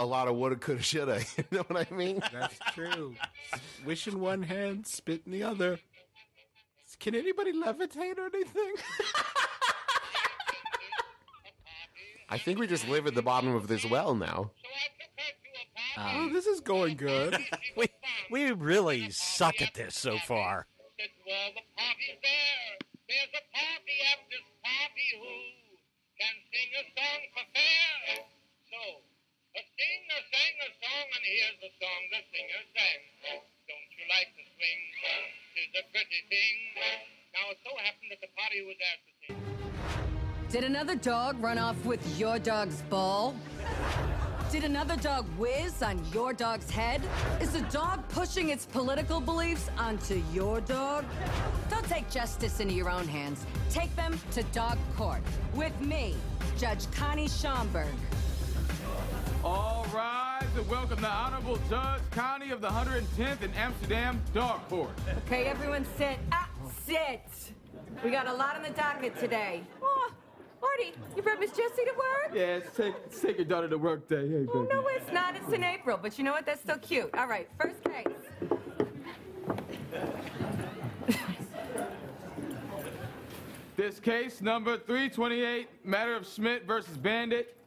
A 0.03 0.05
lot 0.05 0.27
of 0.27 0.35
woulda, 0.35 0.57
coulda, 0.57 0.81
shoulda. 0.81 1.21
You 1.37 1.45
know 1.49 1.63
what 1.67 1.87
I 1.89 1.95
mean? 1.95 2.21
That's 2.33 2.59
true. 2.73 3.15
Wish 3.85 4.05
in 4.05 4.19
one 4.19 4.43
hand, 4.43 4.85
spit 4.85 5.21
in 5.25 5.31
the 5.31 5.43
other. 5.43 5.79
Can 6.99 7.15
anybody 7.15 7.53
levitate 7.53 8.17
or 8.17 8.25
anything? 8.25 8.73
I 12.29 12.37
think 12.37 12.59
we 12.59 12.67
just 12.67 12.85
live 12.89 13.07
at 13.07 13.15
the 13.15 13.21
bottom 13.21 13.55
of 13.55 13.69
this 13.69 13.85
well 13.85 14.13
now. 14.13 14.51
oh, 15.97 16.29
this 16.33 16.47
is 16.47 16.59
going 16.59 16.97
good. 16.97 17.37
we 17.77 17.87
we 18.29 18.51
really 18.51 19.09
suck 19.09 19.61
at 19.61 19.73
this 19.73 19.95
so 19.95 20.17
far. 20.17 20.67
Well, 20.99 21.49
the 21.55 21.61
party's 21.77 22.19
there. 22.21 22.75
There's 23.07 23.31
a 23.39 23.43
party 23.55 23.95
at 24.11 24.19
this 24.29 24.47
party 24.67 25.07
who 25.15 25.31
can 26.19 26.35
sing 26.51 26.69
a 26.75 26.83
song 26.91 27.21
for 27.33 27.45
fair. 27.55 28.25
So, 28.69 29.12
a 29.53 29.61
singer 29.77 30.21
sang 30.33 30.55
a 30.65 30.69
song, 30.81 31.05
and 31.13 31.23
here's 31.29 31.59
the 31.61 31.71
song 31.77 31.99
the 32.09 32.21
singer 32.33 32.63
sang. 32.73 33.01
Don't 33.69 33.89
you 33.93 34.05
like 34.09 34.29
to 34.33 34.43
swing? 34.57 34.81
Tis 35.53 35.69
a 35.77 35.83
pretty 35.93 36.21
thing. 36.29 36.55
Now, 37.33 37.51
it 37.51 37.59
so 37.61 37.69
happened 37.77 38.09
that 38.09 38.21
the 38.21 38.33
party 38.33 38.65
was 38.65 38.75
there 38.81 38.97
to 38.97 39.11
sing. 39.21 39.37
Did 40.49 40.63
another 40.63 40.95
dog 40.95 41.41
run 41.41 41.59
off 41.59 41.77
with 41.85 42.01
your 42.19 42.39
dog's 42.39 42.81
ball? 42.83 43.35
Did 44.51 44.63
another 44.63 44.95
dog 44.95 45.25
whiz 45.37 45.81
on 45.83 46.03
your 46.11 46.33
dog's 46.33 46.69
head? 46.69 47.01
Is 47.39 47.53
a 47.53 47.61
dog 47.69 48.07
pushing 48.09 48.49
its 48.49 48.65
political 48.65 49.19
beliefs 49.19 49.69
onto 49.77 50.21
your 50.31 50.61
dog? 50.61 51.05
Don't 51.69 51.85
take 51.85 52.09
justice 52.09 52.59
into 52.59 52.73
your 52.73 52.89
own 52.89 53.07
hands. 53.07 53.45
Take 53.69 53.95
them 53.95 54.19
to 54.31 54.41
dog 54.45 54.77
court 54.95 55.21
with 55.53 55.79
me, 55.81 56.15
Judge 56.57 56.89
Connie 56.91 57.27
Schomburg. 57.27 57.93
All 59.43 59.85
rise 59.93 60.47
and 60.55 60.69
welcome 60.69 61.01
the 61.01 61.09
Honorable 61.09 61.59
Judge 61.69 62.01
County 62.11 62.51
of 62.51 62.61
the 62.61 62.69
110th 62.69 63.41
in 63.41 63.51
Amsterdam 63.55 64.21
Dog 64.33 64.65
Court. 64.69 64.91
Okay, 65.25 65.47
everyone 65.47 65.85
sit. 65.97 66.17
Ah, 66.31 66.49
sit. 66.85 67.51
We 68.05 68.09
got 68.09 68.27
a 68.27 68.33
lot 68.33 68.55
on 68.55 68.63
the 68.63 68.69
docket 68.69 69.19
today. 69.19 69.61
Oh, 69.81 70.13
Marty, 70.61 70.93
you 71.17 71.21
brought 71.21 71.41
Miss 71.41 71.51
Jessie 71.51 71.83
to 71.83 71.93
work? 71.97 72.31
Yeah, 72.33 72.59
let's 72.63 72.77
take, 72.77 72.93
let's 73.03 73.19
take 73.19 73.35
your 73.35 73.45
daughter 73.45 73.67
to 73.67 73.77
work 73.77 74.07
day. 74.07 74.21
Hey, 74.21 74.45
baby. 74.45 74.49
Oh, 74.53 74.61
no, 74.71 74.87
it's 74.87 75.11
not. 75.11 75.35
It's 75.35 75.51
in 75.51 75.61
April. 75.61 75.99
But 76.01 76.17
you 76.17 76.23
know 76.23 76.31
what? 76.31 76.45
That's 76.45 76.61
still 76.61 76.77
cute. 76.77 77.09
All 77.13 77.27
right, 77.27 77.49
first 77.59 77.83
case. 77.83 78.07
This 83.75 83.99
case 83.99 84.39
number 84.39 84.77
328, 84.77 85.67
matter 85.83 86.15
of 86.15 86.25
Schmidt 86.25 86.65
versus 86.65 86.95
Bandit. 86.95 87.57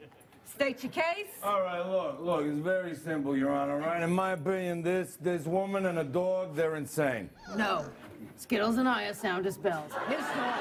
State 0.57 0.83
your 0.83 0.93
case. 0.93 1.29
All 1.43 1.61
right, 1.61 1.87
look, 1.87 2.19
look, 2.19 2.47
it's 2.47 2.59
very 2.61 2.95
simple, 2.95 3.37
Your 3.37 3.53
Honor, 3.53 3.77
right? 3.77 4.03
In 4.03 4.11
my 4.11 4.33
opinion, 4.33 4.81
this 4.81 5.19
this 5.21 5.45
woman 5.45 5.85
and 5.85 5.99
a 5.99 6.05
dog, 6.05 6.57
they're 6.57 6.77
insane. 6.77 7.29
No. 7.59 7.85
Skittles 8.37 8.79
and 8.79 8.89
I 8.89 9.05
are 9.05 9.13
sound 9.13 9.47
as 9.47 9.59
bells. 9.59 9.93
His 10.09 10.19
dog, 10.19 10.55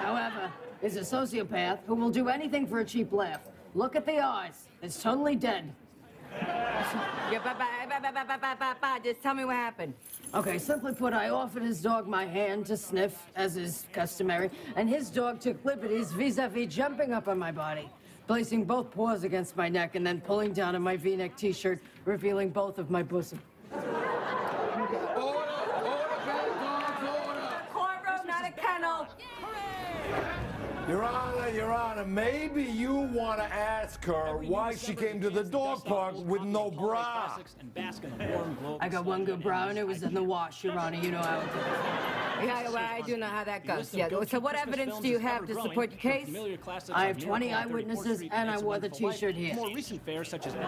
however, 0.00 0.52
is 0.82 0.96
a 0.96 1.00
sociopath 1.00 1.78
who 1.86 1.94
will 1.94 2.10
do 2.10 2.28
anything 2.28 2.66
for 2.66 2.80
a 2.80 2.84
cheap 2.84 3.10
laugh. 3.10 3.40
Look 3.74 3.96
at 3.96 4.04
the 4.04 4.18
eyes. 4.18 4.68
It's 4.82 5.02
totally 5.02 5.34
dead. 5.34 5.72
Yeah, 6.38 7.38
bye, 7.42 7.54
bye, 7.54 7.86
bye, 7.88 8.00
bye, 8.00 8.12
bye, 8.12 8.24
bye, 8.24 8.36
bye, 8.36 8.54
bye, 8.54 8.74
bye. 8.82 9.00
Just 9.02 9.22
tell 9.22 9.32
me 9.32 9.46
what 9.46 9.56
happened. 9.56 9.94
Okay, 10.34 10.58
simply 10.58 10.92
put, 10.92 11.14
I 11.14 11.30
offered 11.30 11.62
his 11.62 11.80
dog 11.80 12.06
my 12.06 12.26
hand 12.26 12.66
to 12.66 12.76
sniff, 12.76 13.30
as 13.34 13.56
is 13.56 13.86
customary, 13.94 14.50
and 14.76 14.90
his 14.90 15.08
dog 15.08 15.40
took 15.40 15.64
liberties 15.64 16.12
vis-a-vis 16.12 16.74
jumping 16.74 17.14
up 17.14 17.28
on 17.28 17.38
my 17.38 17.52
body, 17.52 17.88
placing 18.32 18.64
both 18.64 18.90
paws 18.90 19.24
against 19.24 19.58
my 19.58 19.68
neck, 19.68 19.94
and 19.94 20.06
then 20.06 20.18
pulling 20.18 20.54
down 20.54 20.74
on 20.74 20.80
my 20.80 20.96
V-neck 20.96 21.36
T-shirt, 21.36 21.78
revealing 22.06 22.48
both 22.48 22.78
of 22.78 22.88
my 22.88 23.02
bosom. 23.02 23.38
Courtroom, 23.70 23.92
oh, 25.16 25.44
not 28.26 28.48
a 28.48 28.52
kennel. 28.52 29.06
Your 30.92 31.04
Honor, 31.04 31.48
Your 31.48 31.72
Honor, 31.72 32.04
maybe 32.04 32.64
you 32.64 32.92
want 32.94 33.38
to 33.38 33.46
ask 33.46 34.04
her 34.04 34.36
why 34.36 34.74
she 34.74 34.94
came 34.94 35.22
to 35.22 35.30
the 35.30 35.42
dog 35.42 35.86
park 35.86 36.14
with 36.18 36.42
no 36.42 36.70
bra. 36.70 37.38
I 38.78 38.90
got 38.90 39.06
one 39.06 39.24
good 39.24 39.42
bra, 39.42 39.68
and 39.68 39.78
it 39.78 39.86
was 39.86 40.02
in 40.02 40.12
the 40.12 40.22
wash, 40.22 40.62
Your 40.62 40.78
Honor. 40.78 40.98
You 40.98 41.12
know 41.12 41.22
how 41.22 41.40
it 41.40 41.46
goes. 41.46 41.64
Yeah, 42.44 42.62
well, 42.64 42.76
I 42.76 43.00
do 43.06 43.16
know 43.16 43.26
how 43.26 43.42
that 43.42 43.66
goes. 43.66 43.94
Yeah. 43.94 44.10
So, 44.28 44.38
what 44.38 44.54
evidence 44.54 44.98
do 44.98 45.08
you 45.08 45.18
have 45.18 45.46
to 45.46 45.54
support 45.54 45.92
your 45.92 45.98
case? 45.98 46.28
I 46.92 47.06
have 47.06 47.18
20 47.18 47.54
eyewitnesses, 47.54 48.24
and 48.30 48.50
I 48.50 48.58
wore 48.58 48.78
the 48.78 48.90
T-shirt 48.90 49.34
here. 49.34 49.54
More 49.54 49.72
recent 49.72 50.04
fairs 50.04 50.28
such 50.28 50.46
as 50.46 50.52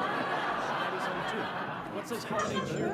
What 1.94 2.08
says 2.08 2.24
holiday 2.24 2.60
cheer? 2.72 2.88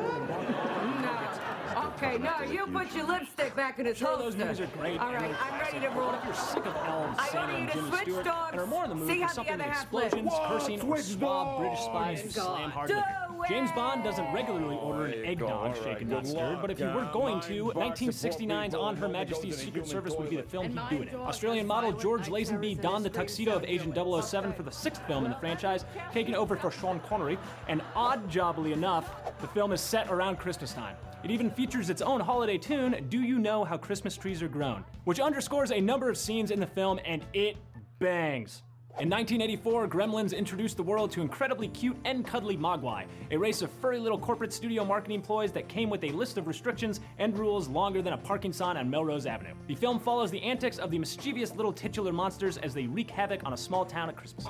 No. 2.03 2.09
Okay, 2.09 2.19
no, 2.19 2.53
you 2.53 2.67
put 2.67 2.95
your 2.95 3.05
lipstick 3.07 3.55
back 3.55 3.79
in 3.79 3.87
its 3.87 3.99
Sure, 3.99 4.09
holster. 4.09 4.25
those 4.25 4.37
movies 4.37 4.61
are 4.61 4.67
great. 4.79 4.99
All 5.01 5.13
right, 5.13 5.23
and 5.23 5.35
they're 5.35 5.41
I'm 5.43 5.61
ready 5.61 5.81
to 5.81 5.87
classic, 5.89 5.97
roll. 5.99 6.11
but 6.11 6.19
If 6.21 6.25
you're 6.25 6.35
sick 6.35 6.67
of 6.67 6.77
elves, 6.77 7.19
I 7.19 7.29
Santa, 7.29 7.39
want 7.39 7.51
you 7.53 7.57
and 7.59 7.69
to 7.69 7.75
Jimmy 7.75 7.89
switch 7.91 8.03
Stewart, 8.03 8.25
dogs. 8.25 8.53
and 8.53 8.61
are 8.61 8.67
more 8.67 8.85
in 8.85 8.89
the 8.91 8.95
mood 8.97 9.09
See 9.09 9.15
for 9.17 9.21
how 9.23 9.29
the 9.29 9.35
something 9.35 9.55
other 9.55 9.65
with 9.65 9.73
half 9.73 9.83
explosions, 9.83 10.33
lives. 10.33 10.49
cursing, 10.49 10.81
or 10.81 10.97
switch 10.97 11.05
suave 11.19 11.59
British 11.61 11.81
spies 11.81 12.21
who 12.21 12.29
dogs. 12.31 12.35
slam 12.35 12.71
hard 12.71 12.89
Do 12.89 12.95
liquor. 12.97 13.07
James 13.49 13.73
Bond 13.73 14.05
doesn't 14.05 14.33
regularly 14.35 14.77
order 14.77 15.07
an 15.07 15.25
egg 15.25 15.39
dog 15.39 15.75
shaken, 15.83 16.09
not 16.09 16.27
stirred, 16.27 16.61
but 16.61 16.71
if 16.71 16.79
he 16.79 16.85
were 16.85 17.09
going 17.13 17.41
to, 17.41 17.73
1969's 17.75 18.75
On 18.75 18.97
Her 18.97 19.09
Majesty's 19.09 19.57
Secret 19.57 19.87
Service 19.87 20.15
would 20.19 20.29
be 20.31 20.37
the 20.37 20.43
film 20.43 20.69
he'd 20.69 20.81
do 20.97 21.03
it 21.03 21.09
in. 21.09 21.15
Australian 21.17 21.67
model 21.67 21.93
George 21.93 22.29
Lazenby 22.29 22.81
donned 22.81 23.05
the 23.05 23.11
tuxedo 23.11 23.53
of 23.55 23.65
Agent 23.65 23.95
007 23.97 24.53
for 24.53 24.63
the 24.63 24.71
sixth 24.71 25.03
film 25.07 25.25
in 25.25 25.31
the 25.31 25.37
franchise, 25.39 25.85
taking 26.13 26.35
over 26.35 26.55
for 26.57 26.71
Sean 26.71 27.01
Connery, 27.01 27.39
and 27.69 27.81
odd 27.95 28.31
jobbily 28.31 28.73
enough, 28.73 29.11
the 29.41 29.49
film 29.49 29.73
is 29.73 29.81
set 29.81 30.11
around 30.11 30.37
Christmas 30.39 30.73
time. 30.75 30.97
It 31.23 31.31
even 31.31 31.51
features 31.51 31.91
its 31.91 32.01
own 32.01 32.21
holiday 32.21 32.57
tune, 32.57 33.05
Do 33.11 33.21
You 33.21 33.39
Know 33.39 33.63
How 33.63 33.77
Christmas 33.77 34.17
Trees 34.17 34.43
Are 34.43 34.49
Grown, 34.49 34.85
which 35.05 35.21
underscores 35.21 35.71
a 35.71 35.81
number 35.81 36.09
of 36.09 36.17
scenes 36.17 36.51
in 36.51 36.61
the 36.61 36.67
film, 36.67 36.99
and 37.05 37.25
it 37.35 37.57
bangs. 37.99 38.63
In 38.99 39.09
1984, 39.09 39.89
Gremlins 39.89 40.37
introduced 40.37 40.77
the 40.77 40.83
world 40.83 41.11
to 41.13 41.23
incredibly 41.23 41.69
cute 41.69 41.97
and 42.05 42.27
cuddly 42.27 42.57
Mogwai, 42.57 43.07
a 43.31 43.37
race 43.39 43.63
of 43.63 43.71
furry 43.81 43.99
little 43.99 44.19
corporate 44.19 44.53
studio 44.53 44.85
marketing 44.85 45.15
employees 45.15 45.53
that 45.53 45.69
came 45.69 45.89
with 45.89 46.05
a 46.05 46.11
list 46.11 46.37
of 46.37 46.47
restrictions 46.47 47.01
and 47.19 47.39
rules 47.39 47.67
longer 47.67 48.03
than 48.03 48.13
a 48.13 48.19
parking 48.19 48.53
sign 48.53 48.77
on 48.77 48.91
Melrose 48.91 49.25
Avenue. 49.25 49.55
The 49.69 49.75
film 49.75 50.01
follows 50.01 50.31
the 50.31 50.43
antics 50.43 50.77
of 50.77 50.91
the 50.91 50.99
mischievous 50.99 51.55
little 51.55 51.73
titular 51.73 52.13
monsters 52.13 52.59
as 52.59 52.75
they 52.75 52.89
wreak 52.89 53.11
havoc 53.11 53.41
on 53.47 53.55
a 53.55 53.57
small 53.57 53.87
town 53.87 54.11
at 54.11 54.17
Christmas. 54.17 54.47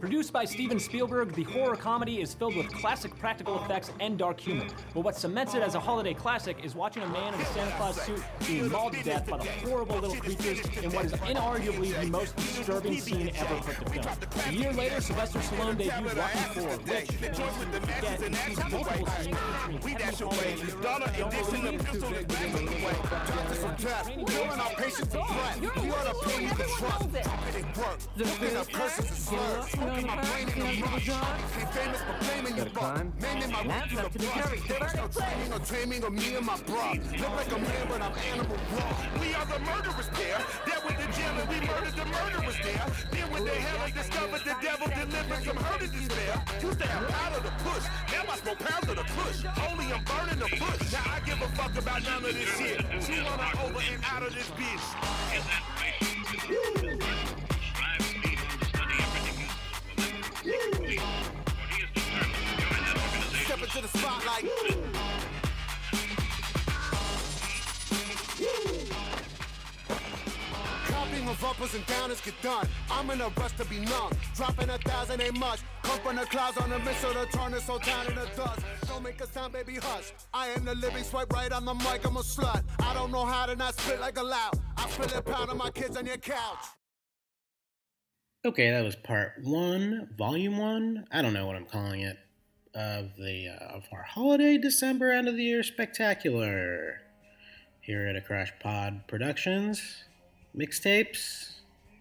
Produced 0.00 0.34
by 0.34 0.44
Steven 0.44 0.78
Spielberg, 0.78 1.32
the 1.32 1.44
horror 1.44 1.76
comedy 1.76 2.20
is 2.20 2.34
filled 2.34 2.56
with 2.56 2.70
classic 2.74 3.16
practical 3.18 3.64
effects 3.64 3.90
and 4.00 4.18
dark 4.18 4.38
humor. 4.38 4.66
But 4.92 5.00
what 5.00 5.16
cements 5.16 5.54
it 5.54 5.62
as 5.62 5.76
a 5.76 5.80
holiday 5.80 6.12
classic 6.12 6.58
is 6.62 6.74
watching 6.74 7.04
a 7.04 7.08
man 7.08 7.32
in 7.32 7.40
a 7.40 7.46
Santa 7.46 7.74
Claus 7.76 7.98
suit 8.02 8.22
being 8.46 8.68
mauled 8.68 8.92
to 8.94 9.02
death 9.02 9.26
by 9.26 9.38
the 9.38 9.44
horrible 9.66 9.96
little 9.96 10.16
creatures 10.16 10.60
in 10.82 10.92
what 10.92 11.06
is 11.06 11.12
inarguably 11.12 11.98
the 11.98 12.06
most 12.08 12.36
disturbing 12.36 13.00
scene 13.00 13.30
ever 13.36 13.54
put. 13.62 13.83
A 13.86 14.52
year 14.52 14.72
later, 14.72 15.00
Sylvester 15.00 15.38
Stallone 15.40 15.76
debuted 15.76 16.16
Rocky 16.16 16.38
IV, 16.38 16.88
which, 16.88 17.10
in 17.10 17.32
case 17.32 17.54
you 17.60 17.66
forget, 17.80 18.22
includes 18.22 18.84
multiple 20.82 21.44
scenes 21.44 21.82
featuring 21.82 22.26
Kevin 22.26 22.66
Conroy, 22.66 22.94
Building 23.74 24.60
our 24.60 24.70
patience 24.76 25.00
and 25.00 25.10
breath. 25.10 25.60
We 25.60 25.90
ought 25.90 26.06
to 26.06 26.28
pay 26.28 26.46
the 26.46 26.64
trust. 26.64 27.08
It 27.54 27.66
work. 27.76 27.98
Looking 28.16 28.56
up 28.56 28.68
curses 28.70 29.08
and 29.10 29.18
slurs. 29.18 29.70
Smoking 29.70 30.06
my 30.06 30.16
brain 30.22 30.48
in 30.48 30.58
the 30.60 30.82
rush. 30.82 31.08
Ain't 31.08 31.70
famous 31.72 32.00
for 32.02 32.16
blaming 32.24 32.56
your 32.56 32.66
buck. 32.66 33.06
Mainly 33.20 33.46
my 33.52 33.62
root 33.62 33.90
to 33.90 33.96
the 33.96 34.18
brush. 34.18 34.60
There 34.68 34.90
no 34.94 35.08
training 35.08 35.52
or 35.52 35.58
dreaming 35.60 36.04
of 36.04 36.12
me 36.12 36.34
and 36.36 36.46
my 36.46 36.56
bro. 36.62 36.92
Look 36.94 37.30
like 37.36 37.52
a 37.52 37.58
man, 37.58 37.86
but 37.88 38.02
I'm 38.02 38.14
animal 38.32 38.56
raw. 38.72 39.20
We 39.20 39.34
are 39.34 39.46
the 39.46 39.58
murderers 39.60 40.08
there. 40.14 40.40
There 40.66 40.80
with 40.86 40.96
the 40.98 41.06
jail 41.16 41.34
and 41.40 41.48
we 41.48 41.60
murdered 41.66 41.94
the 41.94 42.04
murderers 42.04 42.58
there. 42.62 42.86
Then 43.10 43.30
when 43.32 43.44
they 43.44 43.58
hell 43.58 43.73
and 43.82 43.94
discovered 43.94 44.42
the 44.44 44.54
devil 44.62 44.86
delivered 44.88 45.44
some 45.44 45.56
hurt 45.56 45.82
and 45.82 45.92
despair. 45.92 46.44
Used 46.62 46.78
to 46.80 46.86
have 46.86 47.08
powder 47.08 47.40
to 47.42 47.52
push. 47.64 47.84
Now 48.12 48.32
I 48.32 48.36
smoke 48.36 48.58
pounds 48.58 48.88
of 48.88 48.96
the 48.96 49.04
push. 49.04 49.44
Only 49.68 49.86
I'm 49.92 50.04
burning 50.04 50.38
the 50.38 50.48
bush. 50.56 50.92
Now 50.92 51.04
I 51.10 51.20
give 51.24 51.40
a 51.42 51.48
fuck 51.56 51.76
about 51.76 52.02
none 52.04 52.24
of 52.24 52.34
this 52.34 52.56
shit. 52.56 52.80
She 53.02 53.22
wanna 53.22 53.50
over 53.64 53.80
and 53.92 54.04
out 54.04 54.22
of 54.22 54.34
this 54.34 54.50
bitch. 54.50 54.84
Step 63.44 63.62
into 63.62 63.80
the 63.82 63.88
spotlight. 63.88 64.93
Of 71.34 71.44
uppers 71.44 71.74
and 71.74 71.84
downers 71.86 72.24
get 72.24 72.40
done. 72.42 72.66
I'm 72.90 73.10
in 73.10 73.20
a 73.20 73.28
rush 73.28 73.52
to 73.56 73.64
be 73.64 73.80
numb. 73.80 74.12
Dropping 74.36 74.70
a 74.70 74.78
thousand 74.78 75.20
ain't 75.20 75.38
much. 75.38 75.60
Come 75.82 75.98
from 76.00 76.16
the 76.16 76.22
clouds 76.22 76.56
on 76.58 76.72
a 76.72 76.78
missile 76.78 77.12
to 77.12 77.26
turn 77.26 77.52
this 77.52 77.66
whole 77.66 77.78
town 77.78 78.06
into 78.06 78.26
dust. 78.36 78.60
Don't 78.88 79.02
make 79.02 79.20
a 79.20 79.26
sound, 79.26 79.52
baby, 79.52 79.74
hush. 79.74 80.12
I 80.32 80.48
am 80.48 80.64
the 80.64 80.74
living 80.76 81.02
swipe 81.02 81.32
right 81.32 81.50
on 81.50 81.64
the 81.64 81.74
mic. 81.74 82.06
I'm 82.06 82.16
a 82.16 82.20
slut. 82.20 82.62
I 82.80 82.94
don't 82.94 83.10
know 83.10 83.24
how 83.24 83.46
to 83.46 83.56
not 83.56 83.74
spit 83.74 84.00
like 84.00 84.18
a 84.18 84.22
loud. 84.22 84.60
I 84.76 84.86
feel 84.86 85.18
it 85.18 85.24
pounding 85.24 85.58
my 85.58 85.70
kids 85.70 85.96
on 85.96 86.06
your 86.06 86.18
couch. 86.18 86.64
Okay, 88.46 88.70
that 88.70 88.84
was 88.84 88.94
part 88.94 89.32
one, 89.42 90.10
volume 90.16 90.58
one. 90.58 91.06
I 91.10 91.22
don't 91.22 91.32
know 91.32 91.46
what 91.46 91.56
I'm 91.56 91.66
calling 91.66 92.02
it. 92.02 92.16
Of 92.74 93.10
the 93.16 93.48
uh, 93.48 93.76
of 93.76 93.84
our 93.92 94.02
holiday 94.02 94.58
December 94.58 95.12
end 95.12 95.28
of 95.28 95.36
the 95.36 95.44
year 95.44 95.62
spectacular 95.62 97.00
here 97.80 98.08
at 98.08 98.16
a 98.16 98.20
Crash 98.20 98.52
Pod 98.60 99.06
Productions. 99.06 100.04
Mixtapes, 100.56 101.52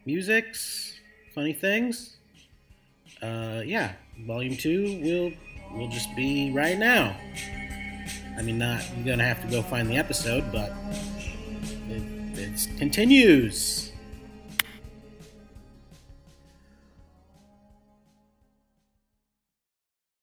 musics, 0.06 1.00
funny 1.34 1.54
things. 1.54 2.18
Uh, 3.22 3.62
yeah, 3.66 3.94
volume 4.28 4.56
two 4.58 5.00
will 5.02 5.32
will 5.78 5.90
just 5.90 6.16
be 6.16 6.52
right 6.52 6.78
now. 6.78 7.16
I 8.38 8.42
mean, 8.42 8.58
not 8.58 8.84
you're 8.98 9.06
gonna 9.06 9.24
have 9.24 9.42
to 9.42 9.48
go 9.48 9.62
find 9.62 9.90
the 9.90 9.98
episode, 9.98 10.52
but 10.52 10.72
it, 11.90 12.04
it 12.38 12.68
continues. 12.78 13.93